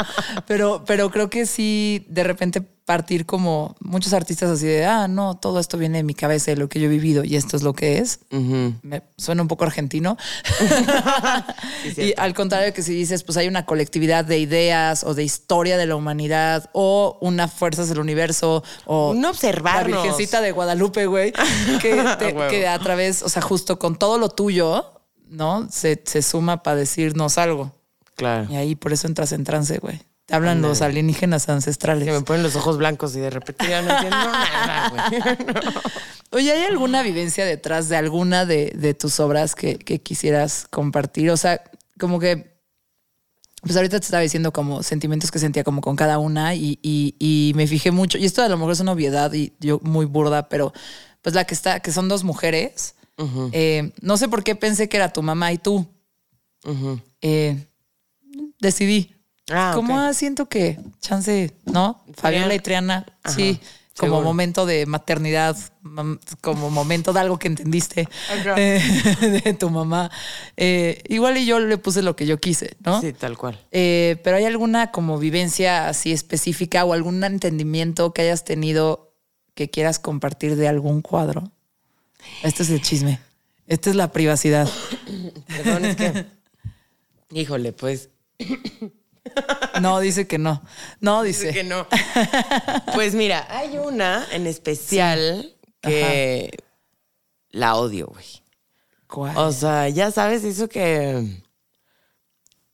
Pero, 0.48 0.84
pero 0.86 1.10
creo 1.12 1.30
que 1.30 1.46
sí, 1.46 2.06
de 2.10 2.24
repente 2.24 2.62
partir 2.62 3.28
como 3.28 3.76
muchos 3.82 4.14
artistas 4.14 4.50
así 4.50 4.66
de, 4.66 4.84
ah, 4.86 5.08
no, 5.08 5.38
todo 5.38 5.60
esto 5.60 5.78
viene 5.78 6.00
de 6.00 6.04
mi 6.04 6.16
cabeza, 6.16 6.50
de 6.50 6.58
lo 6.58 6.70
que 6.70 6.80
yo 6.80 6.88
he 6.88 6.90
vivido 6.90 7.24
y 7.24 7.36
esto 7.36 7.56
es 7.56 7.62
lo 7.62 7.74
que 7.74 8.00
es. 8.00 8.20
Me 8.32 9.04
suena 9.16 9.44
un 9.44 9.48
poco 9.48 9.64
argentino. 9.64 10.18
y 11.98 12.14
al 12.18 12.34
contrario 12.34 12.74
que 12.74 12.82
si 12.82 12.94
dices, 12.94 13.24
pues 13.24 13.38
hay 13.38 13.48
una 13.48 13.66
colectividad 13.66 14.26
de 14.26 14.40
ideas 14.40 15.04
o 15.04 15.14
de 15.14 15.24
historia 15.24 15.78
de 15.78 15.86
la 15.86 15.96
humanidad 15.96 16.70
o 16.74 17.18
una 17.22 17.48
fuerzas 17.48 17.90
del 17.90 18.00
universo 18.00 18.64
o 18.86 19.12
Un 19.12 19.24
observarnos. 19.26 19.92
la 19.92 20.02
Virgencita 20.04 20.42
de 20.42 20.52
Guadalupe, 20.52 21.06
güey, 21.06 21.32
que, 21.82 22.04
te- 22.18 22.36
que 22.50 22.68
a 22.68 22.80
través, 22.80 23.22
o 23.24 23.30
sea, 23.30 23.42
justo 23.42 23.78
con 23.80 23.98
todo 23.98 24.18
lo 24.18 24.30
tuyo, 24.30 24.86
¿no? 25.30 25.68
Se, 25.72 26.02
se 26.06 26.22
suma 26.22 26.64
para 26.64 26.78
decirnos 26.78 27.38
algo. 27.38 27.74
Claro. 28.16 28.48
Y 28.52 28.56
ahí 28.56 28.76
por 28.76 28.92
eso 28.94 29.08
entras 29.08 29.32
en 29.32 29.44
trance, 29.44 29.78
güey. 29.80 30.02
Te 30.26 30.36
hablan 30.36 30.62
los 30.62 30.82
alienígenas 30.84 31.50
ancestrales. 31.50 32.06
Que 32.06 32.12
me 32.12 32.22
ponen 32.22 32.44
los 32.44 32.56
ojos 32.56 32.78
blancos 32.78 33.16
y 33.16 33.20
de 33.20 33.32
repente 33.32 33.68
ya 33.68 33.82
no 33.82 33.90
entiendo 33.92 34.18
nada, 34.32 34.90
güey. 34.90 35.22
Oye, 36.32 36.52
¿hay 36.52 36.64
alguna 36.66 37.02
vivencia 37.02 37.46
detrás 37.46 37.90
de 37.90 37.96
alguna 37.98 38.46
de, 38.46 38.72
de 38.76 38.94
tus 38.94 39.20
obras 39.20 39.56
que, 39.56 39.80
que 39.80 40.00
quisieras 40.02 40.68
compartir? 40.70 41.32
O 41.32 41.38
sea, 41.38 41.64
como 42.00 42.20
que, 42.20 42.60
pues 43.64 43.76
ahorita 43.76 44.00
te 44.00 44.06
estaba 44.06 44.22
diciendo 44.22 44.54
como 44.54 44.84
sentimientos 44.84 45.32
que 45.32 45.40
sentía 45.40 45.64
como 45.64 45.82
con 45.82 45.96
cada 45.96 46.20
una 46.20 46.54
y, 46.54 46.78
y- 46.84 47.16
y 47.20 47.54
me 47.56 47.66
fijé 47.66 47.90
mucho, 47.92 48.18
y 48.20 48.26
esto 48.26 48.44
a 48.44 48.48
lo 48.50 48.58
mejor 48.58 48.74
es 48.74 48.80
una 48.82 48.92
obviedad 48.92 49.34
y 49.34 49.54
yo 49.60 49.80
muy 49.82 50.06
burda, 50.06 50.48
pero 50.48 50.72
pues 51.24 51.34
la 51.36 51.46
que 51.46 51.56
está, 51.56 51.80
que 51.80 51.92
son 51.92 52.08
dos 52.08 52.24
mujeres, 52.24 52.94
eh, 53.52 53.92
no 54.02 54.18
sé 54.18 54.28
por 54.28 54.44
qué 54.44 54.56
pensé 54.56 54.90
que 54.90 54.98
era 54.98 55.12
tu 55.12 55.22
mamá 55.22 55.52
y 55.52 55.58
tú. 55.58 55.86
Eh, 57.22 57.68
decidí. 58.60 59.16
Ah, 59.52 59.72
como 59.74 59.98
ah, 59.98 60.14
siento 60.14 60.48
que 60.48 60.80
chance, 61.00 61.56
¿no? 61.66 62.04
Fabiola 62.14 62.54
y 62.54 62.60
Triana, 62.60 63.06
sí, 63.26 63.60
como 63.98 64.12
seguro. 64.12 64.28
momento 64.28 64.66
de 64.66 64.86
maternidad, 64.86 65.58
como 66.42 66.70
momento 66.70 67.14
de 67.14 67.20
algo 67.20 67.40
que 67.40 67.48
entendiste 67.48 68.08
eh, 68.58 68.82
de 69.44 69.54
tu 69.56 69.70
mamá. 69.70 70.12
Eh, 70.56 71.02
igual 71.10 71.38
y 71.38 71.46
yo 71.46 71.60
le 71.60 71.78
puse 71.78 72.04
lo 72.04 72.16
que 72.16 72.28
yo 72.28 72.40
quise, 72.40 72.76
¿no? 72.86 73.02
Sí, 73.02 73.12
tal 73.14 73.38
cual. 73.38 73.60
Eh, 73.72 74.22
pero 74.24 74.38
hay 74.38 74.46
alguna 74.46 74.92
como 74.92 75.18
vivencia 75.18 75.88
así 75.88 76.12
específica 76.12 76.86
o 76.86 76.94
algún 76.94 77.24
entendimiento 77.24 78.14
que 78.14 78.22
hayas 78.22 78.46
tenido 78.46 79.16
que 79.56 79.70
quieras 79.70 79.98
compartir 80.00 80.56
de 80.56 80.68
algún 80.68 81.02
cuadro. 81.02 81.52
Este 82.44 82.64
es 82.64 82.70
el 82.70 82.82
chisme. 82.82 83.20
Esta 83.68 83.90
es 83.90 83.96
la 83.96 84.12
privacidad. 84.12 84.70
Perdón, 85.48 85.86
es 85.86 85.96
que. 85.96 86.26
Híjole, 87.32 87.74
pues. 87.74 88.10
No, 89.82 90.00
dice 90.00 90.28
que 90.28 90.38
no. 90.38 90.62
No, 91.00 91.24
dice. 91.24 91.54
Que 91.54 91.64
no. 91.64 91.88
Pues 92.94 93.14
mira, 93.14 93.48
hay 93.50 93.78
una 93.78 94.26
en 94.32 94.48
especial 94.48 95.56
que 95.82 96.52
la 97.52 97.76
odio, 97.76 98.08
güey. 98.08 98.26
¿Cuál? 99.08 99.38
O 99.38 99.52
sea, 99.52 99.90
ya 99.90 100.12
sabes, 100.12 100.44
eso 100.44 100.68
que 100.68 101.42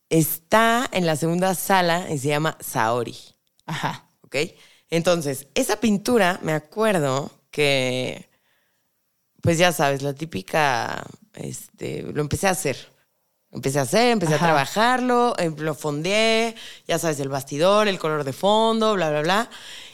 está 0.10 0.90
en 0.92 1.06
la 1.06 1.16
segunda 1.16 1.56
sala 1.56 2.08
y 2.10 2.18
se 2.18 2.30
llama 2.30 2.58
Saori. 2.60 3.16
Ajá. 3.66 4.06
¿ok? 4.26 4.36
Entonces, 4.90 5.48
esa 5.56 5.80
pintura, 5.80 6.40
me 6.42 6.54
acuerdo 6.54 7.32
que, 7.52 8.30
pues 9.46 9.58
ya 9.58 9.72
sabes, 9.72 10.02
la 10.02 10.14
típica, 10.14 11.06
este, 11.36 12.02
lo 12.02 12.22
empecé 12.22 12.48
a 12.48 12.52
hacer. 12.52 12.94
Empecé 13.52 13.80
a 13.80 13.84
hacer, 13.84 14.10
empecé 14.12 14.34
Ajá. 14.34 14.44
a 14.44 14.48
trabajarlo, 14.48 15.34
em, 15.38 15.56
lo 15.60 15.76
fondeé, 15.76 16.56
ya 16.88 17.00
sabes, 17.00 17.20
el 17.22 17.30
bastidor, 17.30 17.88
el 17.88 17.98
color 18.00 18.26
de 18.26 18.34
fondo, 18.34 18.96
bla, 18.96 19.10
bla, 19.10 19.22
bla. 19.22 19.50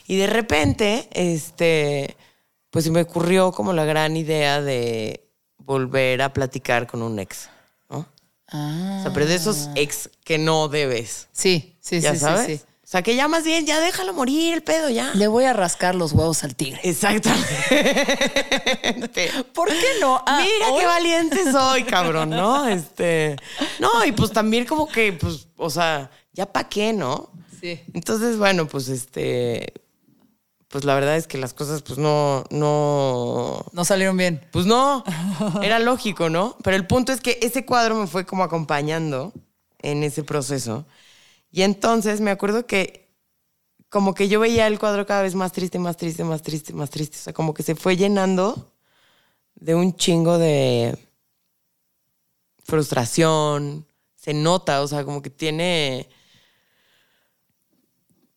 Y 0.08 0.16
de 0.16 0.26
repente, 0.26 1.08
este, 1.12 2.16
pues 2.72 2.90
me 2.90 3.02
ocurrió 3.02 3.52
como 3.52 3.74
la 3.74 3.86
gran 3.86 4.18
idea 4.18 4.62
de 4.62 5.28
volver 5.60 6.22
a 6.24 6.34
platicar 6.34 6.88
con 6.88 7.04
un 7.04 7.20
ex, 7.20 7.50
¿no? 7.90 8.08
Ah. 8.48 8.98
O 9.00 9.04
sea, 9.04 9.14
pero 9.14 9.28
de 9.28 9.36
esos 9.36 9.70
ex 9.76 10.10
que 10.24 10.40
no 10.40 10.68
debes. 10.68 11.28
Sí, 11.32 11.78
sí, 11.82 12.00
¿Ya 12.00 12.14
sí, 12.14 12.20
sabes? 12.20 12.46
sí, 12.48 12.58
sí. 12.58 12.64
O 12.92 12.92
sea, 12.92 13.04
que 13.04 13.16
ya 13.16 13.30
más 13.30 13.46
bien, 13.46 13.66
ya 13.66 13.80
déjalo 13.80 14.12
morir 14.12 14.54
el 14.54 14.64
pedo, 14.64 14.90
ya. 14.90 15.12
Le 15.14 15.28
voy 15.30 15.46
a 15.46 15.54
rascar 15.54 15.96
los 15.96 16.12
huevos 16.12 16.44
al 16.44 16.58
tigre. 16.58 16.82
Exactamente. 16.84 19.32
¿Por 19.54 19.70
qué 19.70 19.86
no? 20.02 20.22
Ah, 20.28 20.42
Mira 20.44 20.72
hoy- 20.72 20.80
qué 20.82 20.86
valiente 20.86 21.52
soy, 21.54 21.84
cabrón, 21.86 22.32
¿no? 22.32 22.68
Este. 22.68 23.38
No, 23.80 24.04
y 24.04 24.12
pues 24.12 24.34
también 24.34 24.66
como 24.66 24.90
que, 24.90 25.14
pues, 25.14 25.48
o 25.56 25.70
sea, 25.70 26.12
ya 26.34 26.52
pa' 26.52 26.68
qué, 26.68 26.92
¿no? 26.92 27.32
Sí. 27.62 27.80
Entonces, 27.94 28.38
bueno, 28.38 28.68
pues 28.68 28.90
este. 28.90 29.74
Pues 30.68 30.84
la 30.84 30.94
verdad 30.94 31.16
es 31.16 31.28
que 31.28 31.38
las 31.38 31.54
cosas, 31.54 31.84
pues 31.84 31.98
no, 31.98 32.44
no. 32.50 33.66
No 33.72 33.86
salieron 33.86 34.18
bien. 34.18 34.46
Pues 34.52 34.66
no, 34.66 35.06
era 35.64 35.80
lógico, 35.80 36.30
¿no? 36.30 36.58
Pero 36.62 36.76
el 36.76 36.86
punto 36.88 37.14
es 37.14 37.22
que 37.22 37.40
ese 37.42 37.66
cuadro 37.66 37.96
me 37.96 38.08
fue 38.08 38.26
como 38.26 38.44
acompañando 38.44 39.32
en 39.80 40.04
ese 40.04 40.26
proceso. 40.26 40.86
Y 41.52 41.64
entonces 41.64 42.22
me 42.22 42.32
acuerdo 42.32 42.66
que 42.66 43.10
como 43.90 44.14
que 44.14 44.30
yo 44.30 44.40
veía 44.40 44.68
el 44.68 44.80
cuadro 44.80 45.06
cada 45.06 45.22
vez 45.22 45.36
más 45.36 45.52
triste, 45.52 45.78
más 45.78 45.98
triste, 45.98 46.24
más 46.24 46.42
triste, 46.42 46.74
más 46.74 46.90
triste. 46.90 47.18
O 47.18 47.22
sea, 47.22 47.34
como 47.34 47.54
que 47.54 47.64
se 47.64 47.76
fue 47.76 47.98
llenando 47.98 48.74
de 49.56 49.76
un 49.76 49.96
chingo 49.96 50.38
de 50.38 50.98
frustración. 52.64 53.86
Se 54.16 54.34
nota, 54.34 54.82
o 54.82 54.88
sea, 54.88 55.04
como 55.04 55.22
que 55.22 55.30
tiene 55.30 56.10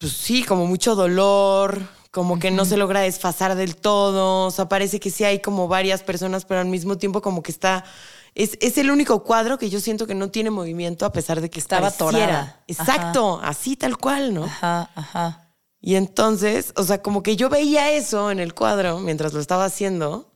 pues 0.05 0.13
sí, 0.13 0.43
como 0.45 0.67
mucho 0.67 0.95
dolor, 0.95 1.81
como 2.11 2.39
que 2.39 2.51
no 2.51 2.67
se 2.67 2.77
logra 2.77 3.01
desfasar 3.01 3.55
del 3.55 3.75
todo, 3.75 4.45
o 4.47 4.51
sea, 4.51 4.69
parece 4.69 5.01
que 5.01 5.09
sí 5.09 5.25
hay 5.25 5.41
como 5.41 5.67
varias 5.67 6.03
personas, 6.03 6.45
pero 6.45 6.61
al 6.61 6.67
mismo 6.67 6.99
tiempo 6.99 7.23
como 7.23 7.43
que 7.43 7.51
está, 7.51 7.87
es, 8.35 8.59
es 8.61 8.79
el 8.79 8.91
único 8.91 9.23
cuadro 9.23 9.59
que 9.59 9.71
yo 9.71 9.81
siento 9.81 10.07
que 10.07 10.15
no 10.15 10.31
tiene 10.31 10.51
movimiento 10.51 11.07
a 11.07 11.13
pesar 11.13 11.41
de 11.41 11.51
que 11.51 11.59
Estaba 11.61 11.89
atorada. 11.89 12.63
Exacto, 12.67 13.41
así 13.43 13.77
tal 13.77 13.97
cual, 13.99 14.35
¿no? 14.35 14.45
Ajá, 14.45 14.91
ajá. 14.95 15.41
Y 15.81 15.97
entonces, 15.97 16.73
o 16.77 16.83
sea, 16.85 17.03
como 17.03 17.23
que 17.23 17.37
yo 17.37 17.49
veía 17.51 17.93
eso 17.93 18.31
en 18.31 18.41
el 18.41 18.55
cuadro 18.55 18.99
mientras 19.01 19.33
lo 19.35 19.41
estaba 19.41 19.65
haciendo. 19.67 20.33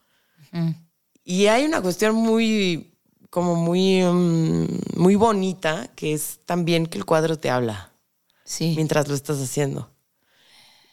Y 1.24 1.46
hay 1.46 1.64
una 1.64 1.80
cuestión 1.82 2.14
muy, 2.14 2.98
como 3.30 3.54
muy, 3.54 4.02
mm, 4.02 4.66
muy 4.96 5.14
bonita, 5.14 5.88
que 5.94 6.12
es 6.14 6.40
también 6.46 6.86
que 6.86 6.98
el 6.98 7.04
cuadro 7.04 7.38
te 7.38 7.50
habla 7.50 7.92
Sí. 8.44 8.72
mientras 8.76 9.08
lo 9.08 9.14
estás 9.14 9.38
haciendo. 9.40 9.90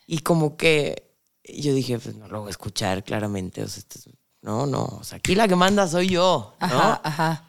Y 0.07 0.19
como 0.19 0.55
que 0.57 1.15
yo 1.43 1.73
dije, 1.73 1.97
pues 1.99 2.15
no 2.15 2.27
lo 2.27 2.39
voy 2.41 2.47
a 2.47 2.51
escuchar 2.51 3.03
claramente. 3.03 3.63
O 3.63 3.67
sea, 3.67 3.79
esto 3.79 3.99
es- 3.99 4.09
no, 4.45 4.67
no. 4.67 4.84
O 4.84 5.03
sea, 5.03 5.17
aquí 5.17 5.34
la 5.34 5.47
que 5.47 5.55
manda 5.55 5.88
soy 5.88 6.10
yo. 6.10 6.53
¿no? 6.62 6.65
Ajá, 6.67 7.01
ajá. 7.03 7.43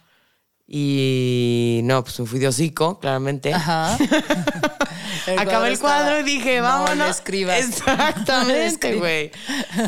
Y 0.66 1.80
no, 1.84 2.02
pues 2.02 2.18
me 2.18 2.26
fui 2.26 2.38
de 2.38 2.48
hocico, 2.48 2.98
claramente. 2.98 3.52
Ajá. 3.52 3.98
Acabé 5.38 5.68
el 5.68 5.78
cuadro 5.78 6.16
estaba, 6.16 6.20
y 6.20 6.22
dije, 6.22 6.56
"No 6.56 6.62
vámonos. 6.62 6.96
le 6.96 7.08
escribas". 7.08 7.58
No 7.58 7.64
le 7.66 7.68
Exactamente, 7.68 8.66
escribas. 8.66 8.98
güey. 9.00 9.30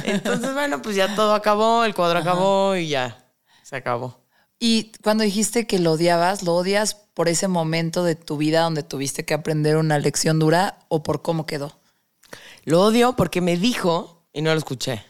Entonces, 0.05 0.53
bueno, 0.53 0.83
pues 0.83 0.97
ya 0.97 1.15
todo 1.15 1.33
acabó, 1.33 1.85
el 1.85 1.95
cuadro 1.95 2.19
acabó 2.19 2.77
y 2.77 2.89
ya. 2.89 3.25
Se 3.63 3.77
acabó. 3.77 4.21
Y 4.61 4.93
cuando 5.03 5.25
dijiste 5.25 5.67
que 5.67 5.79
lo 5.79 5.93
odiabas, 5.93 6.43
¿lo 6.43 6.55
odias 6.55 6.95
por 6.95 7.29
ese 7.29 7.49
momento 7.49 8.05
de 8.05 8.17
tu 8.17 8.37
vida 8.37 8.61
donde 8.61 8.83
tuviste 8.83 9.25
que 9.25 9.33
aprender 9.33 9.79
una 9.79 9.99
lección 9.99 10.39
dura 10.39 10.81
o 10.89 11.03
por 11.03 11.23
cómo 11.23 11.47
quedó? 11.47 11.81
Lo 12.65 12.83
odio 12.83 13.17
porque 13.17 13.41
me 13.41 13.57
dijo 13.57 14.27
y 14.35 14.43
no 14.43 14.53
lo 14.53 14.59
escuché. 14.59 15.05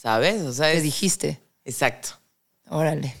¿Sabes? 0.00 0.40
O 0.42 0.52
sea, 0.54 0.68
Te 0.70 0.78
es- 0.78 0.82
dijiste. 0.82 1.40
Exacto. 1.64 2.10
Órale. 2.70 3.14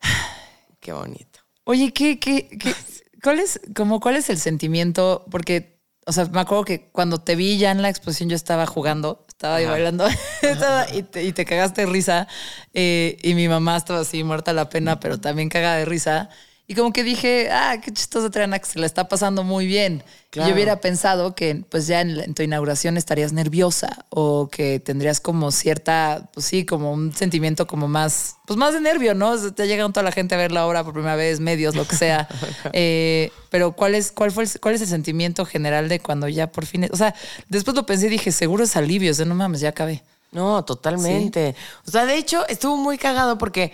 Qué 0.80 0.92
bonito. 0.92 1.40
Oye, 1.64 1.92
¿qué, 1.92 2.18
qué, 2.20 2.48
qué- 2.48 2.74
cuál 3.22 3.40
es, 3.40 3.60
como, 3.74 3.98
cuál 4.00 4.16
es 4.16 4.30
el 4.30 4.38
sentimiento? 4.38 5.24
Porque, 5.30 5.80
o 6.06 6.12
sea, 6.12 6.26
me 6.26 6.40
acuerdo 6.40 6.64
que 6.64 6.88
cuando 6.90 7.18
te 7.20 7.34
vi 7.36 7.58
ya 7.58 7.70
en 7.70 7.82
la 7.82 7.88
exposición 7.88 8.28
yo 8.30 8.36
estaba 8.36 8.66
jugando, 8.66 9.24
estaba 9.28 9.56
ahí 9.56 9.66
bailando 9.66 10.06
y, 10.94 11.02
te, 11.02 11.24
y 11.24 11.32
te 11.32 11.44
cagaste 11.44 11.82
de 11.82 11.86
risa. 11.92 12.28
eh, 12.72 13.16
y 13.22 13.34
mi 13.34 13.48
mamá 13.48 13.76
estaba 13.76 14.00
así 14.00 14.22
muerta 14.24 14.52
la 14.52 14.68
pena, 14.68 15.00
pero 15.00 15.18
también 15.20 15.48
cagada 15.48 15.76
de 15.76 15.84
risa. 15.84 16.30
Y 16.70 16.76
como 16.76 16.92
que 16.92 17.02
dije, 17.02 17.48
ah, 17.50 17.78
qué 17.82 17.92
chistoso 17.92 18.30
Triana, 18.30 18.60
que 18.60 18.66
se 18.66 18.78
la 18.78 18.86
está 18.86 19.08
pasando 19.08 19.42
muy 19.42 19.66
bien. 19.66 20.04
Claro. 20.30 20.48
Yo 20.48 20.54
hubiera 20.54 20.80
pensado 20.80 21.34
que 21.34 21.64
pues 21.68 21.88
ya 21.88 22.00
en, 22.00 22.32
tu 22.32 22.44
inauguración 22.44 22.96
estarías 22.96 23.32
nerviosa 23.32 24.06
o 24.08 24.48
que 24.48 24.78
tendrías 24.78 25.18
como 25.18 25.50
cierta, 25.50 26.30
pues 26.32 26.46
sí, 26.46 26.64
como 26.64 26.92
un 26.92 27.12
sentimiento 27.12 27.66
como 27.66 27.88
más, 27.88 28.36
pues 28.46 28.56
más 28.56 28.72
de 28.72 28.80
nervio, 28.80 29.16
¿no? 29.16 29.30
O 29.30 29.36
sea, 29.36 29.50
Te 29.50 29.66
llega 29.66 29.84
toda 29.88 30.04
la 30.04 30.12
gente 30.12 30.36
a 30.36 30.38
ver 30.38 30.52
la 30.52 30.64
obra 30.64 30.84
por 30.84 30.92
primera 30.92 31.16
vez, 31.16 31.40
medios, 31.40 31.74
lo 31.74 31.88
que 31.88 31.96
sea. 31.96 32.28
Eh, 32.72 33.32
pero 33.48 33.72
¿cuál 33.72 33.96
es, 33.96 34.12
cuál, 34.12 34.30
fue 34.30 34.44
el, 34.44 34.60
¿cuál 34.60 34.76
es 34.76 34.80
el 34.80 34.86
sentimiento 34.86 35.44
general 35.44 35.88
de 35.88 35.98
cuando 35.98 36.28
ya 36.28 36.52
por 36.52 36.66
fin, 36.66 36.88
o 36.92 36.96
sea, 36.96 37.16
después 37.48 37.74
lo 37.74 37.84
pensé 37.84 38.06
y 38.06 38.10
dije, 38.10 38.30
seguro 38.30 38.62
es 38.62 38.76
alivio, 38.76 39.10
o 39.10 39.14
sea, 39.14 39.26
no 39.26 39.34
mames, 39.34 39.60
ya 39.60 39.70
acabé. 39.70 40.04
No, 40.30 40.64
totalmente. 40.64 41.56
O 41.84 41.90
sea, 41.90 42.06
de 42.06 42.16
hecho, 42.16 42.46
estuvo 42.46 42.76
muy 42.76 42.96
cagado 42.96 43.38
porque 43.38 43.72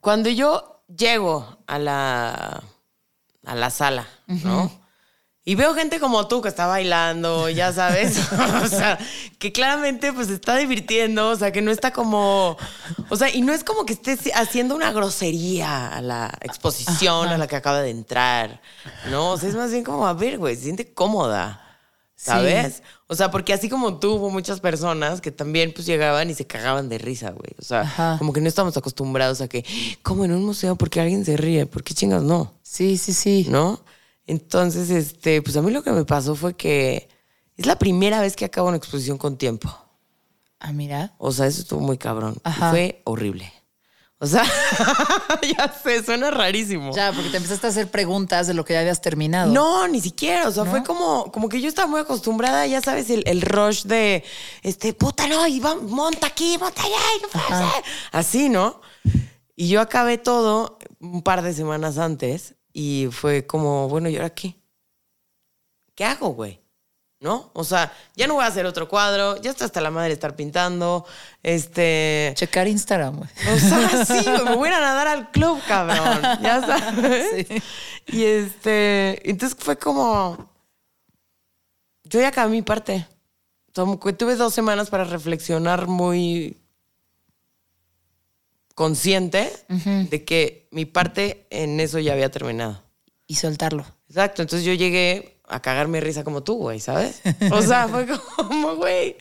cuando 0.00 0.30
yo 0.30 0.72
llego 0.96 1.58
a 1.66 1.78
la, 1.78 2.62
a 3.44 3.54
la 3.54 3.70
sala, 3.70 4.06
¿no? 4.26 4.70
Y 5.44 5.56
veo 5.56 5.74
gente 5.74 5.98
como 5.98 6.28
tú 6.28 6.40
que 6.40 6.48
está 6.48 6.68
bailando, 6.68 7.48
ya 7.48 7.72
sabes. 7.72 8.16
o 8.62 8.66
sea, 8.68 8.96
que 9.40 9.50
claramente 9.50 10.12
pues 10.12 10.28
se 10.28 10.34
está 10.34 10.56
divirtiendo, 10.56 11.30
o 11.30 11.36
sea, 11.36 11.50
que 11.50 11.60
no 11.62 11.72
está 11.72 11.92
como. 11.92 12.56
O 13.08 13.16
sea, 13.16 13.28
y 13.28 13.42
no 13.42 13.52
es 13.52 13.64
como 13.64 13.84
que 13.84 13.94
estés 13.94 14.30
haciendo 14.36 14.76
una 14.76 14.92
grosería 14.92 15.88
a 15.88 16.00
la 16.00 16.32
exposición 16.42 17.28
a 17.28 17.38
la 17.38 17.48
que 17.48 17.56
acaba 17.56 17.82
de 17.82 17.90
entrar, 17.90 18.60
¿no? 19.10 19.32
O 19.32 19.38
sea, 19.38 19.48
es 19.48 19.56
más 19.56 19.72
bien 19.72 19.82
como, 19.82 20.06
a 20.06 20.12
ver, 20.12 20.38
güey, 20.38 20.54
se 20.54 20.62
siente 20.62 20.94
cómoda. 20.94 21.61
¿Sabes? 22.24 22.84
O 23.08 23.16
sea, 23.16 23.32
porque 23.32 23.52
así 23.52 23.68
como 23.68 23.98
tú, 23.98 24.12
hubo 24.12 24.30
muchas 24.30 24.60
personas 24.60 25.20
que 25.20 25.32
también 25.32 25.72
pues 25.74 25.86
llegaban 25.86 26.30
y 26.30 26.34
se 26.34 26.46
cagaban 26.46 26.88
de 26.88 26.98
risa, 26.98 27.30
güey. 27.30 27.50
O 27.58 27.62
sea, 27.62 27.80
Ajá. 27.80 28.16
como 28.18 28.32
que 28.32 28.40
no 28.40 28.46
estamos 28.46 28.76
acostumbrados 28.76 29.40
a 29.40 29.48
que, 29.48 29.64
como 30.02 30.24
en 30.24 30.32
un 30.32 30.44
museo, 30.44 30.76
porque 30.76 31.00
alguien 31.00 31.24
se 31.24 31.36
ríe, 31.36 31.66
¿por 31.66 31.82
qué 31.82 31.94
chingas 31.94 32.22
no? 32.22 32.54
Sí, 32.62 32.96
sí, 32.96 33.12
sí. 33.12 33.46
¿No? 33.50 33.80
Entonces, 34.28 34.90
este, 34.90 35.42
pues 35.42 35.56
a 35.56 35.62
mí 35.62 35.72
lo 35.72 35.82
que 35.82 35.90
me 35.90 36.04
pasó 36.04 36.36
fue 36.36 36.54
que 36.54 37.08
es 37.56 37.66
la 37.66 37.76
primera 37.76 38.20
vez 38.20 38.36
que 38.36 38.44
acabo 38.44 38.68
una 38.68 38.76
exposición 38.76 39.18
con 39.18 39.36
tiempo. 39.36 39.68
Ah, 40.60 40.72
mira. 40.72 41.12
O 41.18 41.32
sea, 41.32 41.48
eso 41.48 41.62
estuvo 41.62 41.80
muy 41.80 41.98
cabrón. 41.98 42.34
Y 42.36 42.40
Ajá. 42.44 42.70
fue 42.70 43.02
horrible. 43.04 43.52
O 44.22 44.26
sea, 44.26 44.44
ya 45.58 45.74
sé, 45.82 46.04
suena 46.04 46.30
rarísimo. 46.30 46.94
Ya, 46.94 47.12
porque 47.12 47.28
te 47.30 47.38
empezaste 47.38 47.66
a 47.66 47.70
hacer 47.70 47.90
preguntas 47.90 48.46
de 48.46 48.54
lo 48.54 48.64
que 48.64 48.72
ya 48.72 48.78
habías 48.78 49.00
terminado. 49.00 49.52
No, 49.52 49.88
ni 49.88 50.00
siquiera. 50.00 50.46
O 50.46 50.52
sea, 50.52 50.64
fue 50.64 50.84
como, 50.84 51.32
como 51.32 51.48
que 51.48 51.60
yo 51.60 51.68
estaba 51.68 51.88
muy 51.88 51.98
acostumbrada, 51.98 52.64
ya 52.68 52.80
sabes, 52.80 53.10
el, 53.10 53.24
el 53.26 53.42
rush 53.42 53.82
de 53.82 54.22
este, 54.62 54.92
puta, 54.92 55.26
no, 55.26 55.44
y 55.48 55.58
va, 55.58 55.74
monta 55.74 56.28
aquí, 56.28 56.56
monta 56.56 56.82
allá, 56.82 57.00
y 57.18 57.22
no 57.22 57.28
puede 57.30 57.48
ser. 57.48 57.84
Así, 58.12 58.48
¿no? 58.48 58.80
Y 59.56 59.66
yo 59.66 59.80
acabé 59.80 60.18
todo 60.18 60.78
un 61.00 61.22
par 61.22 61.42
de 61.42 61.52
semanas 61.52 61.98
antes 61.98 62.54
y 62.72 63.08
fue 63.10 63.44
como, 63.44 63.88
bueno, 63.88 64.08
¿y 64.08 64.14
ahora 64.14 64.30
qué? 64.30 64.56
¿Qué 65.96 66.04
hago, 66.04 66.28
güey? 66.28 66.61
¿No? 67.22 67.52
O 67.52 67.62
sea, 67.62 67.92
ya 68.16 68.26
no 68.26 68.34
voy 68.34 68.44
a 68.44 68.48
hacer 68.48 68.66
otro 68.66 68.88
cuadro, 68.88 69.40
ya 69.40 69.52
está 69.52 69.64
hasta 69.64 69.80
la 69.80 69.92
madre 69.92 70.12
estar 70.12 70.34
pintando. 70.34 71.06
Este. 71.40 72.32
Checar 72.34 72.66
Instagram, 72.66 73.18
güey. 73.18 73.30
O 73.54 73.58
sea, 73.60 74.04
sí, 74.04 74.28
me 74.44 74.56
voy 74.56 74.68
a 74.70 74.80
nadar 74.80 75.06
al 75.06 75.30
club, 75.30 75.60
cabrón. 75.68 76.20
Ya 76.42 76.60
sabes. 76.66 77.46
Sí. 77.46 77.62
Y 78.08 78.24
este, 78.24 79.30
entonces 79.30 79.56
fue 79.56 79.78
como, 79.78 80.50
yo 82.02 82.20
ya 82.20 82.28
acabé 82.28 82.50
mi 82.50 82.62
parte. 82.62 83.06
Tuve 83.72 84.34
dos 84.34 84.52
semanas 84.52 84.90
para 84.90 85.04
reflexionar 85.04 85.86
muy 85.86 86.60
consciente 88.74 89.50
de 89.68 90.24
que 90.24 90.66
mi 90.72 90.86
parte 90.86 91.46
en 91.50 91.78
eso 91.78 92.00
ya 92.00 92.14
había 92.14 92.32
terminado. 92.32 92.82
Y 93.28 93.36
soltarlo. 93.36 93.86
Exacto, 94.08 94.42
entonces 94.42 94.66
yo 94.66 94.74
llegué 94.74 95.31
a 95.48 95.60
cagarme 95.60 96.00
risa 96.00 96.24
como 96.24 96.42
tú, 96.42 96.54
güey, 96.54 96.80
¿sabes? 96.80 97.20
O 97.50 97.60
sea, 97.62 97.88
fue 97.90 98.06
como, 98.36 98.76
güey. 98.76 99.16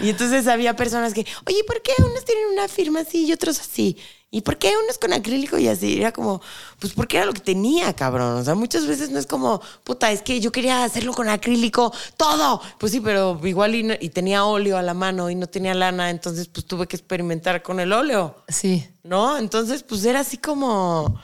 Y 0.00 0.10
entonces 0.10 0.46
había 0.46 0.74
personas 0.76 1.12
que, 1.14 1.26
oye, 1.46 1.62
¿por 1.66 1.82
qué 1.82 1.92
unos 1.98 2.24
tienen 2.24 2.46
una 2.52 2.68
firma 2.68 3.00
así 3.00 3.26
y 3.26 3.32
otros 3.32 3.60
así? 3.60 3.96
¿Y 4.30 4.40
por 4.40 4.58
qué 4.58 4.72
unos 4.82 4.98
con 4.98 5.12
acrílico 5.12 5.58
y 5.58 5.68
así? 5.68 6.00
Era 6.00 6.10
como, 6.12 6.40
pues 6.80 6.92
porque 6.92 7.18
era 7.18 7.26
lo 7.26 7.32
que 7.32 7.40
tenía, 7.40 7.92
cabrón. 7.94 8.38
O 8.38 8.44
sea, 8.44 8.56
muchas 8.56 8.84
veces 8.84 9.10
no 9.10 9.18
es 9.20 9.26
como, 9.26 9.60
puta, 9.84 10.10
es 10.10 10.22
que 10.22 10.40
yo 10.40 10.50
quería 10.50 10.82
hacerlo 10.82 11.12
con 11.12 11.28
acrílico, 11.28 11.92
todo. 12.16 12.60
Pues 12.78 12.90
sí, 12.90 13.00
pero 13.00 13.38
igual 13.44 13.76
y, 13.76 13.82
no- 13.84 13.94
y 14.00 14.08
tenía 14.08 14.44
óleo 14.44 14.76
a 14.76 14.82
la 14.82 14.92
mano 14.94 15.30
y 15.30 15.36
no 15.36 15.46
tenía 15.46 15.72
lana, 15.74 16.10
entonces 16.10 16.48
pues 16.48 16.66
tuve 16.66 16.88
que 16.88 16.96
experimentar 16.96 17.62
con 17.62 17.78
el 17.78 17.92
óleo. 17.92 18.42
Sí. 18.48 18.84
¿no? 19.04 19.38
Entonces, 19.38 19.84
pues 19.84 20.04
era 20.04 20.20
así 20.20 20.38
como, 20.38 21.20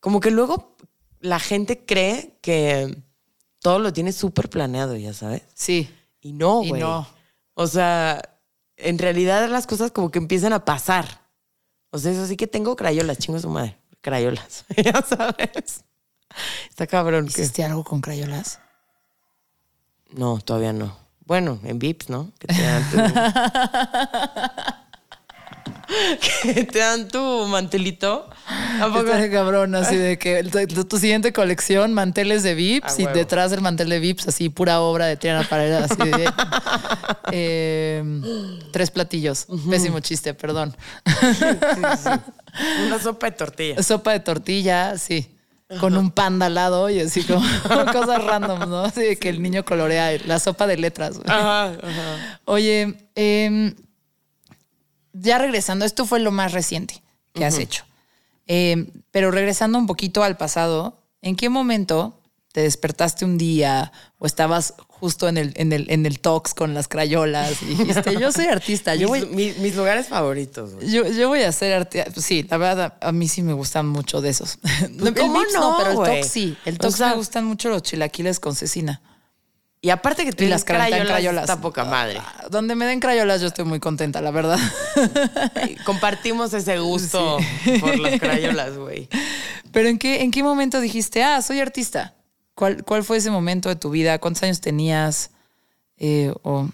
como 0.00 0.18
que 0.18 0.32
luego 0.32 0.76
la 1.20 1.38
gente 1.38 1.84
cree 1.84 2.38
que 2.42 2.96
todo 3.62 3.78
lo 3.78 3.92
tiene 3.92 4.12
súper 4.12 4.50
planeado, 4.50 4.96
ya 4.96 5.12
sabes. 5.14 5.42
Sí. 5.54 5.88
Y 6.20 6.32
no, 6.32 6.62
Y 6.62 6.68
güey. 6.70 6.80
no. 6.82 7.06
O 7.54 7.66
sea, 7.66 8.20
en 8.76 8.98
realidad 8.98 9.48
las 9.48 9.66
cosas 9.66 9.90
como 9.90 10.10
que 10.10 10.18
empiezan 10.18 10.52
a 10.52 10.64
pasar. 10.64 11.22
O 11.90 11.98
sea, 11.98 12.12
eso 12.12 12.26
sí 12.26 12.36
que 12.36 12.46
tengo 12.46 12.74
crayolas, 12.76 13.18
chingo 13.18 13.38
su 13.38 13.48
madre. 13.48 13.78
Crayolas, 14.00 14.64
ya 14.76 15.00
sabes. 15.02 15.84
Está 16.68 16.86
cabrón. 16.86 17.26
que- 17.26 17.42
¿Hiciste 17.42 17.62
algo 17.64 17.84
con 17.84 18.00
crayolas? 18.00 18.58
No, 20.10 20.38
todavía 20.40 20.72
no. 20.72 20.96
Bueno, 21.24 21.60
en 21.64 21.78
Vips, 21.78 22.08
¿no? 22.10 22.32
Que 22.38 22.48
te 22.48 22.62
dan. 22.62 22.82
que 26.42 26.64
te 26.64 26.78
dan 26.78 27.08
tu 27.08 27.46
mantelito. 27.46 28.28
¿A 28.80 28.86
poco? 28.86 29.00
Está 29.00 29.30
cabrón, 29.30 29.74
así 29.74 29.96
de 29.96 30.18
que 30.18 30.42
tu, 30.44 30.98
siguiente 30.98 31.32
colección, 31.32 31.92
manteles 31.92 32.42
de 32.42 32.54
Vips, 32.54 32.98
A 32.98 33.02
y 33.02 33.06
detrás 33.06 33.50
del 33.50 33.60
mantel 33.60 33.88
de 33.88 34.00
Vips, 34.00 34.28
así 34.28 34.48
pura 34.48 34.80
obra 34.80 35.06
de 35.06 35.16
Triana 35.16 35.44
Paredes, 35.48 35.90
así 35.90 36.10
de. 36.10 36.30
eh, 37.32 38.02
tres 38.72 38.90
platillos. 38.90 39.46
Pésimo 39.68 40.00
chiste, 40.00 40.34
perdón. 40.34 40.76
Una 42.86 42.98
sopa 42.98 43.30
de 43.30 43.32
tortilla. 43.32 43.82
Sopa 43.82 44.12
de 44.12 44.20
tortilla, 44.20 44.98
sí. 44.98 45.28
Con 45.80 45.96
un 45.96 46.10
panda 46.10 46.46
al 46.46 46.54
lado 46.54 46.90
y 46.90 47.00
así 47.00 47.22
como 47.22 47.42
cosas 47.92 48.22
random, 48.22 48.68
¿no? 48.68 48.80
Así 48.80 49.00
de 49.00 49.16
que 49.16 49.30
el 49.30 49.40
niño 49.40 49.64
colorea 49.64 50.18
la 50.26 50.38
sopa 50.38 50.66
de 50.66 50.76
letras. 50.76 51.18
Ajá, 51.26 51.68
ajá. 51.68 52.40
Oye, 52.44 53.08
em, 53.14 53.74
ya 55.12 55.38
regresando, 55.38 55.84
esto 55.84 56.06
fue 56.06 56.20
lo 56.20 56.30
más 56.32 56.52
reciente 56.52 57.02
que 57.34 57.44
has 57.44 57.58
hecho. 57.58 57.84
Em, 58.46 58.88
pero 59.10 59.30
regresando 59.30 59.78
un 59.78 59.86
poquito 59.86 60.22
al 60.22 60.36
pasado, 60.36 60.98
¿en 61.22 61.36
qué 61.36 61.48
momento 61.48 62.18
te 62.52 62.60
despertaste 62.60 63.24
un 63.24 63.38
día 63.38 63.92
o 64.18 64.26
estabas 64.26 64.74
justo 64.88 65.26
en 65.28 65.36
el, 65.38 65.52
en 65.56 65.72
el, 65.72 65.90
en 65.90 66.04
el 66.06 66.20
talks 66.20 66.52
con 66.54 66.74
las 66.74 66.86
crayolas 66.86 67.62
y 67.62 67.66
dijiste, 67.74 68.18
yo 68.20 68.30
soy 68.30 68.44
artista, 68.46 68.94
yo 68.94 69.08
mis, 69.08 69.24
voy, 69.26 69.34
mi- 69.34 69.52
mis 69.52 69.74
lugares 69.74 70.08
favoritos. 70.08 70.72
yo, 70.86 71.06
yo 71.08 71.28
voy 71.28 71.42
a 71.42 71.50
ser 71.52 71.72
artista. 71.72 72.10
Sí, 72.20 72.46
la 72.48 72.56
verdad, 72.58 72.94
a 73.00 73.10
mí 73.10 73.26
sí 73.26 73.42
me 73.42 73.52
gustan 73.54 73.88
mucho 73.88 74.20
de 74.20 74.28
esos. 74.30 74.58
¿cómo 75.18 75.42
no, 75.54 75.76
pero 75.78 75.90
el 75.90 75.96
talks 75.96 76.28
sí. 76.28 76.56
El 76.66 76.74
O 76.74 76.78
talks 76.78 76.96
sea- 76.98 77.08
me 77.10 77.16
gustan 77.16 77.44
mucho 77.46 77.68
los 77.70 77.82
chilaquiles 77.82 78.38
con 78.38 78.54
cecina. 78.54 79.00
Y 79.84 79.90
aparte 79.90 80.22
que 80.22 80.30
Y 80.30 80.32
te 80.32 80.44
las 80.44 80.60
las 80.60 80.64
crayolas, 80.64 81.08
crayolas, 81.08 81.42
está 81.42 81.60
poca 81.60 81.84
madre. 81.84 82.18
Ah, 82.20 82.44
Donde 82.48 82.76
me 82.76 82.86
den 82.86 83.00
crayolas 83.00 83.40
yo 83.40 83.48
estoy 83.48 83.64
muy 83.64 83.80
contenta, 83.80 84.20
la 84.20 84.30
verdad. 84.30 84.56
Compartimos 85.84 86.54
ese 86.54 86.78
gusto 86.78 87.38
por 87.80 87.98
las 87.98 88.20
crayolas, 88.20 88.76
güey. 88.78 89.08
Pero 89.72 89.88
¿en 89.88 89.98
qué, 89.98 90.22
¿en 90.22 90.30
qué 90.30 90.44
momento 90.44 90.80
dijiste, 90.80 91.24
ah, 91.24 91.42
soy 91.42 91.58
artista? 91.60 92.14
¿Cuál, 92.54 92.84
cuál 92.84 93.02
fue 93.02 93.16
ese 93.16 93.30
momento 93.32 93.68
de 93.68 93.76
tu 93.76 93.90
vida? 93.90 94.18
¿Cuántos 94.20 94.44
años 94.44 94.60
tenías? 94.60 95.30
Eh, 95.98 96.32
o, 96.42 96.68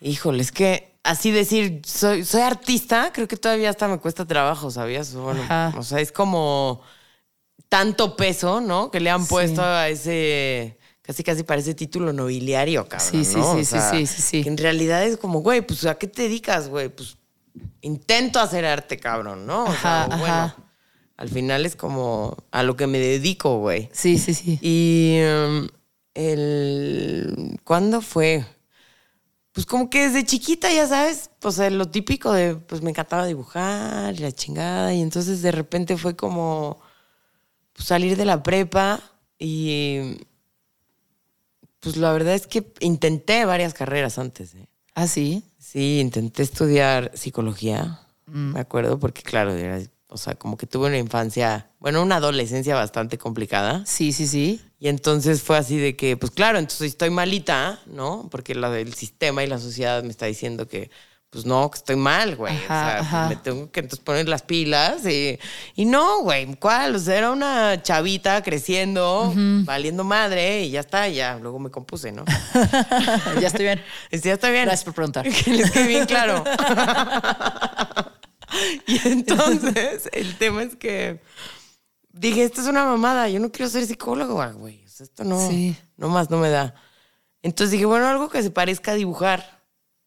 Híjole, 0.00 0.42
es 0.42 0.50
que 0.50 0.92
así 1.04 1.30
decir, 1.30 1.82
soy, 1.86 2.24
soy 2.24 2.40
artista, 2.42 3.10
creo 3.12 3.28
que 3.28 3.36
todavía 3.36 3.70
hasta 3.70 3.86
me 3.86 3.98
cuesta 3.98 4.24
trabajo, 4.26 4.72
¿sabías? 4.72 5.14
Bueno, 5.14 5.40
o 5.76 5.82
sea, 5.84 6.00
es 6.00 6.10
como 6.10 6.82
tanto 7.68 8.16
peso, 8.16 8.60
¿no? 8.60 8.90
Que 8.90 8.98
le 8.98 9.10
han 9.10 9.22
Sí. 9.22 9.28
puesto 9.28 9.62
a 9.62 9.88
ese, 9.88 10.78
casi 11.06 11.22
casi 11.22 11.42
parece 11.44 11.74
título 11.74 12.12
nobiliario, 12.12 12.88
cabrón. 12.88 13.10
Sí, 13.10 13.24
sí, 13.24 13.36
¿no? 13.36 13.54
sí, 13.54 13.60
O 13.60 13.64
sí, 13.64 13.64
sea, 13.64 13.90
sí, 13.90 14.06
sí, 14.06 14.22
sí. 14.22 14.42
en 14.46 14.56
realidad 14.56 15.04
es 15.04 15.16
como, 15.16 15.40
güey, 15.40 15.60
pues 15.62 15.84
¿a 15.86 15.94
qué 15.96 16.06
te 16.08 16.22
dedicas, 16.22 16.68
güey? 16.68 16.88
Pues 16.88 17.16
intento 17.80 18.40
hacer 18.40 18.64
arte, 18.64 18.98
cabrón, 18.98 19.46
¿no? 19.46 19.64
O 19.64 19.72
sea, 19.72 20.04
Ajá, 20.04 20.16
bueno, 20.16 20.34
ajá. 20.34 20.56
al 21.16 21.28
final 21.28 21.64
es 21.64 21.76
como 21.76 22.36
a 22.50 22.62
lo 22.62 22.76
que 22.76 22.86
me 22.86 22.98
dedico, 22.98 23.58
güey. 23.60 23.88
sí, 23.92 24.18
sí, 24.18 24.34
sí. 24.34 24.58
Y 24.60 25.20
um, 25.22 25.68
el. 26.14 27.58
¿Cuándo 27.64 28.00
fue? 28.00 28.44
Pues 29.52 29.64
como 29.64 29.88
que 29.88 30.08
desde 30.08 30.24
chiquita, 30.26 30.70
ya 30.70 30.86
sabes, 30.86 31.30
pues 31.40 31.56
lo 31.72 31.88
típico 31.88 32.30
de, 32.32 32.56
pues 32.56 32.82
me 32.82 32.90
encantaba 32.90 33.24
dibujar 33.24 34.14
y 34.14 34.18
la 34.18 34.30
chingada. 34.32 34.92
Y 34.92 35.00
entonces 35.00 35.40
de 35.40 35.50
repente 35.50 35.96
fue 35.96 36.14
como 36.14 36.78
pues, 37.72 37.88
salir 37.88 38.16
de 38.18 38.26
la 38.26 38.42
prepa 38.42 39.00
y 39.38 40.18
pues 41.86 41.96
la 41.98 42.12
verdad 42.12 42.34
es 42.34 42.46
que 42.48 42.72
intenté 42.80 43.44
varias 43.44 43.72
carreras 43.74 44.18
antes. 44.18 44.54
¿eh? 44.54 44.66
Ah, 44.94 45.06
sí. 45.06 45.44
Sí, 45.58 46.00
intenté 46.00 46.42
estudiar 46.42 47.12
psicología, 47.14 48.00
me 48.26 48.58
acuerdo, 48.58 48.98
porque 48.98 49.22
claro, 49.22 49.52
era- 49.52 49.80
o 50.08 50.16
sea, 50.16 50.34
como 50.34 50.56
que 50.56 50.66
tuve 50.66 50.86
una 50.88 50.98
infancia, 50.98 51.70
bueno, 51.78 52.02
una 52.02 52.16
adolescencia 52.16 52.74
bastante 52.74 53.18
complicada. 53.18 53.84
Sí, 53.86 54.12
sí, 54.12 54.26
sí. 54.26 54.60
Y 54.78 54.88
entonces 54.88 55.42
fue 55.42 55.56
así 55.58 55.76
de 55.78 55.94
que, 55.96 56.16
pues 56.16 56.30
claro, 56.32 56.58
entonces 56.58 56.88
estoy 56.88 57.10
malita, 57.10 57.80
¿no? 57.86 58.28
Porque 58.30 58.54
la, 58.54 58.76
el 58.78 58.94
sistema 58.94 59.44
y 59.44 59.46
la 59.46 59.58
sociedad 59.58 60.02
me 60.02 60.10
está 60.10 60.26
diciendo 60.26 60.66
que, 60.68 60.90
pues 61.36 61.44
no, 61.44 61.70
que 61.70 61.76
estoy 61.76 61.96
mal, 61.96 62.34
güey. 62.34 62.54
Ajá, 62.56 62.62
o 62.62 62.66
sea, 62.66 62.98
ajá. 63.00 63.28
me 63.28 63.36
tengo 63.36 63.70
que 63.70 63.80
entonces 63.80 64.02
poner 64.02 64.26
las 64.26 64.40
pilas 64.40 65.04
y, 65.06 65.38
y 65.74 65.84
no, 65.84 66.20
güey, 66.22 66.54
¿cuál? 66.56 66.94
O 66.94 66.98
sea, 66.98 67.18
era 67.18 67.30
una 67.30 67.82
chavita 67.82 68.42
creciendo, 68.42 69.34
valiendo 69.36 70.02
madre 70.02 70.62
y 70.62 70.70
ya 70.70 70.80
está, 70.80 71.08
ya, 71.08 71.38
luego 71.38 71.58
me 71.58 71.70
compuse, 71.70 72.10
¿no? 72.10 72.24
ya 73.40 73.48
estoy 73.48 73.66
bien. 73.66 73.82
Ya 74.10 74.32
está 74.32 74.48
bien. 74.48 74.64
Gracias 74.64 74.84
por 74.84 74.94
preguntar. 74.94 75.26
Les 75.46 75.70
quede 75.70 75.86
bien 75.88 76.06
claro. 76.06 76.42
y 78.86 79.06
entonces, 79.08 80.08
el 80.12 80.36
tema 80.38 80.62
es 80.62 80.74
que 80.76 81.20
dije, 82.12 82.44
esto 82.44 82.62
es 82.62 82.66
una 82.66 82.84
mamada, 82.84 83.28
yo 83.28 83.40
no 83.40 83.52
quiero 83.52 83.68
ser 83.70 83.84
psicólogo, 83.86 84.42
güey. 84.54 84.82
O 84.86 84.88
sea, 84.88 85.04
esto 85.04 85.22
no, 85.24 85.38
Sí. 85.50 85.76
no 85.98 86.08
más 86.08 86.30
no 86.30 86.38
me 86.38 86.48
da. 86.48 86.74
Entonces 87.42 87.72
dije, 87.72 87.84
bueno, 87.84 88.06
algo 88.08 88.30
que 88.30 88.42
se 88.42 88.50
parezca 88.50 88.92
a 88.92 88.94
dibujar, 88.94 89.55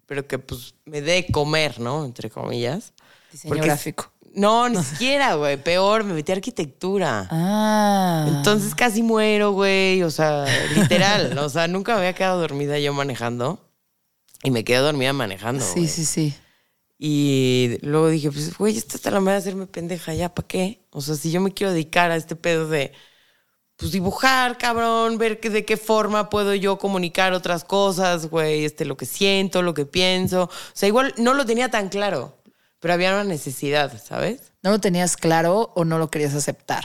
pero 0.10 0.28
que 0.28 0.40
pues 0.40 0.74
me 0.86 1.02
dé 1.02 1.28
comer, 1.32 1.80
¿no? 1.80 2.04
Entre 2.04 2.32
comillas. 2.32 2.94
Diseño 3.32 3.54
Porque- 3.54 3.68
gráfico. 3.68 4.12
No, 4.34 4.68
ni 4.68 4.84
siquiera, 4.84 5.36
güey. 5.36 5.58
Peor, 5.58 6.04
me 6.04 6.14
metí 6.16 6.32
a 6.32 6.36
arquitectura. 6.36 7.28
Ah. 7.30 8.26
Entonces 8.28 8.74
casi 8.74 9.04
muero, 9.04 9.52
güey. 9.52 10.02
O 10.02 10.10
sea, 10.10 10.46
literal. 10.76 11.38
o 11.38 11.48
sea, 11.50 11.68
nunca 11.68 11.94
me 11.94 12.00
había 12.00 12.14
quedado 12.14 12.42
dormida 12.42 12.80
yo 12.80 12.92
manejando. 12.92 13.64
Y 14.44 14.50
me 14.50 14.64
quedé 14.64 14.80
dormida 14.80 15.14
manejando. 15.14 15.64
Sí, 15.64 15.88
sí, 15.88 16.06
sí. 16.06 16.34
Y 16.98 17.78
luego 17.82 18.10
dije, 18.10 18.32
pues, 18.32 18.58
güey, 18.58 18.76
esta 18.78 18.96
está 18.96 19.12
la 19.12 19.20
manera 19.20 19.42
de 19.42 19.48
hacerme 19.50 19.68
pendeja, 19.68 20.14
¿ya 20.16 20.34
para 20.34 20.48
qué? 20.48 20.82
O 20.90 21.02
sea, 21.02 21.16
si 21.16 21.30
yo 21.32 21.40
me 21.40 21.54
quiero 21.54 21.72
dedicar 21.72 22.10
a 22.10 22.16
este 22.16 22.36
pedo 22.36 22.68
de, 22.68 22.94
pues, 23.80 23.94
dibujar, 23.94 24.58
cabrón, 24.58 25.18
ver 25.18 25.40
que, 25.40 25.50
de 25.50 25.64
qué 25.64 25.78
forma 25.78 26.30
puedo 26.30 26.54
yo 26.54 26.78
comunicar 26.78 27.32
otras 27.32 27.64
cosas, 27.64 28.30
güey, 28.30 28.66
este, 28.66 28.84
lo 28.84 28.98
que 28.98 29.06
siento, 29.06 29.62
lo 29.62 29.74
que 29.74 29.86
pienso. 29.86 30.44
O 30.44 30.50
sea, 30.74 30.88
igual 30.90 31.14
no 31.18 31.34
lo 31.34 31.46
tenía 31.46 31.72
tan 31.72 31.88
claro, 31.88 32.38
pero 32.80 32.94
había 32.94 33.12
una 33.12 33.24
necesidad, 33.24 34.02
¿sabes? 34.04 34.52
¿No 34.64 34.72
lo 34.72 34.80
tenías 34.80 35.16
claro 35.16 35.72
o 35.76 35.86
no 35.86 35.98
lo 35.98 36.12
querías 36.12 36.36
aceptar? 36.36 36.84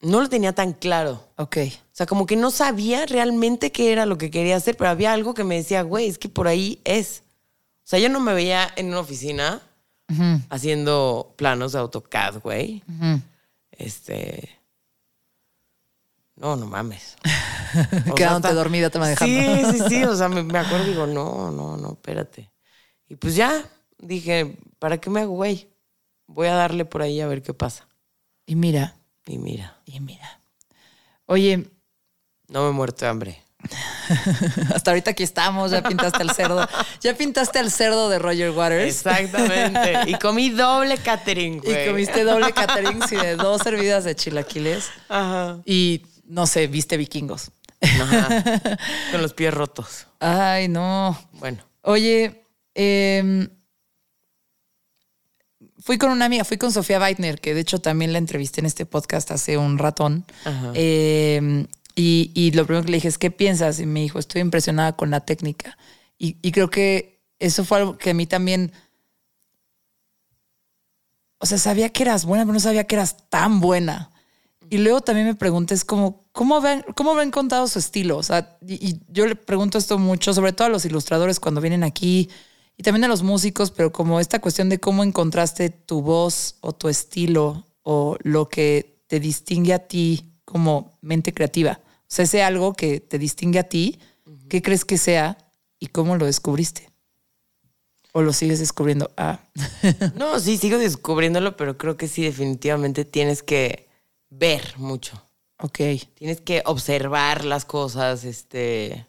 No 0.00 0.22
lo 0.22 0.30
tenía 0.30 0.54
tan 0.54 0.72
claro. 0.72 1.28
Ok. 1.36 1.58
O 1.58 1.92
sea, 1.92 2.06
como 2.06 2.24
que 2.24 2.36
no 2.36 2.50
sabía 2.50 3.04
realmente 3.04 3.70
qué 3.70 3.92
era 3.92 4.06
lo 4.06 4.16
que 4.16 4.30
quería 4.30 4.56
hacer, 4.56 4.78
pero 4.78 4.88
había 4.88 5.12
algo 5.12 5.34
que 5.34 5.44
me 5.44 5.56
decía, 5.56 5.82
güey, 5.82 6.08
es 6.08 6.18
que 6.18 6.30
por 6.30 6.48
ahí 6.48 6.80
es. 6.84 7.22
O 7.84 7.90
sea, 7.90 7.98
yo 7.98 8.08
no 8.08 8.18
me 8.18 8.32
veía 8.32 8.66
en 8.76 8.86
una 8.86 9.00
oficina 9.00 9.60
haciendo 10.48 11.34
planos 11.36 11.72
de 11.72 11.80
AutoCAD, 11.80 12.40
güey. 12.40 12.82
Este. 13.72 14.59
No, 16.40 16.56
no 16.56 16.64
mames. 16.66 17.16
Quedándote 18.16 18.48
hasta- 18.48 18.54
dormida 18.54 18.88
te 18.90 18.98
manejando. 18.98 19.70
Sí, 19.72 19.78
sí, 19.78 19.84
sí. 19.88 20.04
O 20.04 20.16
sea, 20.16 20.28
me, 20.28 20.42
me 20.42 20.58
acuerdo 20.58 20.86
y 20.86 20.88
digo, 20.90 21.06
no, 21.06 21.50
no, 21.50 21.76
no, 21.76 21.92
espérate. 21.92 22.50
Y 23.08 23.16
pues 23.16 23.36
ya 23.36 23.62
dije, 23.98 24.56
¿para 24.78 24.98
qué 24.98 25.10
me 25.10 25.20
hago, 25.20 25.34
güey? 25.34 25.68
Voy 26.26 26.46
a 26.48 26.54
darle 26.54 26.84
por 26.86 27.02
ahí 27.02 27.20
a 27.20 27.26
ver 27.26 27.42
qué 27.42 27.52
pasa. 27.52 27.86
Y 28.46 28.56
mira, 28.56 28.96
Y 29.26 29.38
mira, 29.38 29.76
y 29.84 30.00
mira. 30.00 30.40
Oye, 31.26 31.68
no 32.48 32.62
me 32.64 32.70
he 32.70 32.72
muerto 32.72 33.04
de 33.04 33.10
hambre. 33.10 33.44
hasta 34.74 34.90
ahorita 34.90 35.10
aquí 35.10 35.22
estamos, 35.22 35.70
ya 35.70 35.82
pintaste 35.82 36.22
el 36.22 36.30
cerdo. 36.30 36.66
Ya 37.00 37.14
pintaste 37.14 37.58
el 37.60 37.70
cerdo 37.70 38.08
de 38.08 38.18
Roger 38.18 38.50
Waters. 38.50 38.86
Exactamente. 38.96 40.10
Y 40.10 40.14
comí 40.14 40.48
doble 40.50 40.96
catering, 40.98 41.56
Y 41.56 41.58
güey. 41.58 41.86
comiste 41.88 42.24
doble 42.24 42.52
catering 42.52 43.06
sí, 43.06 43.16
de 43.16 43.36
dos 43.36 43.60
servidas 43.62 44.04
de 44.04 44.16
chilaquiles. 44.16 44.88
Ajá. 45.08 45.60
Y 45.66 46.06
no 46.30 46.46
sé, 46.46 46.66
viste 46.68 46.96
vikingos. 46.96 47.50
Ajá. 47.80 48.78
Con 49.12 49.22
los 49.22 49.34
pies 49.34 49.52
rotos. 49.52 50.06
Ay, 50.20 50.68
no. 50.68 51.18
Bueno. 51.32 51.64
Oye, 51.82 52.44
em, 52.74 53.48
fui 55.78 55.96
con 55.96 56.10
una 56.10 56.26
amiga, 56.26 56.44
fui 56.44 56.58
con 56.58 56.72
Sofía 56.72 57.00
Weitner, 57.00 57.40
que 57.40 57.54
de 57.54 57.60
hecho 57.60 57.80
también 57.80 58.12
la 58.12 58.18
entrevisté 58.18 58.60
en 58.60 58.66
este 58.66 58.84
podcast 58.84 59.30
hace 59.30 59.56
un 59.56 59.78
ratón. 59.78 60.26
Ajá. 60.44 60.72
Em, 60.74 61.66
y, 61.96 62.30
y 62.34 62.52
lo 62.52 62.66
primero 62.66 62.84
que 62.84 62.90
le 62.90 62.96
dije 62.98 63.08
es, 63.08 63.18
¿qué 63.18 63.30
piensas? 63.30 63.80
Y 63.80 63.86
me 63.86 64.00
dijo, 64.00 64.18
estoy 64.18 64.42
impresionada 64.42 64.94
con 64.94 65.10
la 65.10 65.20
técnica. 65.20 65.78
Y, 66.18 66.36
y 66.42 66.52
creo 66.52 66.70
que 66.70 67.22
eso 67.38 67.64
fue 67.64 67.78
algo 67.78 67.98
que 67.98 68.10
a 68.10 68.14
mí 68.14 68.26
también... 68.26 68.72
O 71.38 71.46
sea, 71.46 71.56
sabía 71.56 71.88
que 71.88 72.02
eras 72.02 72.26
buena, 72.26 72.44
pero 72.44 72.52
no 72.52 72.60
sabía 72.60 72.84
que 72.84 72.94
eras 72.94 73.28
tan 73.30 73.60
buena. 73.60 74.10
Y 74.68 74.78
luego 74.78 75.00
también 75.00 75.26
me 75.26 75.34
pregunté, 75.34 75.74
es 75.74 75.84
como, 75.84 76.19
¿cómo 76.32 76.56
habrán, 76.56 76.84
cómo 76.94 77.12
habrán 77.12 77.30
contado 77.30 77.66
su 77.68 77.78
estilo? 77.78 78.16
O 78.16 78.22
sea, 78.22 78.58
y, 78.66 78.74
y 78.74 79.00
yo 79.08 79.26
le 79.26 79.36
pregunto 79.36 79.78
esto 79.78 79.98
mucho, 79.98 80.32
sobre 80.34 80.52
todo 80.52 80.66
a 80.66 80.70
los 80.70 80.84
ilustradores 80.84 81.40
cuando 81.40 81.60
vienen 81.60 81.84
aquí 81.84 82.28
y 82.76 82.82
también 82.82 83.04
a 83.04 83.08
los 83.08 83.22
músicos, 83.22 83.70
pero 83.70 83.92
como 83.92 84.20
esta 84.20 84.40
cuestión 84.40 84.68
de 84.68 84.80
cómo 84.80 85.04
encontraste 85.04 85.70
tu 85.70 86.02
voz 86.02 86.56
o 86.60 86.72
tu 86.72 86.88
estilo 86.88 87.66
o 87.82 88.16
lo 88.22 88.48
que 88.48 89.02
te 89.06 89.20
distingue 89.20 89.74
a 89.74 89.80
ti 89.80 90.32
como 90.44 90.98
mente 91.00 91.34
creativa. 91.34 91.80
O 91.84 92.06
sea, 92.06 92.24
ese 92.24 92.42
algo 92.42 92.72
que 92.72 93.00
te 93.00 93.18
distingue 93.18 93.58
a 93.58 93.64
ti, 93.68 93.98
¿qué 94.48 94.62
crees 94.62 94.84
que 94.84 94.98
sea 94.98 95.36
y 95.78 95.88
cómo 95.88 96.16
lo 96.16 96.26
descubriste? 96.26 96.90
¿O 98.12 98.22
lo 98.22 98.32
sigues 98.32 98.58
descubriendo? 98.58 99.10
Ah, 99.16 99.40
No, 100.16 100.40
sí, 100.40 100.56
sigo 100.56 100.78
descubriéndolo, 100.78 101.56
pero 101.56 101.78
creo 101.78 101.96
que 101.96 102.08
sí, 102.08 102.22
definitivamente 102.22 103.04
tienes 103.04 103.42
que 103.42 103.88
ver 104.28 104.74
mucho. 104.78 105.22
Ok. 105.60 105.78
Tienes 106.14 106.40
que 106.40 106.62
observar 106.66 107.44
las 107.44 107.64
cosas, 107.64 108.24
este. 108.24 109.06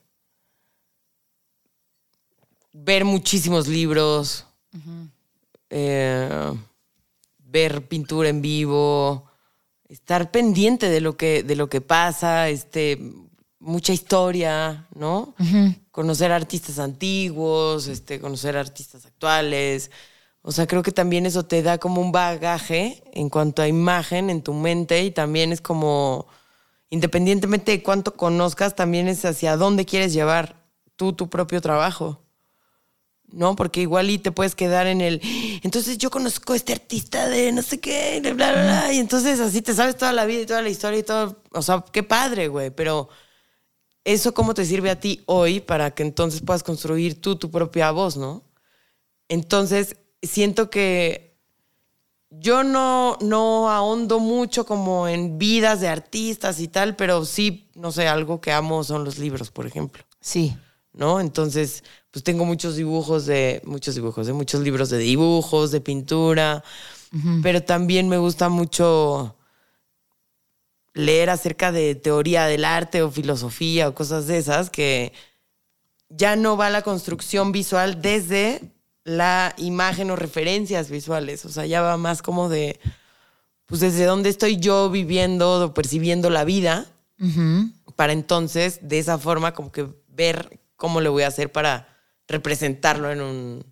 Ver 2.74 3.06
muchísimos 3.06 3.68
libros. 3.68 4.46
eh, 5.70 6.54
ver 7.38 7.88
pintura 7.88 8.30
en 8.30 8.42
vivo. 8.42 9.30
Estar 9.90 10.32
pendiente 10.32 10.90
de 10.90 11.02
lo 11.02 11.18
que, 11.18 11.44
de 11.44 11.56
lo 11.56 11.70
que 11.70 11.82
pasa, 11.82 12.50
este. 12.50 13.00
Mucha 13.60 13.94
historia, 13.94 14.88
¿no? 14.96 15.36
Conocer 15.92 16.32
artistas 16.32 16.80
antiguos, 16.80 17.86
este, 17.88 18.20
conocer 18.20 18.58
artistas 18.58 19.06
actuales. 19.06 19.92
O 20.42 20.52
sea, 20.52 20.66
creo 20.66 20.82
que 20.82 20.92
también 20.92 21.28
eso 21.28 21.44
te 21.46 21.62
da 21.62 21.78
como 21.78 22.02
un 22.02 22.12
bagaje 22.12 23.04
en 23.14 23.30
cuanto 23.30 23.62
a 23.62 23.68
imagen 23.68 24.32
en 24.32 24.42
tu 24.42 24.54
mente 24.54 25.04
y 25.04 25.12
también 25.12 25.52
es 25.52 25.62
como, 25.62 26.26
independientemente 26.92 27.72
de 27.72 27.82
cuánto 27.82 28.16
conozcas, 28.16 28.76
también 28.76 29.08
es 29.08 29.26
hacia 29.26 29.58
dónde 29.58 29.86
quieres 29.86 30.14
llevar 30.14 30.68
tú 30.96 31.14
tu 31.14 31.30
propio 31.30 31.60
trabajo. 31.62 32.22
¿No? 33.34 33.56
Porque 33.56 33.80
igual 33.80 34.10
y 34.10 34.18
te 34.18 34.34
puedes 34.34 34.56
quedar 34.56 34.88
en 34.88 35.00
el, 35.00 35.22
entonces 35.64 35.98
yo 35.98 36.12
conozco 36.12 36.52
a 36.52 36.58
este 36.58 36.74
artista 36.74 37.30
de 37.30 37.54
no 37.54 37.62
sé 37.62 37.80
qué, 37.80 38.22
y 38.92 38.98
entonces 39.00 39.40
así 39.40 39.62
te 39.62 39.74
sabes 39.74 39.96
toda 39.96 40.12
la 40.12 40.26
vida 40.26 40.42
y 40.42 40.46
toda 40.46 40.62
la 40.62 40.70
historia 40.70 41.00
y 41.00 41.04
todo. 41.04 41.42
O 41.52 41.62
sea, 41.62 41.86
qué 41.94 42.04
padre, 42.04 42.50
güey, 42.50 42.72
pero 42.72 43.08
eso 44.04 44.34
cómo 44.34 44.54
te 44.54 44.66
sirve 44.66 44.90
a 44.90 45.00
ti 45.00 45.24
hoy 45.28 45.62
para 45.62 45.92
que 45.92 46.04
entonces 46.04 46.42
puedas 46.42 46.62
construir 46.62 47.22
tú 47.22 47.38
tu 47.38 47.50
propia 47.50 47.92
voz, 47.92 48.18
¿no? 48.18 48.44
Entonces, 49.30 49.96
siento 50.22 50.70
que 50.70 51.31
yo 52.32 52.64
no, 52.64 53.18
no 53.22 53.70
ahondo 53.70 54.20
mucho 54.20 54.66
como 54.66 55.08
en 55.08 55.38
vidas 55.38 55.82
de 55.82 55.90
artistas 55.90 56.60
y 56.60 56.70
tal, 56.70 56.96
pero 56.96 57.26
sí, 57.26 57.70
no 57.76 57.92
sé, 57.92 58.08
algo 58.08 58.40
que 58.40 58.54
amo 58.54 58.84
son 58.84 59.04
los 59.04 59.20
libros, 59.20 59.52
por 59.52 59.68
ejemplo, 59.68 60.04
Sí. 60.22 60.56
¿no? 60.94 61.20
Entonces, 61.20 61.84
pues 62.10 62.24
tengo 62.24 62.46
muchos 62.46 62.76
dibujos 62.76 63.26
de, 63.26 63.62
muchos 63.66 63.96
dibujos, 63.96 64.28
de 64.28 64.34
muchos 64.34 64.62
libros 64.62 64.90
de 64.90 64.98
dibujos, 64.98 65.72
de 65.72 65.82
pintura, 65.82 66.64
pero 67.44 67.62
también 67.62 68.08
me 68.08 68.18
gusta 68.18 68.48
mucho 68.48 69.36
leer 70.94 71.30
acerca 71.30 71.74
de 71.74 71.96
teoría 71.96 72.46
del 72.46 72.64
arte 72.64 73.02
o 73.02 73.12
filosofía 73.12 73.90
o 73.90 73.96
cosas 73.96 74.28
de 74.28 74.38
esas 74.38 74.70
que 74.70 75.12
ya 76.08 76.38
no 76.38 76.56
va 76.56 76.70
la 76.70 76.82
construcción 76.82 77.52
visual 77.52 78.02
desde 78.02 78.62
la 79.04 79.54
imagen 79.58 80.12
o 80.12 80.16
referencias 80.16 80.90
visuales, 80.90 81.46
o 81.46 81.50
sea, 81.50 81.66
ya 81.66 81.82
va 81.82 81.98
más 81.98 82.22
como 82.22 82.50
de, 82.50 82.80
pues 83.66 83.82
desde 83.82 84.06
dónde 84.06 84.30
estoy 84.30 84.58
yo 84.58 84.90
viviendo 84.90 85.66
o 85.66 85.74
percibiendo 85.74 86.30
la 86.30 86.44
vida, 86.44 86.86
para 87.96 88.14
entonces 88.14 88.80
de 88.82 89.00
esa 89.00 89.18
forma 89.18 89.54
como 89.54 89.72
que 89.72 89.88
ver 90.08 90.60
cómo 90.76 91.02
le 91.02 91.10
voy 91.10 91.24
a 91.24 91.28
hacer 91.28 91.52
para 91.52 91.88
representarlo 92.28 93.12
en, 93.12 93.22
un, 93.22 93.66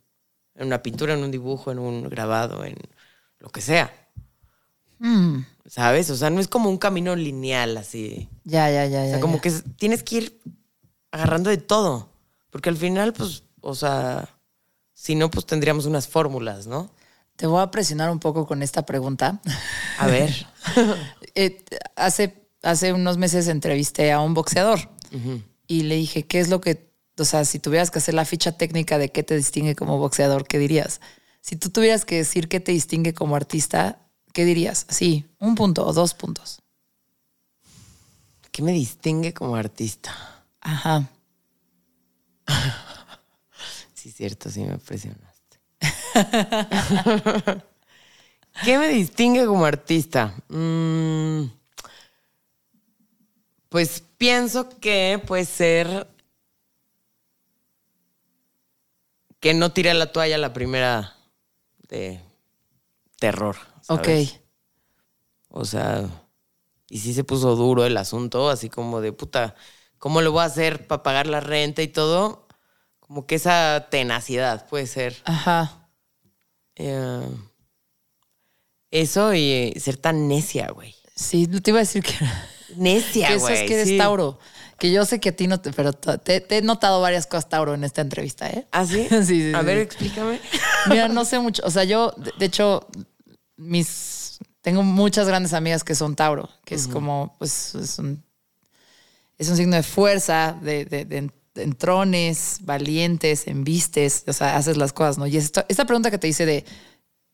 en 0.56 0.68
una 0.68 0.82
pintura, 0.84 1.14
en 1.14 1.24
un 1.24 1.32
dibujo, 1.32 1.72
en 1.72 1.80
un 1.80 2.10
grabado, 2.10 2.64
en 2.66 2.76
lo 3.40 3.50
que 3.50 3.62
sea, 3.62 3.94
Mm. 5.02 5.46
¿sabes? 5.66 6.10
O 6.10 6.18
sea, 6.18 6.30
no 6.30 6.42
es 6.42 6.50
como 6.50 6.70
un 6.70 6.78
camino 6.78 7.16
lineal 7.16 7.78
así. 7.78 8.28
Ya, 8.44 8.70
ya, 8.70 8.86
ya. 8.86 9.00
O 9.00 9.06
sea, 9.06 9.12
ya, 9.16 9.20
como 9.22 9.36
ya. 9.36 9.42
que 9.44 9.48
es- 9.50 9.64
tienes 9.78 10.04
que 10.04 10.16
ir 10.18 10.42
agarrando 11.12 11.50
de 11.50 11.58
todo. 11.58 12.10
Porque 12.50 12.68
al 12.68 12.76
final, 12.76 13.14
pues, 13.14 13.44
o 13.62 13.76
sea, 13.76 14.28
Si 15.02 15.16
no, 15.16 15.32
pues 15.32 15.45
tendríamos 15.45 15.86
unas 15.86 16.10
fórmulas, 16.10 16.68
¿no? 16.68 16.91
Te 17.38 17.47
voy 17.47 17.62
a 17.62 17.72
presionar 17.72 18.10
un 18.10 18.20
poco 18.20 18.45
con 18.45 18.62
esta 18.62 18.86
pregunta. 18.86 19.39
A 19.97 20.08
ver. 20.08 20.45
Eh, 21.36 21.64
hace, 21.95 22.50
hace 22.64 22.91
unos 22.91 23.18
meses 23.18 23.47
entrevisté 23.47 24.12
a 24.12 24.20
un 24.20 24.34
boxeador 24.34 24.80
y 25.68 25.84
le 25.84 25.95
dije, 25.95 26.26
¿qué 26.26 26.39
es 26.39 26.50
lo 26.50 26.60
que, 26.60 26.91
o 27.18 27.24
sea, 27.24 27.45
si 27.45 27.60
tuvieras 27.60 27.91
que 27.91 28.00
hacer 28.00 28.14
la 28.16 28.26
ficha 28.26 28.58
técnica 28.58 28.97
de 28.97 29.10
qué 29.10 29.24
te 29.24 29.38
distingue 29.38 29.76
como 29.76 30.00
boxeador, 30.00 30.47
¿qué 30.47 30.58
dirías? 30.58 31.00
Si 31.39 31.56
tú 31.56 31.70
tuvieras 31.70 32.04
que 32.04 32.18
decir 32.18 32.50
qué 32.50 32.60
te 32.60 32.72
distingue 32.72 33.14
como 33.14 33.36
artista, 33.36 34.02
¿qué 34.34 34.43
dirías? 34.43 34.86
Sí, 34.89 35.28
un 35.39 35.56
punto 35.56 35.86
o 35.86 35.93
dos 35.93 36.14
puntos. 36.14 36.62
¿Qué 38.52 38.64
me 38.64 38.74
distingue 38.74 39.34
como 39.34 39.56
artista? 39.56 40.43
Ajá. 40.60 41.10
Cierto, 44.20 44.50
sí 44.50 44.66
me 44.66 44.78
presionaste. 44.78 45.62
¿Qué 48.66 48.78
me 48.78 48.90
distingue 48.90 49.46
como 49.46 49.64
artista? 49.64 50.36
Mm, 50.50 51.44
pues 53.70 54.04
pienso 54.18 54.68
que 54.82 55.24
puede 55.26 55.46
ser 55.46 56.06
que 59.40 59.54
no 59.54 59.72
tire 59.72 59.94
la 59.94 60.12
toalla 60.12 60.38
la 60.38 60.52
primera 60.52 61.16
de 61.88 62.20
terror. 63.22 63.56
¿sabes? 63.84 64.34
Ok. 64.34 64.42
O 65.48 65.64
sea, 65.64 66.10
y 66.90 67.00
sí 67.00 67.14
se 67.14 67.24
puso 67.24 67.56
duro 67.56 67.86
el 67.86 67.96
asunto, 67.96 68.50
así 68.50 68.70
como 68.70 69.00
de 69.00 69.14
puta, 69.14 69.56
¿cómo 69.98 70.22
lo 70.22 70.34
voy 70.34 70.42
a 70.42 70.48
hacer 70.48 70.88
para 70.88 71.04
pagar 71.04 71.28
la 71.28 71.40
renta 71.40 71.82
y 71.82 71.88
todo? 71.88 72.49
Como 73.10 73.26
que 73.26 73.34
esa 73.36 73.88
tenacidad 73.89 74.68
puede 74.68 74.86
ser. 74.86 75.18
Ajá. 75.26 75.88
eh, 76.76 77.26
eso 78.91 79.34
y 79.34 79.74
ser 79.80 79.97
tan 79.97 80.28
necia, 80.28 80.70
güey. 80.70 80.95
Sí, 81.16 81.47
te 81.47 81.72
iba 81.72 81.80
a 81.80 81.82
decir 81.82 82.03
que, 82.03 82.14
Necia, 82.76 83.30
que 83.30 83.38
güey. 83.38 83.53
eso 83.53 83.64
es 83.64 83.68
que 83.68 83.74
eres 83.74 83.88
sí. 83.89 83.97
Tauro. 83.97 84.38
Que 84.78 84.91
yo 84.91 85.05
sé 85.05 85.20
que 85.20 85.30
a 85.30 85.36
ti 85.36 85.47
no 85.47 85.60
te, 85.60 85.74
pero 85.74 85.91
te, 85.93 86.39
te 86.39 86.57
he 86.57 86.62
notado 86.62 87.01
varias 87.01 87.26
cosas 87.26 87.49
Tauro 87.49 87.74
en 87.74 87.84
esta 87.84 88.01
entrevista, 88.01 88.47
¿eh? 88.47 88.68
¿Ah, 88.72 88.86
sí? 88.86 89.07
Sí, 89.10 89.24
sí, 89.26 89.53
A 89.55 89.60
sí. 89.62 89.66
ver, 89.66 89.80
explícame. 89.80 90.39
Mira, 90.88 91.07
no 91.07 91.26
sé 91.26 91.39
mucho. 91.39 91.64
O 91.66 91.72
sea, 91.72 91.84
yo, 91.84 92.14
de, 92.18 92.32
de 92.38 92.45
hecho, 92.45 92.88
mis. 93.57 94.38
Tengo 94.62 94.84
muchas 94.84 95.28
grandes 95.28 95.53
amigas 95.53 95.84
que 95.84 95.95
son 95.95 96.16
Tauro, 96.16 96.47
que 96.64 96.76
es 96.76 96.88
como, 96.88 97.34
pues, 97.39 97.74
es 97.76 97.97
un, 97.97 98.24
es 99.39 99.49
un 99.49 99.55
signo 99.57 99.76
de 99.78 99.84
fuerza, 99.84 100.55
de, 100.62 100.84
de, 100.86 101.05
de 101.05 101.32
entrones, 101.56 102.58
valientes, 102.62 103.47
embistes, 103.47 104.24
o 104.28 104.34
sea, 104.34 104.56
haces 104.56 104.78
las 104.78 104.93
cosas, 104.93 105.18
¿no? 105.18 105.28
Y 105.28 105.38
esto, 105.38 105.64
esta 105.68 105.86
pregunta 105.86 106.12
que 106.12 106.18
te 106.18 106.28
hice 106.28 106.45
de, 106.45 106.66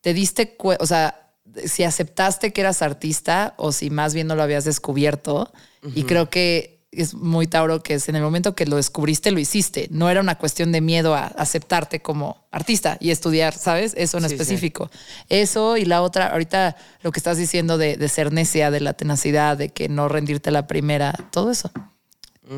¿te 0.02 0.14
diste 0.14 0.56
cuenta, 0.56 0.84
o 0.84 0.88
sea, 0.88 1.34
si 1.66 1.84
aceptaste 1.84 2.52
que 2.54 2.62
eras 2.62 2.82
artista 2.82 3.54
o 3.58 3.72
si 3.72 3.90
más 3.90 4.14
bien 4.14 4.28
no 4.28 4.36
lo 4.36 4.44
habías 4.44 4.66
descubierto? 4.66 5.52
Y 5.94 6.04
creo 6.04 6.30
que 6.32 6.84
es 6.92 7.14
muy 7.14 7.46
Tauro 7.46 7.84
que 7.84 7.96
es 7.96 8.10
en 8.10 8.16
el 8.16 8.24
momento 8.24 8.56
que 8.56 8.66
lo 8.66 8.78
descubriste, 8.78 9.30
lo 9.32 9.40
hiciste. 9.40 9.88
No 9.92 10.10
era 10.10 10.22
una 10.22 10.38
cuestión 10.38 10.72
de 10.72 10.82
miedo 10.82 11.14
a 11.14 11.28
aceptarte 11.28 12.02
como 12.02 12.48
artista 12.52 12.98
y 13.00 13.12
estudiar, 13.12 13.54
¿sabes? 13.54 13.94
Eso 13.98 14.18
en 14.18 14.24
Sí, 14.24 14.30
sí. 14.30 14.36
específico. 14.36 14.90
Eso 15.30 15.78
y 15.78 15.86
la 15.86 16.02
otra, 16.02 16.28
ahorita 16.28 16.76
lo 17.04 17.12
que 17.12 17.20
estás 17.20 17.38
diciendo 17.38 17.78
de, 17.78 17.98
de 17.98 18.10
ser 18.10 18.32
necia, 18.34 18.72
de 18.72 18.80
la 18.80 18.94
tenacidad, 18.94 19.58
de 19.58 19.70
que 19.70 19.90
no 19.90 20.08
rendirte 20.08 20.50
la 20.52 20.66
primera, 20.68 21.14
todo 21.32 21.52
eso. 21.52 21.70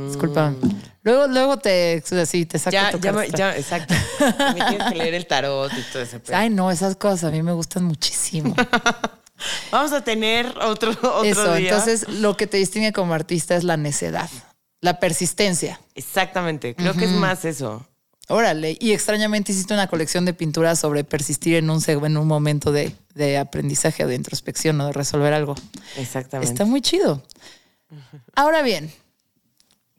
Disculpa. 0.07 0.53
Luego, 1.03 1.27
luego 1.27 1.57
te, 1.57 2.03
sí, 2.25 2.45
te 2.45 2.59
saco 2.59 2.75
Mm. 2.75 2.79
Ya, 2.79 2.91
tu 2.91 2.99
ya, 2.99 3.11
me- 3.13 3.29
ya, 3.29 3.55
exacto. 3.55 3.93
Me 4.19 4.65
tienes 4.65 4.91
que 4.91 4.95
leer 4.95 5.13
el 5.13 5.25
tarot 5.27 5.71
y 5.71 5.81
todo 5.93 6.01
ese 6.03 6.19
pedo. 6.19 6.35
Ay, 6.37 6.49
no, 6.49 6.69
esas 6.71 6.95
cosas 6.97 7.25
a 7.25 7.31
mí 7.31 7.41
me 7.41 7.53
gustan 7.53 7.83
muchísimo. 7.85 8.53
Vamos 9.71 9.91
a 9.93 10.03
tener 10.03 10.47
otro, 10.61 10.91
otro 10.91 11.23
Eso, 11.23 11.53
día. 11.55 11.69
entonces 11.69 12.09
lo 12.09 12.35
que 12.35 12.47
te 12.47 12.57
distingue 12.57 12.91
como 12.91 13.13
artista 13.13 13.55
es 13.55 13.63
la 13.63 13.77
necedad, 13.77 14.29
la 14.81 14.99
persistencia. 14.99 15.79
Exactamente. 15.95 16.75
Creo 16.75 16.93
que 16.95 17.05
es 17.05 17.11
más 17.11 17.45
eso. 17.45 17.85
Órale, 18.29 18.75
y 18.81 18.91
extrañamente 18.91 19.53
hiciste 19.53 19.73
una 19.73 19.87
colección 19.87 20.25
de 20.25 20.33
pinturas 20.33 20.79
sobre 20.79 21.05
persistir 21.05 21.55
en 21.55 21.69
un, 21.69 21.81
en 21.87 22.17
un 22.17 22.27
momento 22.27 22.73
de, 22.73 22.93
de 23.15 23.37
aprendizaje 23.37 24.03
o 24.03 24.07
de 24.09 24.15
introspección 24.15 24.81
o 24.81 24.87
de 24.87 24.91
resolver 24.91 25.33
algo. 25.33 25.55
Exactamente. 25.95 26.51
Está 26.51 26.65
muy 26.65 26.81
chido. 26.81 27.23
Ahora 28.35 28.63
bien, 28.63 28.91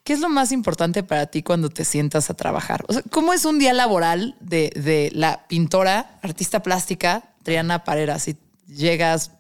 ¿qué 0.09 0.15
es 0.15 0.21
lo 0.21 0.31
más 0.31 0.53
importante 0.53 1.03
para 1.03 1.27
ti 1.27 1.43
cuando 1.43 1.69
te 1.69 1.85
sientas 1.85 2.31
a 2.31 2.35
trabajar? 2.35 2.83
O 2.89 2.95
sea, 2.95 3.03
¿cómo 3.11 3.35
es 3.35 3.45
un 3.45 3.59
día 3.59 3.75
laboral 3.75 4.37
de, 4.41 4.71
de 4.75 5.11
la 5.13 5.47
pintora, 5.49 6.19
artista 6.23 6.63
plástica, 6.63 7.25
Triana 7.43 7.85
Parera? 7.85 8.19
Si 8.19 8.39
llegas, 8.67 9.33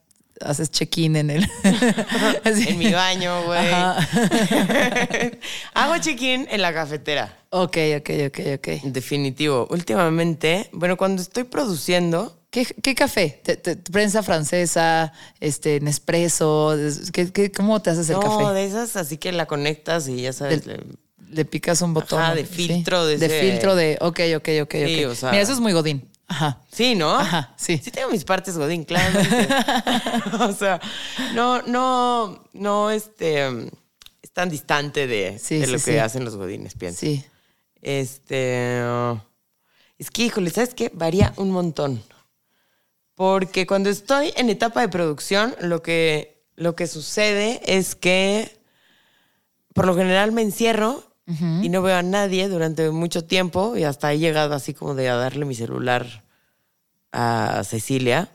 haces 0.42 0.70
check-in 0.70 1.16
en 1.16 1.30
el... 1.30 1.50
En 2.44 2.76
mi 2.78 2.92
baño, 2.92 3.44
güey. 3.44 3.66
Hago 5.72 5.96
check-in 6.02 6.46
en 6.50 6.60
la 6.60 6.74
cafetera. 6.74 7.34
Ok, 7.48 7.78
ok, 8.00 8.10
ok, 8.26 8.40
ok. 8.56 8.68
Definitivo. 8.82 9.68
Últimamente, 9.70 10.68
bueno, 10.74 10.98
cuando 10.98 11.22
estoy 11.22 11.44
produciendo, 11.44 12.37
¿Qué, 12.50 12.64
qué 12.64 12.94
café? 12.94 13.40
¿Te- 13.44 13.56
te- 13.56 13.76
¿Prensa 13.76 14.22
francesa? 14.22 15.12
Este, 15.38 15.80
Nespresso? 15.80 16.74
¿Qué, 17.12 17.30
qué, 17.30 17.52
cómo 17.52 17.80
te 17.82 17.90
haces 17.90 18.08
el 18.08 18.16
no, 18.16 18.22
café? 18.22 18.54
de 18.54 18.64
esas, 18.64 18.96
así 18.96 19.18
que 19.18 19.32
la 19.32 19.46
conectas 19.46 20.08
y 20.08 20.22
ya 20.22 20.32
sabes. 20.32 20.66
Le- 20.66 20.80
Le 21.30 21.44
picas 21.44 21.82
un 21.82 21.92
botón. 21.92 22.22
Ajá, 22.22 22.34
de 22.34 22.46
filtro, 22.46 23.04
de 23.04 23.18
De 23.18 23.26
ese- 23.26 23.40
filtro 23.50 23.74
de. 23.76 23.98
Ok, 24.00 24.20
ok, 24.36 24.48
ok. 24.62 24.72
Sí, 24.86 25.04
ok. 25.04 25.10
o 25.10 25.14
sea- 25.14 25.30
Mira, 25.30 25.42
eso 25.42 25.52
es 25.52 25.60
muy 25.60 25.72
Godín. 25.74 26.08
Ajá. 26.26 26.62
Sí, 26.72 26.94
¿no? 26.94 27.18
Ajá, 27.18 27.54
sí. 27.58 27.78
Sí 27.82 27.90
tengo 27.90 28.10
mis 28.10 28.24
partes 28.24 28.56
Godín, 28.56 28.84
claramente. 28.84 29.48
o 30.40 30.52
sea, 30.52 30.80
no, 31.34 31.60
no, 31.62 32.44
no, 32.54 32.90
este, 32.90 33.46
es 34.22 34.30
tan 34.32 34.48
distante 34.48 35.06
de, 35.06 35.38
Sí, 35.38 35.58
de 35.58 35.66
sí, 35.66 35.72
lo 35.72 35.78
que 35.80 36.00
hacen 36.00 36.24
los 36.24 36.36
Godines, 36.36 36.74
pienso. 36.74 37.00
Sí. 37.00 37.22
Este, 37.82 38.80
es 39.98 40.10
que, 40.10 40.22
híjole, 40.24 40.50
¿sabes 40.50 40.74
qué? 40.74 40.90
Varía 40.94 41.32
un 41.36 41.50
montón. 41.50 42.02
Porque 43.18 43.66
cuando 43.66 43.90
estoy 43.90 44.32
en 44.36 44.48
etapa 44.48 44.80
de 44.80 44.88
producción, 44.88 45.52
lo 45.60 45.82
que, 45.82 46.44
lo 46.54 46.76
que 46.76 46.86
sucede 46.86 47.60
es 47.66 47.96
que 47.96 48.56
por 49.74 49.86
lo 49.86 49.96
general 49.96 50.30
me 50.30 50.42
encierro 50.42 51.02
y 51.26 51.68
no 51.68 51.82
veo 51.82 51.96
a 51.96 52.04
nadie 52.04 52.48
durante 52.48 52.88
mucho 52.90 53.24
tiempo 53.24 53.76
y 53.76 53.82
hasta 53.82 54.12
he 54.12 54.20
llegado 54.20 54.54
así 54.54 54.72
como 54.72 54.94
de 54.94 55.08
a 55.08 55.16
darle 55.16 55.46
mi 55.46 55.56
celular 55.56 56.22
a 57.10 57.64
Cecilia, 57.64 58.30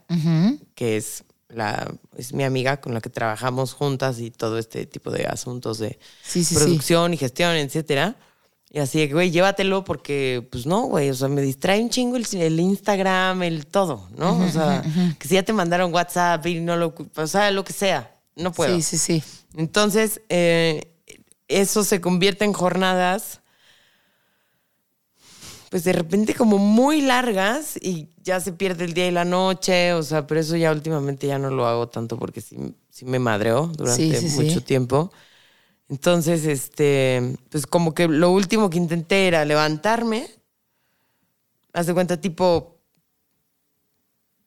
que 0.76 0.98
es 0.98 1.24
la 1.48 1.90
es 2.18 2.34
mi 2.34 2.44
amiga 2.44 2.82
con 2.82 2.94
la 2.94 3.00
que 3.00 3.10
trabajamos 3.10 3.72
juntas 3.72 4.20
y 4.20 4.32
todo 4.32 4.60
este 4.60 4.86
tipo 4.86 5.12
de 5.12 5.28
asuntos 5.28 5.78
de 5.78 5.98
Sí, 6.22 6.44
sí, 6.44 6.56
sí. 6.56 6.56
producción 6.56 7.14
y 7.14 7.18
gestión, 7.18 7.56
etcétera. 7.56 8.18
Y 8.76 8.80
así 8.80 9.00
de 9.00 9.08
que, 9.08 9.14
güey, 9.14 9.30
llévatelo 9.30 9.84
porque, 9.84 10.48
pues 10.52 10.66
no, 10.66 10.86
güey, 10.88 11.08
o 11.12 11.14
sea, 11.14 11.28
me 11.28 11.44
distrae 11.44 11.80
un 11.80 11.92
chingo 11.92 12.18
el, 12.18 12.26
el 12.34 12.60
Instagram, 12.60 13.44
el 13.44 13.68
todo, 13.68 14.10
¿no? 14.18 14.44
o 14.44 14.50
sea, 14.50 14.84
que 15.20 15.28
si 15.28 15.36
ya 15.36 15.44
te 15.44 15.54
mandaron 15.54 15.94
WhatsApp 15.94 16.44
y 16.48 16.60
no 16.60 16.76
lo, 16.76 16.96
o 17.16 17.28
sea, 17.28 17.52
lo 17.52 17.64
que 17.64 17.72
sea, 17.72 18.16
no 18.36 18.52
puedo. 18.52 18.76
Sí, 18.76 18.82
sí, 18.82 18.98
sí. 18.98 19.24
Entonces, 19.56 20.22
eh, 20.30 20.92
eso 21.48 21.84
se 21.84 22.02
convierte 22.02 22.46
en 22.46 22.54
jornadas, 22.54 23.42
pues 25.70 25.84
de 25.84 25.94
repente 25.94 26.34
como 26.34 26.58
muy 26.58 27.02
largas 27.02 27.78
y 27.80 28.10
ya 28.24 28.40
se 28.40 28.54
pierde 28.54 28.86
el 28.86 28.94
día 28.96 29.08
y 29.08 29.12
la 29.12 29.26
noche, 29.26 29.94
o 29.94 30.02
sea, 30.02 30.26
pero 30.26 30.40
eso 30.40 30.56
ya 30.56 30.72
últimamente 30.72 31.28
ya 31.28 31.38
no 31.38 31.52
lo 31.52 31.68
hago 31.68 31.90
tanto 31.90 32.18
porque 32.18 32.42
sí, 32.42 32.58
sí 32.90 33.06
me 33.06 33.20
madreó 33.20 33.68
durante 33.68 34.20
Sí, 34.20 34.30
sí, 34.30 34.36
mucho 34.36 34.60
sí. 34.60 34.66
tiempo. 34.66 35.12
Entonces, 35.94 36.46
este, 36.48 37.36
pues 37.52 37.68
como 37.68 37.94
que 37.94 38.08
lo 38.08 38.32
último 38.32 38.68
que 38.72 38.80
intenté 38.80 39.28
era 39.28 39.46
levantarme, 39.46 40.28
haz 41.72 41.86
de 41.86 41.94
cuenta 41.94 42.20
tipo, 42.20 42.80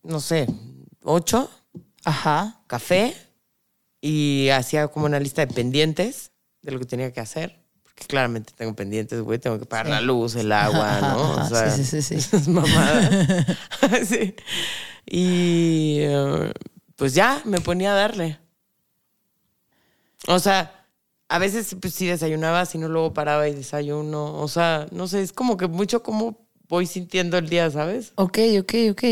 no 0.03 0.18
sé, 0.18 0.49
ocho, 1.05 1.49
Ajá. 2.05 2.62
café 2.66 3.16
y 4.01 4.49
hacía 4.49 4.88
como 4.88 5.07
una 5.07 5.20
lista 5.20 5.47
de 5.47 5.55
pendientes 5.55 6.32
de 6.62 6.72
lo 6.72 6.80
que 6.80 6.84
tenía 6.86 7.12
que 7.12 7.20
hacer. 7.20 7.61
Porque 7.84 8.07
claramente 8.07 8.53
tengo 8.57 8.74
pendientes, 8.74 9.20
güey. 9.20 9.38
Tengo 9.38 9.61
que 9.61 9.66
pagar 9.66 9.86
Sí. 9.86 9.92
la 9.92 10.01
luz, 10.01 10.34
el 10.34 10.51
agua, 10.51 10.97
Ajá, 10.99 11.01
¿no? 11.14 11.22
ajá, 11.34 11.44
O 11.44 11.49
sea, 11.49 11.70
sí, 11.70 11.84
sí, 11.84 12.03
sí, 12.03 12.09
sí. 12.09 12.14
esas 12.36 12.49
mamadas. 12.49 13.57
sí. 14.09 14.34
Y 15.07 15.99
eh, 16.01 16.53
pues 16.97 17.14
ya 17.14 17.40
me 17.44 17.61
ponía 17.61 17.92
a 17.92 17.94
darle. 17.94 18.40
O 20.26 20.40
sea, 20.40 20.72
a 21.29 21.39
veces 21.39 21.77
pues, 21.81 21.95
sí 21.95 22.07
desayunaba, 22.07 22.66
si 22.66 22.79
no 22.79 22.89
luego 22.89 23.12
paraba 23.12 23.49
y 23.49 23.55
desayuno. 23.55 24.41
O 24.41 24.49
sea, 24.49 24.87
no 24.93 25.09
sé, 25.09 25.22
es 25.22 25.33
como 25.33 25.57
que 25.57 25.66
mucho 25.66 26.03
como 26.03 26.47
voy 26.68 26.87
sintiendo 26.87 27.39
el 27.39 27.49
día, 27.49 27.70
¿sabes? 27.70 28.12
Ok, 28.16 28.39
ok, 28.61 28.74
ok. 28.91 29.05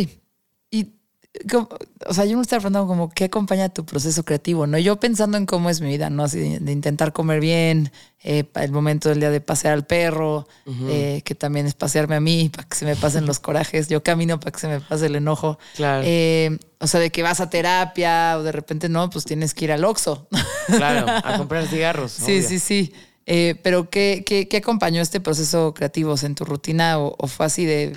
O 2.07 2.15
sea, 2.15 2.25
yo 2.25 2.37
me 2.37 2.43
estaba 2.43 2.61
preguntando 2.61 2.87
como, 2.87 3.11
¿qué 3.11 3.25
acompaña 3.25 3.69
tu 3.69 3.85
proceso 3.85 4.25
creativo? 4.25 4.67
¿No? 4.67 4.79
Yo 4.79 5.01
pensando 5.01 5.37
en 5.37 5.47
cómo 5.47 5.69
es 5.69 5.81
mi 5.81 5.89
vida, 5.89 6.09
¿no? 6.09 6.25
Así 6.25 6.39
de, 6.39 6.61
de 6.61 6.73
intentar 6.73 7.13
comer 7.13 7.41
bien, 7.41 7.91
eh, 8.27 8.45
el 8.55 8.73
momento 8.73 9.11
del 9.11 9.21
día 9.21 9.31
de 9.31 9.43
pasear 9.43 9.75
al 9.75 9.85
perro, 9.85 10.49
eh, 10.89 11.21
que 11.27 11.35
también 11.35 11.67
es 11.67 11.75
pasearme 11.75 12.17
a 12.17 12.21
mí 12.21 12.49
para 12.55 12.67
que 12.67 12.75
se 12.75 12.87
me 12.87 12.97
pasen 12.97 13.27
los 13.27 13.39
corajes. 13.39 13.89
Yo 13.89 14.03
camino 14.03 14.41
para 14.41 14.51
que 14.51 14.61
se 14.61 14.67
me 14.67 14.81
pase 14.81 15.07
el 15.07 15.17
enojo. 15.17 15.59
Claro. 15.77 16.03
Eh, 16.07 16.57
o 16.79 16.87
sea, 16.87 17.01
de 17.01 17.11
que 17.11 17.23
vas 17.23 17.41
a 17.41 17.51
terapia 17.51 18.39
o 18.39 18.43
de 18.43 18.53
repente 18.53 18.89
no, 18.89 19.11
pues 19.11 19.27
tienes 19.27 19.53
que 19.53 19.67
ir 19.67 19.73
al 19.73 19.85
Oxxo. 19.85 20.27
Claro, 20.69 21.07
a 21.07 21.37
comprar 21.39 21.67
cigarros. 21.67 22.13
Sí, 22.13 22.39
obvio. 22.39 22.49
sí, 22.49 22.59
sí. 22.59 22.95
Eh, 23.27 23.59
pero 23.63 23.89
¿qué, 23.89 24.23
qué, 24.27 24.49
qué 24.49 24.59
acompañó 24.59 25.01
este 25.01 25.19
proceso 25.19 25.73
creativo 25.73 26.15
en 26.23 26.35
tu 26.35 26.45
rutina? 26.45 26.99
¿O, 26.99 27.15
o 27.19 27.27
fue 27.27 27.47
así 27.47 27.65
de, 27.65 27.97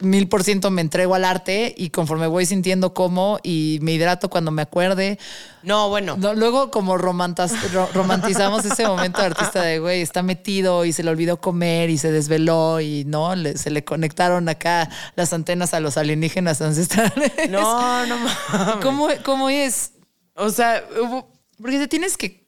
mil 0.00 0.28
por 0.28 0.44
ciento 0.44 0.70
me 0.70 0.82
entrego 0.82 1.14
al 1.14 1.24
arte 1.24 1.74
y 1.74 1.88
conforme 1.88 2.26
voy 2.26 2.44
sintiendo 2.44 2.92
cómo 2.92 3.38
y 3.42 3.78
me 3.80 3.92
hidrato 3.92 4.28
cuando 4.28 4.50
me 4.50 4.60
acuerde? 4.60 5.18
No, 5.62 5.88
bueno. 5.88 6.16
No, 6.18 6.34
luego 6.34 6.70
como 6.70 6.98
romantizamos 6.98 8.64
ese 8.64 8.86
momento 8.86 9.20
de 9.20 9.26
artista 9.28 9.62
de, 9.62 9.78
güey, 9.78 10.02
está 10.02 10.22
metido 10.22 10.84
y 10.84 10.92
se 10.92 11.02
le 11.02 11.10
olvidó 11.10 11.40
comer 11.40 11.90
y 11.90 11.98
se 11.98 12.12
desveló 12.12 12.80
y 12.80 13.04
no, 13.06 13.34
Le- 13.34 13.56
se 13.56 13.70
le 13.70 13.84
conectaron 13.84 14.48
acá 14.48 14.90
las 15.16 15.32
antenas 15.32 15.72
a 15.74 15.80
los 15.80 15.96
alienígenas 15.96 16.60
ancestrales. 16.60 17.32
No, 17.50 18.06
no 18.06 18.16
mames. 18.18 18.76
¿Cómo, 18.82 19.08
¿Cómo 19.24 19.48
es? 19.50 19.92
O 20.34 20.50
sea, 20.50 20.84
Porque 21.60 21.78
te 21.78 21.88
tienes 21.88 22.16
que, 22.16 22.39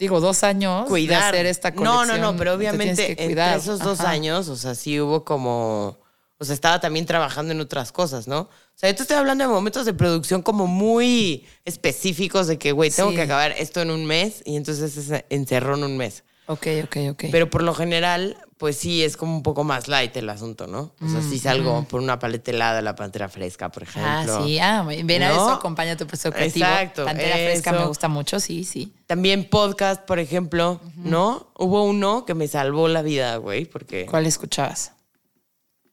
digo, 0.00 0.18
dos 0.20 0.42
años 0.42 0.88
cuidar. 0.88 1.20
de 1.20 1.28
hacer 1.28 1.46
esta 1.46 1.70
no, 1.70 1.76
colección. 1.76 2.20
no, 2.20 2.32
no, 2.32 2.36
pero 2.38 2.52
te 2.58 2.58
tienes 2.58 2.74
obviamente 2.98 3.22
entre 3.22 3.54
esos 3.54 3.78
dos 3.78 4.00
Ajá. 4.00 4.10
años, 4.10 4.48
o 4.48 4.56
sea, 4.56 4.74
sí 4.74 4.98
hubo 5.00 5.24
como. 5.24 5.98
O 6.38 6.44
sea, 6.44 6.54
estaba 6.54 6.80
también 6.80 7.04
trabajando 7.04 7.52
en 7.52 7.60
otras 7.60 7.92
cosas, 7.92 8.26
¿no? 8.26 8.40
O 8.40 8.48
sea, 8.74 8.88
yo 8.88 8.96
te 8.96 9.02
estoy 9.02 9.18
hablando 9.18 9.44
de 9.44 9.48
momentos 9.50 9.84
de 9.84 9.92
producción 9.92 10.40
como 10.40 10.66
muy 10.66 11.46
específicos 11.66 12.46
de 12.46 12.58
que, 12.58 12.72
güey, 12.72 12.90
tengo 12.90 13.10
Sí. 13.10 13.16
que 13.16 13.22
acabar 13.22 13.52
esto 13.58 13.82
en 13.82 13.90
un 13.90 14.06
mes 14.06 14.42
y 14.46 14.56
entonces 14.56 14.90
se 14.92 15.26
encerró 15.28 15.76
en 15.76 15.84
un 15.84 15.96
mes. 15.98 16.24
Ok, 16.46 16.66
ok, 16.84 16.96
ok. 17.10 17.24
Pero 17.30 17.50
por 17.50 17.62
lo 17.62 17.74
general, 17.74 18.38
pues 18.60 18.76
sí, 18.76 19.02
es 19.02 19.16
como 19.16 19.34
un 19.34 19.42
poco 19.42 19.64
más 19.64 19.88
light 19.88 20.14
el 20.18 20.28
asunto, 20.28 20.66
¿no? 20.66 20.92
O 21.00 21.08
sea, 21.08 21.22
sí 21.22 21.38
salgo 21.38 21.84
por 21.84 22.02
una 22.02 22.18
paleta 22.18 22.50
helada 22.50 22.82
la 22.82 22.94
pantera 22.94 23.30
fresca, 23.30 23.70
por 23.70 23.84
ah, 23.84 24.20
ejemplo. 24.20 24.44
sí, 24.44 24.58
ah, 24.58 24.82
ven 24.82 25.22
a 25.22 25.28
¿No? 25.30 25.34
eso, 25.34 25.50
acompaña 25.52 25.96
tu 25.96 26.06
proceso 26.06 26.30
creativo. 26.30 26.66
Exacto, 26.66 27.06
Pantera 27.06 27.36
fresca 27.36 27.72
me 27.72 27.86
gusta 27.86 28.08
mucho, 28.08 28.38
sí, 28.38 28.64
sí. 28.64 28.92
También 29.06 29.48
podcast, 29.48 30.02
por 30.02 30.18
ejemplo, 30.18 30.78
¿no? 30.96 31.50
Hubo 31.56 31.84
uno 31.84 32.26
que 32.26 32.34
me 32.34 32.48
salvó 32.48 32.86
la 32.88 33.00
vida, 33.00 33.34
güey, 33.36 33.64
porque 33.64 34.04
¿Cuál 34.04 34.26
escuchabas? 34.26 34.92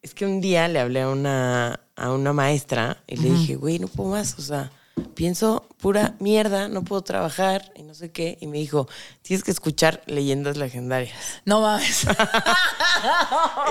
es 0.02 0.14
que 0.14 0.26
un 0.26 0.42
día 0.42 0.68
le 0.68 0.82
hablé 0.82 1.04
a 1.04 1.08
una, 1.10 1.80
a 1.96 2.12
una 2.12 2.34
maestra 2.34 3.02
y 3.08 3.16
le 3.16 3.30
dije, 3.30 3.56
güey, 3.56 3.80
no 3.80 3.88
puedo 3.88 4.10
más, 4.10 4.38
o 4.38 4.42
sea, 4.42 4.74
pienso 5.16 5.68
pura 5.78 6.16
mierda, 6.20 6.68
no 6.68 6.84
puedo 6.84 7.02
trabajar 7.04 7.72
y 7.76 7.84
no 7.84 7.94
sé 7.94 8.12
qué. 8.12 8.38
Y 8.42 8.48
me 8.48 8.58
dijo, 8.58 8.88
tienes 9.22 9.44
que 9.44 9.52
escuchar 9.52 10.02
leyendas 10.06 10.58
legendarias. 10.58 11.18
No 11.46 11.62
mames. 11.62 12.06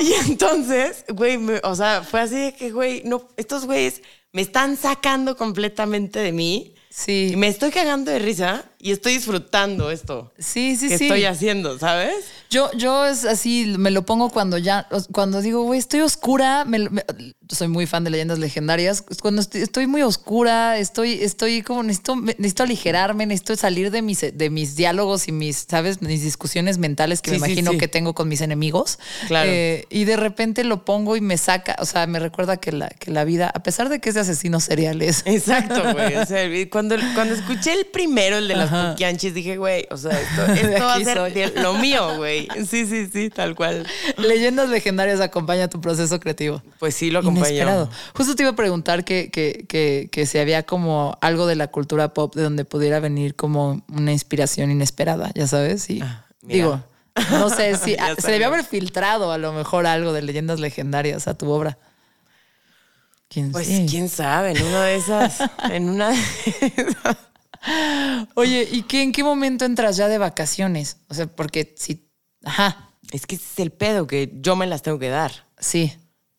Y 0.00 0.12
entonces, 0.30 1.04
güey, 1.08 1.38
me- 1.38 1.60
o 1.64 1.74
sea, 1.74 2.02
fue 2.02 2.20
así 2.20 2.36
de 2.36 2.54
que, 2.54 2.70
güey, 2.70 3.02
no, 3.04 3.28
estos 3.36 3.64
güeyes 3.66 4.02
me 4.32 4.42
están 4.42 4.76
sacando 4.76 5.36
completamente 5.36 6.18
de 6.20 6.32
mí. 6.32 6.74
Sí. 6.90 7.30
Y 7.32 7.36
me 7.36 7.48
estoy 7.48 7.70
cagando 7.70 8.10
de 8.10 8.18
risa 8.18 8.64
y 8.89 8.93
estoy 8.93 9.14
disfrutando 9.14 9.91
esto 9.91 10.32
Sí, 10.39 10.76
sí, 10.76 10.89
que 10.89 10.99
sí. 10.99 11.05
estoy 11.05 11.24
haciendo, 11.24 11.78
¿sabes? 11.78 12.14
Yo, 12.51 12.70
yo 12.76 13.05
es 13.07 13.24
así, 13.24 13.74
me 13.76 13.91
lo 13.91 14.07
pongo 14.07 14.30
cuando 14.30 14.57
ya, 14.59 14.87
cuando 15.12 15.43
digo, 15.43 15.62
güey, 15.64 15.80
estoy 15.80 16.01
oscura, 16.01 16.64
me 16.64 16.89
me- 16.91 17.05
soy 17.49 17.68
muy 17.68 17.87
fan 17.87 18.03
de 18.05 18.11
leyendas 18.11 18.39
legendarias, 18.41 19.03
cuando 19.22 19.41
estoy, 19.41 19.62
estoy 19.62 19.87
muy 19.87 20.03
oscura, 20.03 20.78
estoy, 20.78 21.12
estoy 21.22 21.62
como, 21.62 21.82
necesito, 21.84 22.16
necesito 22.16 22.62
aligerarme, 22.64 23.24
necesito 23.26 23.55
salir 23.57 23.91
de 23.93 24.03
mis, 24.03 24.20
de 24.32 24.51
mis 24.51 24.74
diálogos 24.76 25.28
y 25.28 25.32
mis, 25.32 25.66
¿sabes? 25.68 26.03
Mis 26.03 26.22
discusiones 26.22 26.78
mentales 26.78 27.20
que 27.22 27.30
Sí, 27.30 27.39
me 27.39 27.47
imagino 27.47 27.72
sí. 27.72 27.78
que 27.78 27.87
tengo 27.89 28.14
con 28.14 28.28
mis 28.28 28.41
enemigos. 28.41 28.99
Claro. 29.28 29.49
Eh, 29.53 29.87
y 29.91 30.05
de 30.05 30.16
repente 30.16 30.64
lo 30.64 30.84
pongo 30.84 31.16
y 31.16 31.20
me 31.20 31.37
saca, 31.39 31.76
o 31.78 31.84
sea, 31.84 32.07
me 32.09 32.18
recuerda 32.18 32.57
que 32.57 32.72
la, 32.72 32.89
que 32.89 33.11
la 33.12 33.24
vida, 33.24 33.51
a 33.55 33.62
pesar 33.62 33.89
de 33.89 34.01
que 34.01 34.09
es 34.09 34.14
de 34.16 34.22
asesinos 34.22 34.64
seriales, 34.64 35.22
Exacto, 35.24 35.82
güey. 35.93 36.16
O 36.16 36.26
sea, 36.26 36.49
cuando, 36.70 36.97
cuando 37.14 37.34
escuché 37.34 37.72
el 37.74 37.87
primero, 37.87 38.39
el 38.39 38.49
de 38.49 38.57
las 38.57 38.70
puquianchis, 38.90 39.34
dije, 39.34 39.56
güey, 39.56 39.86
o 39.90 39.96
sea, 39.96 40.12
esto, 40.20 40.46
esto 40.52 40.84
va 40.84 40.92
a 40.92 40.94
aquí 40.96 41.04
ser 41.04 41.16
soy. 41.18 41.32
de- 41.32 41.52
lo 41.62 41.74
mío, 41.74 42.16
güey. 42.16 42.48
Sí, 42.68 42.86
sí, 42.86 43.08
sí, 43.12 43.30
tal 43.30 43.54
cual. 43.54 43.86
leyendas 44.16 44.68
legendarias 44.68 45.20
acompaña 45.20 45.68
tu 45.68 45.80
proceso 45.80 46.18
creativo. 46.20 46.62
Pues 46.78 46.94
sí, 46.94 47.10
lo 47.10 47.20
acompañó. 47.20 47.46
Inesperado. 47.48 47.90
Justo 48.14 48.34
te 48.36 48.42
iba 48.42 48.50
a 48.52 48.56
preguntar 48.56 49.04
que, 49.04 49.30
que, 49.30 49.64
que, 49.68 50.08
que 50.10 50.26
si 50.26 50.38
había 50.38 50.64
como 50.64 51.16
algo 51.20 51.46
de 51.46 51.56
la 51.56 51.68
cultura 51.68 52.12
pop 52.14 52.34
de 52.34 52.42
donde 52.42 52.64
pudiera 52.64 53.00
venir 53.00 53.34
como 53.36 53.82
una 53.88 54.12
inspiración 54.12 54.70
inesperada, 54.70 55.30
ya 55.34 55.46
sabes. 55.46 55.88
Y 55.90 55.94
mira. 55.94 56.24
digo, 56.42 56.84
no 57.30 57.48
sé 57.50 57.76
si 57.82 57.96
ah, 57.98 58.14
se 58.18 58.30
debió 58.30 58.48
haber 58.48 58.64
filtrado 58.64 59.32
a 59.32 59.38
lo 59.38 59.52
mejor 59.52 59.86
algo 59.86 60.12
de 60.12 60.22
leyendas 60.22 60.60
legendarias 60.60 61.28
a 61.28 61.34
tu 61.34 61.50
obra. 61.50 61.78
¿Quién 63.28 63.50
Pues 63.50 63.66
quién 63.90 64.08
sabe, 64.08 64.52
en 64.52 64.62
una 64.62 64.84
de 64.84 64.94
esas, 64.96 65.38
en 65.70 65.88
una 65.88 66.10
de 66.10 66.16
esas. 66.76 67.16
Oye, 68.34 68.68
¿y 68.70 68.82
qué, 68.82 69.02
en 69.02 69.12
qué 69.12 69.24
momento 69.24 69.64
entras 69.64 69.96
ya 69.96 70.08
de 70.08 70.18
vacaciones? 70.18 70.98
O 71.08 71.14
sea, 71.14 71.26
porque 71.26 71.74
si. 71.76 72.08
Ajá, 72.44 72.90
Es 73.12 73.26
que 73.26 73.36
ese 73.36 73.44
es 73.52 73.58
el 73.60 73.72
pedo, 73.72 74.06
que 74.06 74.30
yo 74.40 74.56
me 74.56 74.66
las 74.66 74.82
tengo 74.82 74.98
que 74.98 75.08
dar. 75.08 75.46
sí, 75.58 75.92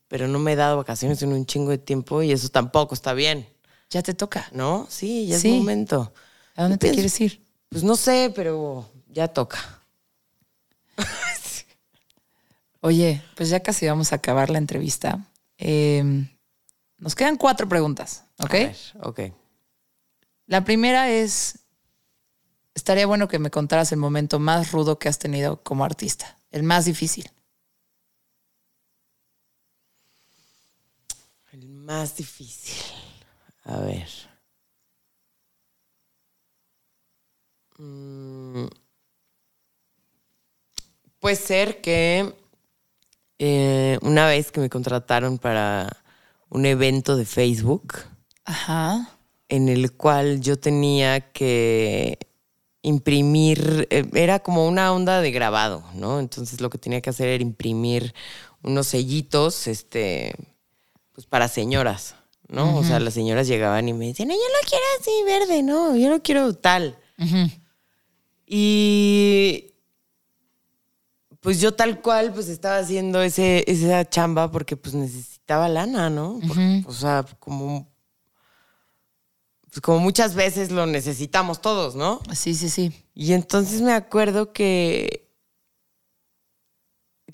Pero 0.07 0.27
no 0.27 0.39
me 0.39 0.53
he 0.53 0.55
dado 0.55 0.77
vacaciones 0.77 1.21
en 1.21 1.33
un 1.33 1.45
chingo 1.45 1.71
de 1.71 1.77
tiempo 1.77 2.21
y 2.23 2.31
eso 2.31 2.47
tampoco 2.49 2.93
está 2.95 3.13
bien, 3.13 3.47
ya 3.89 4.01
te 4.03 4.13
toca. 4.13 4.47
¿no? 4.53 4.85
Sí, 4.89 5.27
ya 5.27 5.37
Sí. 5.39 5.49
es 5.49 5.55
momento. 5.59 6.13
¿A 6.55 6.63
dónde 6.63 6.77
te 6.77 6.87
Pienso- 6.87 6.95
quieres 6.95 7.21
ir? 7.21 7.41
Pues 7.69 7.83
no 7.83 7.95
sé, 7.97 8.31
pero 8.33 8.89
ya 9.09 9.27
toca. 9.27 9.59
Oye, 12.81 13.21
pues 13.35 13.49
ya 13.49 13.59
casi 13.59 13.87
vamos 13.87 14.11
a 14.13 14.17
acabar 14.17 14.49
la 14.49 14.59
entrevista. 14.59 15.25
Eh, 15.57 16.03
nos 16.99 17.15
quedan 17.15 17.35
cuatro 17.35 17.67
preguntas, 17.67 18.23
¿ok? 18.39 18.53
A 18.53 18.57
ver, 18.57 18.75
ok. 19.01 19.19
La 20.47 20.63
primera 20.63 21.09
es, 21.09 21.59
estaría 22.73 23.05
bueno 23.05 23.27
que 23.27 23.37
me 23.37 23.51
contaras 23.51 23.91
el 23.91 23.99
momento 23.99 24.39
más 24.39 24.71
rudo 24.71 24.97
que 24.97 25.09
has 25.09 25.19
tenido 25.19 25.61
como 25.61 25.83
artista, 25.83 26.37
el 26.51 26.63
más 26.63 26.85
difícil. 26.85 27.29
El 31.51 31.67
más 31.67 32.15
difícil. 32.15 32.75
A 33.65 33.79
ver. 33.79 34.07
Mm. 37.77 38.67
Puede 41.19 41.35
ser 41.35 41.81
que 41.81 42.33
eh, 43.37 43.99
una 44.01 44.27
vez 44.27 44.51
que 44.51 44.61
me 44.61 44.69
contrataron 44.69 45.39
para 45.39 45.89
un 46.49 46.65
evento 46.65 47.17
de 47.17 47.25
Facebook 47.25 47.95
Ajá. 48.45 49.16
En 49.49 49.69
el 49.69 49.93
cual 49.93 50.41
yo 50.41 50.57
tenía 50.59 51.31
que 51.31 52.17
imprimir, 52.81 53.87
eh, 53.89 54.05
era 54.13 54.39
como 54.39 54.67
una 54.67 54.91
onda 54.93 55.21
de 55.21 55.31
grabado, 55.31 55.83
¿no? 55.93 56.19
Entonces 56.19 56.61
lo 56.61 56.69
que 56.69 56.77
tenía 56.77 57.01
que 57.01 57.09
hacer 57.09 57.27
era 57.27 57.41
imprimir 57.43 58.13
unos 58.63 58.87
sellitos, 58.87 59.67
este, 59.67 60.33
pues 61.13 61.25
para 61.27 61.47
señoras, 61.47 62.15
¿no? 62.47 62.77
O 62.77 62.83
sea, 62.83 62.99
las 62.99 63.13
señoras 63.13 63.47
llegaban 63.47 63.87
y 63.89 63.93
me 63.93 64.07
decían, 64.07 64.29
"No, 64.29 64.35
yo 64.35 64.39
lo 64.39 64.69
quiero 64.69 64.85
así 64.99 65.11
verde, 65.25 65.63
no, 65.63 65.95
yo 65.95 66.09
lo 66.09 66.21
quiero 66.21 66.53
tal. 66.53 66.97
Y 68.45 69.73
pues 71.41 71.59
yo 71.61 71.73
tal 71.73 72.01
cual 72.01 72.33
pues 72.33 72.47
estaba 72.49 72.77
haciendo 72.79 73.21
ese, 73.21 73.63
esa 73.67 74.07
chamba 74.09 74.49
porque 74.51 74.75
pues 74.77 74.95
necesitaba 74.95 75.67
lana, 75.69 76.09
¿no? 76.09 76.39
Por- 76.47 76.57
O 76.87 76.93
sea, 76.93 77.25
como, 77.39 77.87
pues, 79.77 79.81
como 79.81 79.99
muchas 79.99 80.33
veces 80.33 80.71
lo 80.71 80.87
necesitamos 80.87 81.61
todos, 81.61 81.95
¿no? 81.95 82.19
Sí, 82.33 82.55
sí, 82.55 82.67
sí. 82.67 82.91
Y 83.13 83.33
entonces 83.33 83.81
me 83.81 83.93
acuerdo 83.93 84.51
que 84.51 85.25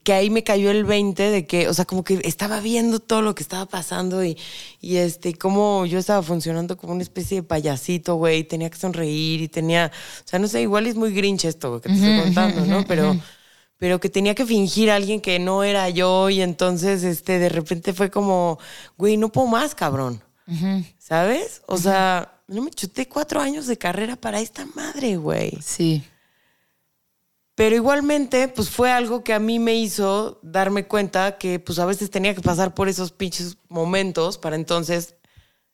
que 0.03 0.11
ahí 0.11 0.29
me 0.29 0.43
cayó 0.43 0.69
el 0.69 0.83
20 0.83 1.23
de 1.29 1.47
que, 1.47 1.69
o 1.69 1.73
sea, 1.73 1.85
como 1.85 2.03
que 2.03 2.19
estaba 2.25 2.59
viendo 2.59 2.99
todo 2.99 3.21
lo 3.21 3.35
que 3.35 3.43
estaba 3.43 3.65
pasando 3.67 4.25
y, 4.25 4.37
y 4.81 4.97
este, 4.97 5.29
y 5.29 5.33
cómo 5.33 5.85
yo 5.85 5.97
estaba 5.97 6.21
funcionando 6.21 6.75
como 6.75 6.91
una 6.91 7.03
especie 7.03 7.37
de 7.37 7.43
payasito, 7.43 8.15
güey, 8.15 8.43
tenía 8.43 8.69
que 8.69 8.77
sonreír 8.77 9.41
y 9.41 9.47
tenía, 9.47 9.89
o 9.93 10.27
sea, 10.27 10.39
no 10.39 10.49
sé, 10.49 10.61
igual 10.61 10.87
es 10.87 10.95
muy 10.95 11.13
grinch 11.13 11.45
esto 11.45 11.79
que 11.79 11.87
te 11.87 11.95
estoy 11.95 12.19
contando, 12.19 12.65
¿no? 12.65 12.83
Pero, 12.85 13.15
pero 13.77 14.01
que 14.01 14.09
tenía 14.09 14.35
que 14.35 14.45
fingir 14.45 14.91
a 14.91 14.95
alguien 14.97 15.21
que 15.21 15.39
no 15.39 15.63
era 15.63 15.87
yo 15.89 16.29
y 16.29 16.41
entonces, 16.41 17.03
este, 17.05 17.39
de 17.39 17.47
repente 17.47 17.93
fue 17.93 18.11
como, 18.11 18.59
güey, 18.97 19.15
no 19.15 19.31
puedo 19.31 19.47
más, 19.47 19.73
cabrón. 19.75 20.21
¿Sabes? 20.97 21.61
O 21.67 21.77
sea, 21.77 22.32
no 22.47 22.61
me 22.61 22.71
chuté 22.71 23.07
cuatro 23.07 23.39
años 23.41 23.67
de 23.67 23.77
carrera 23.77 24.15
para 24.15 24.39
esta 24.39 24.65
madre, 24.75 25.17
güey. 25.17 25.57
Sí. 25.61 26.03
Pero 27.55 27.75
igualmente, 27.75 28.47
pues 28.47 28.69
fue 28.69 28.91
algo 28.91 29.23
que 29.23 29.33
a 29.33 29.39
mí 29.39 29.59
me 29.59 29.75
hizo 29.75 30.39
darme 30.41 30.87
cuenta 30.87 31.37
que 31.37 31.59
pues 31.59 31.77
a 31.79 31.85
veces 31.85 32.09
tenía 32.09 32.33
que 32.33 32.41
pasar 32.41 32.73
por 32.73 32.89
esos 32.89 33.11
pinches 33.11 33.57
momentos 33.69 34.37
para 34.39 34.55
entonces 34.55 35.15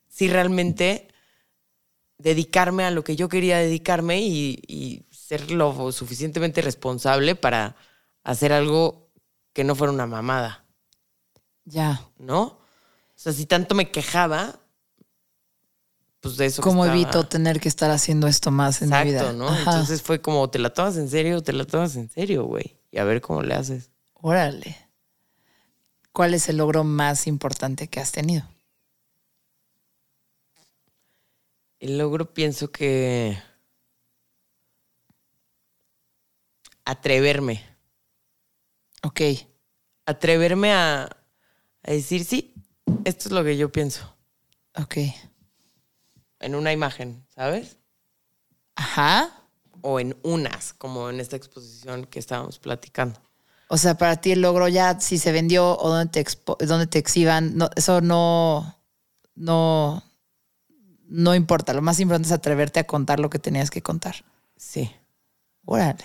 si 0.08 0.28
realmente 0.28 1.08
dedicarme 2.18 2.84
a 2.84 2.90
lo 2.90 3.02
que 3.02 3.16
yo 3.16 3.30
quería 3.30 3.56
dedicarme 3.58 4.20
y, 4.20 4.62
y 4.66 5.06
ser 5.10 5.50
lo 5.50 5.90
suficientemente 5.92 6.60
responsable 6.60 7.34
para 7.34 7.76
hacer 8.22 8.52
algo 8.52 9.10
que 9.54 9.64
no 9.64 9.74
fuera 9.74 9.92
una 9.92 10.06
mamada, 10.06 10.66
Ya. 11.64 12.06
¿no? 12.18 12.42
O 12.42 12.58
sea, 13.22 13.32
si 13.32 13.46
tanto 13.46 13.74
me 13.74 13.90
quejaba, 13.90 14.60
pues 16.20 16.36
de 16.36 16.46
eso. 16.46 16.62
que 16.62 16.68
¿Cómo 16.68 16.84
estaba- 16.84 17.00
evito 17.00 17.26
tener 17.26 17.60
que 17.60 17.68
estar 17.68 17.90
haciendo 17.90 18.26
esto 18.26 18.50
más 18.50 18.82
en 18.82 18.90
mi 18.90 19.04
vida? 19.04 19.20
Exacto, 19.20 19.32
¿no? 19.38 19.48
Ajá. 19.48 19.60
Entonces 19.72 20.02
fue 20.02 20.20
como, 20.20 20.48
¿te 20.50 20.58
la 20.58 20.70
tomas 20.72 20.96
en 20.96 21.08
serio 21.08 21.42
te 21.42 21.52
la 21.52 21.64
tomas 21.64 21.96
en 21.96 22.10
serio, 22.10 22.44
güey? 22.44 22.78
Y 22.90 22.98
a 22.98 23.04
ver 23.04 23.20
cómo 23.20 23.42
le 23.42 23.54
haces. 23.54 23.90
Órale. 24.14 24.76
¿Cuál 26.12 26.34
es 26.34 26.48
el 26.48 26.56
logro 26.58 26.84
más 26.84 27.26
importante 27.26 27.88
que 27.88 28.00
has 28.00 28.12
tenido? 28.12 28.44
El 31.78 31.96
logro 31.96 32.34
pienso 32.34 32.70
que 32.70 33.38
atreverme, 36.84 37.64
Ok. 39.02 39.20
atreverme 40.06 40.72
a, 40.72 41.04
a 41.04 41.90
decir, 41.90 42.24
sí, 42.24 42.54
esto 43.04 43.28
es 43.28 43.32
lo 43.32 43.44
que 43.44 43.56
yo 43.56 43.70
pienso, 43.72 44.14
Ok. 44.76 44.96
En 46.40 46.54
una 46.54 46.72
imagen, 46.72 47.24
¿sabes? 47.34 47.76
Ajá. 48.74 49.30
O 49.82 50.00
en 50.00 50.16
unas, 50.22 50.72
como 50.74 51.08
en 51.10 51.20
esta 51.20 51.36
exposición 51.36 52.04
que 52.06 52.18
estábamos 52.18 52.58
platicando. 52.58 53.20
O 53.68 53.76
sea, 53.76 53.96
para 53.96 54.20
ti 54.20 54.32
el 54.32 54.40
logro 54.42 54.66
ya 54.68 54.98
si 55.00 55.16
se 55.18 55.32
vendió 55.32 55.78
o 55.78 55.88
dónde 55.90 56.10
te, 56.10 56.24
expo- 56.24 56.58
dónde 56.58 56.86
te 56.86 56.98
exhiban, 56.98 57.56
no, 57.56 57.70
eso 57.76 58.00
no, 58.00 58.76
no, 59.36 60.02
no 61.06 61.34
importa. 61.34 61.72
Lo 61.72 61.80
más 61.82 62.00
importante 62.00 62.26
es 62.26 62.32
atreverte 62.32 62.80
a 62.80 62.86
contar 62.86 63.20
lo 63.20 63.30
que 63.30 63.38
tenías 63.38 63.70
que 63.70 63.80
contar. 63.82 64.16
Sí. 64.56 64.90
Órale. 65.64 66.04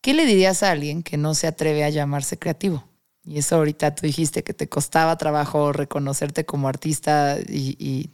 ¿Qué 0.00 0.14
le 0.14 0.24
dirías 0.26 0.62
a 0.62 0.70
alguien 0.70 1.02
que 1.02 1.16
no 1.16 1.34
se 1.34 1.46
atreve 1.46 1.84
a 1.84 1.90
llamarse 1.90 2.38
creativo? 2.38 2.84
Y 3.24 3.38
eso 3.38 3.56
ahorita 3.56 3.94
tú 3.94 4.06
dijiste 4.06 4.42
que 4.42 4.54
te 4.54 4.68
costaba 4.68 5.16
trabajo 5.16 5.72
reconocerte 5.72 6.44
como 6.44 6.68
artista 6.68 7.38
y, 7.48 7.76
y, 7.78 8.10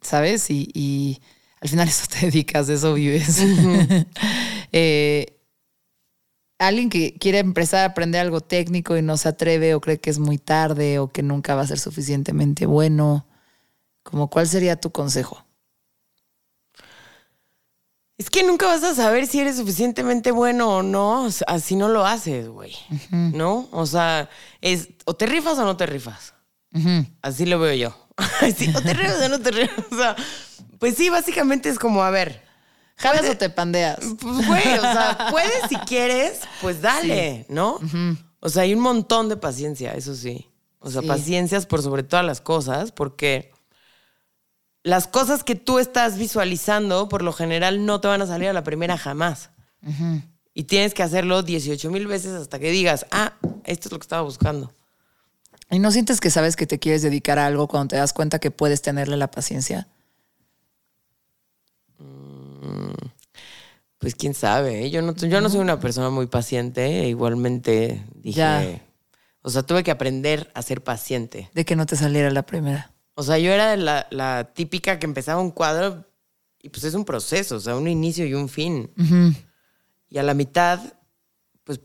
¿sabes? 0.00 0.50
Y, 0.50 0.70
y 0.72 1.20
al 1.60 1.68
final 1.68 1.88
eso 1.88 2.06
te 2.08 2.26
dedicas, 2.26 2.66
de 2.66 2.74
eso 2.74 2.94
vives. 2.94 3.42
Eh, 4.72 5.38
alguien 6.58 6.90
que 6.90 7.14
quiere 7.14 7.38
empezar 7.38 7.80
a 7.80 7.92
aprender 7.92 8.20
algo 8.20 8.40
técnico 8.40 8.96
y 8.96 9.02
no 9.02 9.16
se 9.16 9.28
atreve 9.28 9.74
o 9.74 9.80
cree 9.80 10.00
que 10.00 10.10
es 10.10 10.18
muy 10.18 10.38
tarde 10.38 10.98
o 10.98 11.08
que 11.08 11.22
nunca 11.22 11.54
va 11.54 11.62
a 11.62 11.66
ser 11.66 11.78
suficientemente 11.78 12.66
bueno, 12.66 13.26
como 14.02 14.28
cuál 14.28 14.48
sería 14.48 14.76
tu 14.76 14.90
consejo? 14.90 15.45
Es 18.18 18.30
que 18.30 18.42
nunca 18.42 18.66
vas 18.66 18.82
a 18.82 18.94
saber 18.94 19.26
si 19.26 19.40
eres 19.40 19.56
suficientemente 19.56 20.30
bueno 20.30 20.76
o 20.76 20.82
no, 20.82 21.28
así 21.46 21.76
no 21.76 21.88
lo 21.88 22.06
haces, 22.06 22.48
güey. 22.48 22.74
¿No? 23.10 23.68
O 23.72 23.84
sea, 23.86 24.30
es 24.62 24.88
o 25.04 25.14
te 25.14 25.26
rifas 25.26 25.58
o 25.58 25.64
no 25.64 25.76
te 25.76 25.84
rifas. 25.86 26.32
Así 27.22 27.46
lo 27.46 27.58
veo 27.58 27.74
yo. 27.74 27.96
Sí, 28.56 28.70
o 28.74 28.80
te 28.80 28.94
rifas 28.94 29.20
o 29.22 29.28
no 29.28 29.38
te 29.40 29.50
rifas. 29.50 29.84
O 29.92 29.96
sea, 29.96 30.16
pues 30.78 30.94
sí, 30.96 31.10
básicamente 31.10 31.68
es 31.68 31.78
como, 31.78 32.02
a 32.02 32.10
ver, 32.10 32.42
¿Jalas 32.96 33.28
o 33.28 33.36
te 33.36 33.50
pandeas? 33.50 33.98
pues 34.20 34.46
güey, 34.46 34.78
o 34.78 34.80
sea, 34.80 35.26
puedes 35.30 35.68
si 35.68 35.76
quieres, 35.76 36.40
pues 36.62 36.80
dale, 36.80 37.44
¿no? 37.50 37.78
O 38.40 38.48
sea, 38.48 38.62
hay 38.62 38.72
un 38.72 38.80
montón 38.80 39.28
de 39.28 39.36
paciencia, 39.36 39.92
eso 39.92 40.14
sí. 40.14 40.48
O 40.78 40.90
sea, 40.90 41.02
Sí. 41.02 41.08
paciencias 41.08 41.66
por 41.66 41.82
sobre 41.82 42.02
todas 42.04 42.24
las 42.24 42.40
cosas, 42.40 42.92
porque 42.92 43.52
las 44.86 45.08
cosas 45.08 45.42
que 45.42 45.56
tú 45.56 45.80
estás 45.80 46.16
visualizando, 46.16 47.08
por 47.08 47.22
lo 47.22 47.32
general, 47.32 47.84
no 47.86 48.00
te 48.00 48.06
van 48.06 48.22
a 48.22 48.26
salir 48.26 48.48
a 48.48 48.52
la 48.52 48.62
primera 48.62 48.96
jamás. 48.96 49.50
Y 50.54 50.64
tienes 50.64 50.94
que 50.94 51.02
hacerlo 51.02 51.42
18 51.42 51.90
mil 51.90 52.06
veces 52.06 52.32
hasta 52.34 52.60
que 52.60 52.70
digas, 52.70 53.04
ah, 53.10 53.32
esto 53.64 53.88
es 53.88 53.92
lo 53.92 53.98
que 53.98 54.04
estaba 54.04 54.22
buscando. 54.22 54.72
¿Y 55.72 55.80
no 55.80 55.90
sientes 55.90 56.20
que 56.20 56.30
sabes 56.30 56.54
que 56.54 56.68
te 56.68 56.78
quieres 56.78 57.02
dedicar 57.02 57.40
a 57.40 57.46
algo 57.46 57.66
cuando 57.66 57.88
te 57.88 57.96
das 57.96 58.12
cuenta 58.12 58.38
que 58.38 58.52
puedes 58.52 58.80
tenerle 58.80 59.16
la 59.16 59.28
paciencia? 59.28 59.88
Pues 63.98 64.14
quién 64.14 64.34
sabe, 64.34 64.84
¿eh? 64.84 64.90
yo 64.90 65.02
no, 65.02 65.16
yo 65.16 65.40
no 65.40 65.48
soy 65.50 65.58
una 65.60 65.80
persona 65.80 66.10
muy 66.10 66.26
paciente, 66.28 67.00
e 67.00 67.08
igualmente 67.08 68.04
dije, 68.14 68.38
Ya. 68.38 68.80
o 69.42 69.50
sea, 69.50 69.64
tuve 69.64 69.82
que 69.82 69.90
aprender 69.90 70.48
a 70.54 70.62
ser 70.62 70.84
paciente. 70.84 71.50
De 71.54 71.64
que 71.64 71.74
no 71.74 71.86
te 71.86 71.96
saliera 71.96 72.30
la 72.30 72.44
primera. 72.46 72.92
O 73.18 73.22
sea, 73.22 73.38
yo 73.38 73.50
era 73.50 73.76
la, 73.76 74.06
la 74.10 74.52
típica 74.54 74.98
que 74.98 75.06
empezaba 75.06 75.40
un 75.40 75.50
cuadro 75.50 76.04
y 76.62 76.68
pues 76.68 76.84
es 76.84 76.94
un 76.94 77.04
proceso, 77.04 77.56
o 77.56 77.60
sea, 77.60 77.74
un 77.76 77.88
inicio 77.88 78.26
y 78.26 78.34
un 78.34 78.48
fin. 78.48 78.90
Y 80.08 80.18
a 80.18 80.22
la 80.22 80.34
mitad, 80.34 80.80
pues 81.64 81.80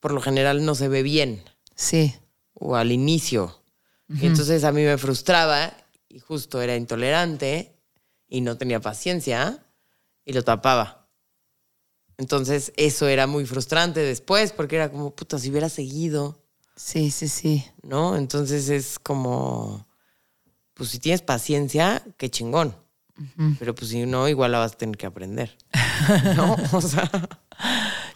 por 0.00 0.12
lo 0.12 0.20
general 0.20 0.64
no 0.64 0.74
se 0.74 0.88
ve 0.88 1.02
bien, 1.02 1.42
Sí. 1.74 2.14
o 2.54 2.76
al 2.76 2.92
inicio. 2.92 3.60
Y 4.08 4.26
entonces 4.26 4.62
a 4.64 4.70
mí 4.72 4.82
me 4.82 4.96
frustraba 4.98 5.72
y 6.08 6.20
justo 6.20 6.62
era 6.62 6.76
intolerante 6.76 7.74
y 8.28 8.40
no 8.42 8.56
tenía 8.56 8.80
paciencia 8.80 9.64
y 10.24 10.32
lo 10.34 10.44
tapaba. 10.44 11.08
Entonces 12.16 12.72
eso 12.76 13.08
era 13.08 13.26
muy 13.26 13.44
frustrante 13.44 14.00
después 14.00 14.52
porque 14.52 14.76
era 14.76 14.90
como, 14.90 15.10
puta, 15.16 15.38
si 15.38 15.50
hubiera 15.50 15.68
seguido. 15.68 16.38
Sí, 16.76 17.10
sí, 17.10 17.26
sí. 17.28 17.64
¿no? 17.82 18.16
Entonces 18.16 18.68
es 18.68 18.98
como, 19.00 19.86
pues 20.74 20.90
si 20.90 20.98
tienes 20.98 21.22
paciencia, 21.22 22.02
qué 22.16 22.30
chingón. 22.30 22.76
Pero 23.60 23.74
pues 23.76 23.90
si 23.92 24.06
no, 24.06 24.28
igual 24.28 24.52
la 24.52 24.58
vas 24.58 24.72
a 24.72 24.76
tener 24.76 24.96
que 24.96 25.06
aprender. 25.06 25.56
¿No? 26.36 26.56
O 26.72 26.80
sea, 26.80 27.08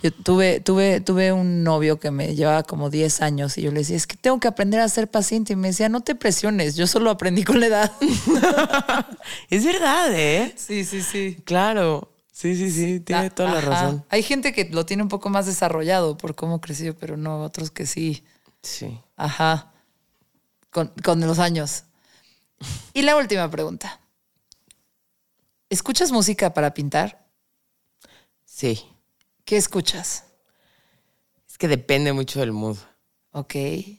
Yo 0.03 0.13
tuve, 0.13 0.61
tuve, 0.61 1.01
tuve 1.01 1.33
un 1.33 1.63
novio 1.65 1.99
que 1.99 2.11
me 2.11 2.35
llevaba 2.35 2.63
como 2.63 2.91
10 2.91 3.21
años 3.23 3.59
y 3.59 3.63
yo 3.63 3.71
le 3.71 3.79
decía, 3.81 3.97
es 3.97 4.07
que 4.07 4.17
tengo 4.17 4.39
que 4.39 4.49
aprender 4.49 4.81
a 4.81 4.89
ser 4.89 5.11
paciente. 5.11 5.53
Y 5.53 5.57
me 5.57 5.69
decía, 5.69 5.89
no 5.89 6.01
te 6.03 6.15
presiones, 6.15 6.77
yo 6.77 6.87
solo 6.87 7.11
aprendí 7.11 7.45
con 7.45 7.61
la 7.61 7.67
edad. 7.67 7.93
es 9.51 9.65
verdad, 9.65 10.13
¿eh? 10.13 10.55
Sí, 10.57 10.85
sí, 10.85 11.03
sí. 11.03 11.39
Claro. 11.45 12.13
Sí, 12.33 12.55
sí, 12.55 12.71
sí, 12.71 13.01
tiene 13.01 13.31
toda 13.31 13.51
la 13.51 13.59
Ajá. 13.59 13.71
razón. 13.71 14.05
Hay 14.11 14.23
gente 14.23 14.53
que 14.53 14.67
lo 14.67 14.87
tiene 14.87 15.03
un 15.03 15.09
poco 15.09 15.29
más 15.29 15.47
desarrollado 15.47 16.17
por 16.17 16.37
cómo 16.37 16.61
creció, 16.61 16.97
pero 16.97 17.17
no, 17.17 17.43
otros 17.43 17.73
que 17.73 17.85
sí. 17.85 18.23
Sí. 18.63 19.01
Ajá. 19.17 19.73
Con, 20.71 20.93
con 21.03 21.21
los 21.21 21.41
años. 21.41 21.83
Y 22.95 23.03
la 23.03 23.17
última 23.17 23.51
pregunta. 23.51 24.01
¿Escuchas 25.71 26.11
música 26.13 26.55
para 26.55 26.75
pintar? 26.75 27.27
Sí. 28.45 28.85
¿Qué 29.45 29.57
escuchas? 29.57 30.25
Es 31.49 31.59
que 31.59 31.69
depende 31.69 32.13
mucho 32.13 32.41
del 32.41 32.53
mood. 32.53 32.79
Ok. 33.33 33.55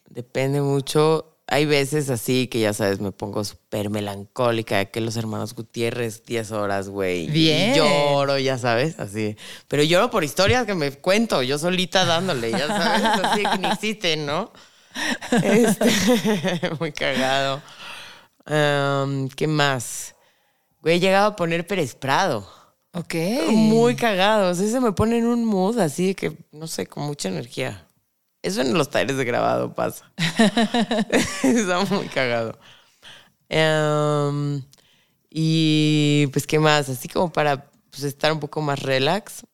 Depende 0.10 0.62
mucho. 0.62 1.38
Hay 1.47 1.66
veces 1.66 2.10
así 2.12 2.47
que 2.47 2.60
ya 2.60 2.74
sabes, 2.74 2.99
me 2.99 3.12
pongo 3.12 3.43
súper 3.43 3.89
melancólica, 3.89 4.86
que 4.86 5.01
los 5.01 5.18
hermanos 5.18 5.55
Gutiérrez, 5.55 6.24
10 6.26 6.51
horas, 6.51 6.89
güey. 6.89 7.24
y 7.24 7.28
Bien. 7.32 7.74
lloro, 7.74 8.38
ya 8.38 8.60
sabes, 8.60 8.99
así. 8.99 9.36
Pero 9.68 9.82
lloro 9.82 10.12
por 10.12 10.24
historias 10.24 10.68
que 10.68 10.76
me 10.76 10.91
cuento, 10.91 11.41
yo 11.41 11.57
solita 11.57 12.05
dándole, 12.05 12.51
ya 12.51 12.68
sabes, 12.68 13.03
así 13.03 13.43
que 13.43 13.57
ni 13.57 13.68
existen, 13.68 14.26
¿no? 14.28 14.51
Este, 15.43 16.72
muy 16.80 16.91
cagado. 16.91 17.62
¿Qué 18.50 19.47
más? 19.47 20.16
Güey, 20.82 20.95
he 20.95 21.00
llegado 21.00 21.28
a 21.28 21.36
poner 21.36 21.68
Pérez 21.68 21.93
Prado. 21.93 22.47
Ok. 22.93 23.14
Muy 23.52 23.95
cagado. 23.95 24.52
O 24.52 24.56
sea, 24.56 24.68
se 24.68 24.80
me 24.80 24.91
pone 24.91 25.20
en 25.20 25.28
un 25.28 25.45
mood 25.45 25.78
así 25.80 26.16
que, 26.16 26.36
no 26.52 26.66
sé, 26.66 26.88
con 26.88 27.04
mucha 27.04 27.30
energía. 27.30 27.88
Eso 28.41 28.62
en 28.62 28.74
los 28.74 28.89
talleres 28.89 29.18
de 29.18 29.26
grabado 29.26 29.76
pasa. 29.76 30.12
Está 31.43 31.86
muy 31.86 32.08
cagado. 32.08 32.58
Y 35.30 36.28
pues, 36.28 36.47
¿qué 36.47 36.58
más? 36.58 36.89
Así 36.89 37.08
como 37.08 37.32
para 37.32 37.70
pues, 37.91 38.04
estar 38.04 38.32
un 38.32 38.39
poco 38.39 38.62
más 38.62 38.82
relax. 38.82 39.45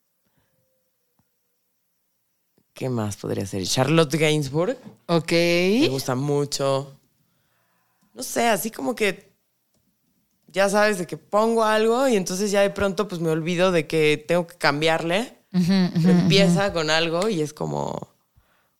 ¿Qué 2.74 2.90
más 2.90 3.18
podría 3.18 3.46
ser? 3.46 3.66
Charlotte 3.66 4.16
Gainsbourg. 4.16 4.78
Ok. 5.08 5.32
Me 5.32 5.88
gusta 5.90 6.16
mucho. 6.16 6.96
No 8.16 8.24
sé, 8.24 8.48
así 8.48 8.72
como 8.72 8.96
que 8.96 9.32
ya 10.48 10.70
sabes 10.70 10.98
de 10.98 11.06
que 11.06 11.18
pongo 11.18 11.64
algo 11.64 12.08
y 12.08 12.16
entonces 12.16 12.50
ya 12.50 12.62
de 12.62 12.70
pronto 12.72 13.08
pues 13.08 13.22
me 13.22 13.30
olvido 13.30 13.72
de 13.72 13.86
que 13.86 14.24
tengo 14.28 14.48
que 14.48 14.56
cambiarle. 14.56 15.38
Empieza 15.52 16.74
con 16.74 16.90
algo 16.90 17.30
y 17.30 17.42
es 17.42 17.54
como, 17.54 18.10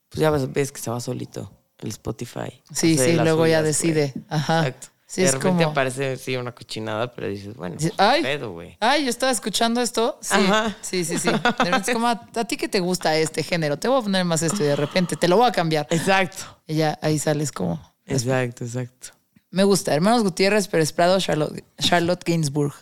pues 0.10 0.20
ya 0.22 0.30
ves, 0.30 0.52
ves 0.52 0.72
que 0.72 0.82
se 0.82 0.90
va 0.90 1.00
solito 1.00 1.52
el 1.80 1.90
Spotify. 1.90 2.62
Sí, 2.74 2.98
sí, 2.98 3.14
luego 3.14 3.46
ya 3.46 3.60
suyas, 3.60 3.64
decide. 3.64 4.14
Ajá. 4.30 4.60
Exacto. 4.68 4.88
Sí, 5.08 5.22
de 5.22 5.28
es 5.28 5.34
repente 5.36 5.64
como- 5.64 5.72
aparece 5.72 6.18
sí 6.18 6.36
una 6.36 6.54
cochinada, 6.54 7.14
pero 7.14 7.28
dices, 7.28 7.56
bueno, 7.56 7.76
pues, 7.80 7.94
Ay, 7.98 8.24
pedo, 8.24 8.54
güey. 8.54 8.76
ay, 8.80 9.04
yo 9.04 9.10
estaba 9.10 9.32
escuchando 9.32 9.80
esto. 9.82 10.18
Sí, 10.22 10.34
Ajá. 10.36 10.76
sí, 10.82 11.06
sí, 11.06 11.20
sí. 11.20 11.30
De 11.30 11.38
repente 11.38 11.92
Es 11.92 11.94
como, 11.94 12.08
a, 12.08 12.28
a 12.36 12.46
ti 12.46 12.58
que 12.58 12.68
te 12.68 12.80
gusta 12.80 13.16
este 13.18 13.44
género, 13.44 13.78
te 13.78 13.88
voy 13.88 14.00
a 14.00 14.02
poner 14.02 14.26
más 14.26 14.42
esto 14.42 14.64
y 14.64 14.68
de 14.68 14.76
repente 14.76 15.16
te 15.16 15.28
lo 15.28 15.38
voy 15.38 15.48
a 15.48 15.52
cambiar. 15.52 15.88
Exacto. 15.92 16.44
Y 16.68 16.76
ya 16.76 16.98
ahí 17.02 17.20
sales 17.20 17.52
como. 17.52 17.80
Exacto, 18.08 18.64
exacto. 18.66 19.10
Me 19.56 19.64
gusta. 19.64 19.94
Hermanos 19.96 20.22
Gutiérrez, 20.24 20.68
Pérez 20.68 20.92
Prado, 20.92 21.18
Charlotte, 21.22 21.64
Charlotte 21.80 22.22
Gainsbourg. 22.26 22.74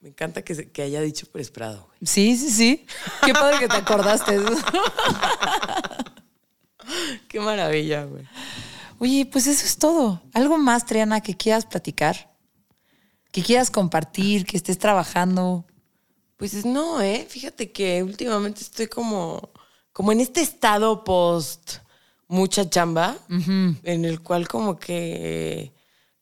Me 0.00 0.08
encanta 0.08 0.40
que, 0.42 0.54
se- 0.54 0.70
que 0.70 0.80
haya 0.80 1.02
dicho 1.02 1.26
Pérez 1.30 1.50
Prado. 1.50 1.84
güey. 1.86 1.98
Sí, 2.04 2.38
sí, 2.38 2.50
sí. 2.50 2.86
Qué 3.24 3.34
padre 3.34 3.58
que 3.58 3.68
te 3.68 3.76
acordaste. 3.76 4.38
Qué 7.28 7.40
maravilla, 7.40 8.04
güey. 8.04 8.24
Oye, 8.98 9.28
pues 9.30 9.46
eso 9.46 9.64
es 9.66 9.76
todo. 9.76 10.22
¿Algo 10.32 10.56
más, 10.58 10.86
Triana, 10.86 11.20
que 11.20 11.36
quieras 11.36 11.66
platicar? 11.66 12.32
Que 13.32 13.42
quieras 13.42 13.70
compartir, 13.70 14.46
que 14.46 14.56
estés 14.56 14.78
trabajando. 14.78 15.66
Pues 16.36 16.64
no, 16.64 17.00
¿eh? 17.02 17.26
Fíjate 17.28 17.72
que 17.72 18.02
últimamente 18.02 18.60
estoy 18.62 18.86
como, 18.86 19.50
como 19.92 20.12
en 20.12 20.20
este 20.20 20.40
estado 20.40 21.02
post 21.04 21.78
mucha 22.28 22.68
chamba, 22.70 23.16
en 23.28 24.04
el 24.04 24.20
cual 24.22 24.48
como 24.48 24.78
que, 24.78 25.72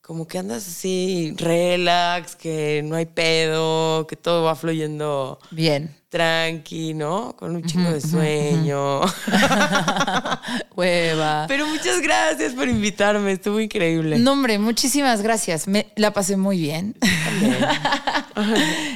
como 0.06 0.28
que 0.28 0.36
andas 0.36 0.68
así 0.68 1.32
relax, 1.38 2.36
que 2.36 2.82
no 2.84 2.94
hay 2.94 3.06
pedo, 3.06 4.06
que 4.06 4.16
todo 4.16 4.44
va 4.44 4.54
fluyendo 4.54 5.38
Bien. 5.50 5.96
tranqui, 6.10 6.92
¿no? 6.92 7.34
Con 7.36 7.56
un 7.56 7.62
chingo 7.64 7.90
de 7.90 8.02
sueño. 8.02 9.00
Hueva. 10.76 11.46
Pero 11.48 11.66
muchas 11.66 12.02
gracias 12.02 12.52
por 12.52 12.68
invitarme, 12.68 13.32
estuvo 13.32 13.58
increíble. 13.60 14.18
No, 14.18 14.32
hombre, 14.32 14.58
muchísimas 14.58 15.22
gracias. 15.22 15.66
Me 15.66 15.86
la 15.96 16.12
pasé 16.12 16.36
muy 16.36 16.58
bien. 16.58 16.96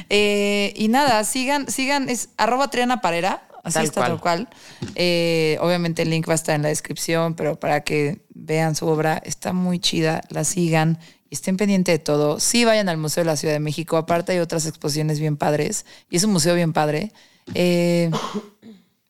Eh, 0.09 0.73
y 0.75 0.89
nada, 0.89 1.23
sigan, 1.23 1.69
sigan, 1.71 2.09
es 2.09 2.29
arroba 2.35 2.69
Triana 2.69 2.99
Parera. 2.99 3.47
Así 3.63 3.75
Tal 3.75 3.85
está 3.85 4.01
cual. 4.01 4.11
tal 4.11 4.19
cual. 4.19 4.49
Eh, 4.95 5.57
obviamente 5.61 6.01
el 6.01 6.09
link 6.09 6.27
va 6.27 6.33
a 6.33 6.35
estar 6.35 6.55
en 6.55 6.63
la 6.63 6.69
descripción, 6.69 7.35
pero 7.35 7.57
para 7.57 7.81
que 7.81 8.19
vean 8.39 8.75
su 8.75 8.87
obra, 8.87 9.21
está 9.23 9.53
muy 9.53 9.79
chida, 9.79 10.21
la 10.29 10.43
sigan 10.43 10.99
y 11.29 11.35
estén 11.35 11.57
pendientes 11.57 11.93
de 11.93 11.99
todo. 11.99 12.39
Sí 12.39 12.65
vayan 12.65 12.89
al 12.89 12.97
Museo 12.97 13.23
de 13.23 13.29
la 13.29 13.37
Ciudad 13.37 13.53
de 13.53 13.59
México, 13.59 13.97
aparte 13.97 14.31
hay 14.31 14.39
otras 14.39 14.65
exposiciones 14.65 15.19
bien 15.19 15.37
padres 15.37 15.85
y 16.09 16.17
es 16.17 16.23
un 16.23 16.31
museo 16.31 16.55
bien 16.55 16.73
padre. 16.73 17.11
Eh, 17.53 18.11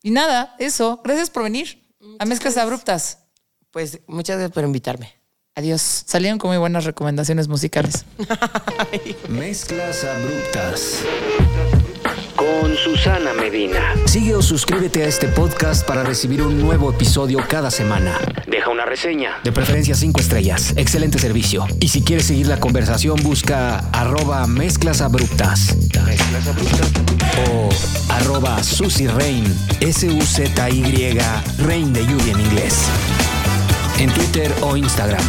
y 0.03 0.11
nada, 0.11 0.55
eso. 0.59 1.01
Gracias 1.03 1.29
por 1.29 1.43
venir 1.43 1.81
a 2.19 2.25
Mezclas 2.25 2.57
Abruptas. 2.57 3.19
Pues 3.71 3.99
muchas 4.07 4.37
gracias 4.37 4.53
por 4.53 4.63
invitarme. 4.63 5.13
Adiós. 5.55 5.81
Salieron 5.81 6.39
con 6.39 6.49
muy 6.49 6.57
buenas 6.57 6.85
recomendaciones 6.85 7.47
musicales. 7.47 8.05
Mezclas 9.29 10.03
abruptas. 10.05 11.03
Con 12.39 12.73
Susana 12.77 13.33
Medina. 13.33 13.95
Sigue 14.05 14.33
o 14.33 14.41
suscríbete 14.41 15.03
a 15.03 15.07
este 15.07 15.27
podcast 15.27 15.85
para 15.85 16.03
recibir 16.03 16.41
un 16.41 16.61
nuevo 16.61 16.89
episodio 16.89 17.39
cada 17.45 17.69
semana. 17.69 18.17
Deja 18.47 18.69
una 18.69 18.85
reseña. 18.85 19.41
De 19.43 19.51
preferencia 19.51 19.93
cinco 19.93 20.21
estrellas. 20.21 20.73
Excelente 20.77 21.19
servicio. 21.19 21.67
Y 21.81 21.89
si 21.89 22.01
quieres 22.01 22.27
seguir 22.27 22.47
la 22.47 22.57
conversación, 22.57 23.21
busca 23.23 23.79
arroba 23.91 24.47
mezclas 24.47 25.01
abruptas. 25.01 25.75
O 27.51 27.67
arroba 28.07 28.63
Susy 28.63 29.07
Rain. 29.07 29.43
S-U-Z-Y. 29.81 31.19
Rain 31.57 31.91
de 31.91 32.05
lluvia 32.05 32.31
en 32.31 32.39
inglés. 32.39 32.85
En 33.99 34.13
Twitter 34.13 34.49
o 34.61 34.77
Instagram. 34.77 35.25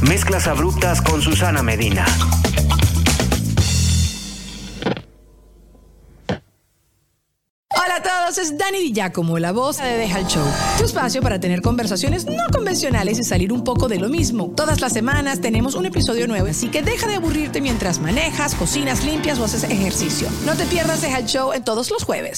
Mezclas 0.00 0.48
abruptas 0.48 1.00
con 1.00 1.22
Susana 1.22 1.62
Medina. 1.62 2.04
Hola 7.78 7.96
a 7.96 8.02
todos, 8.02 8.38
es 8.38 8.56
Dani 8.56 8.78
Di 8.78 8.92
Giacomo, 8.94 9.38
la 9.38 9.52
voz 9.52 9.76
de 9.76 9.98
Deja 9.98 10.20
el 10.20 10.26
Show. 10.26 10.44
Tu 10.78 10.84
espacio 10.84 11.20
para 11.20 11.38
tener 11.38 11.60
conversaciones 11.60 12.24
no 12.24 12.44
convencionales 12.50 13.18
y 13.18 13.24
salir 13.24 13.52
un 13.52 13.64
poco 13.64 13.86
de 13.86 13.98
lo 13.98 14.08
mismo. 14.08 14.50
Todas 14.56 14.80
las 14.80 14.94
semanas 14.94 15.42
tenemos 15.42 15.74
un 15.74 15.84
episodio 15.84 16.26
nuevo, 16.26 16.48
así 16.48 16.68
que 16.68 16.82
deja 16.82 17.06
de 17.06 17.16
aburrirte 17.16 17.60
mientras 17.60 17.98
manejas, 17.98 18.54
cocinas, 18.54 19.04
limpias 19.04 19.38
o 19.38 19.44
haces 19.44 19.64
ejercicio. 19.64 20.26
No 20.46 20.56
te 20.56 20.64
pierdas 20.64 21.02
Deja 21.02 21.18
el 21.18 21.26
Show 21.26 21.52
en 21.52 21.64
todos 21.64 21.90
los 21.90 22.02
jueves. 22.04 22.34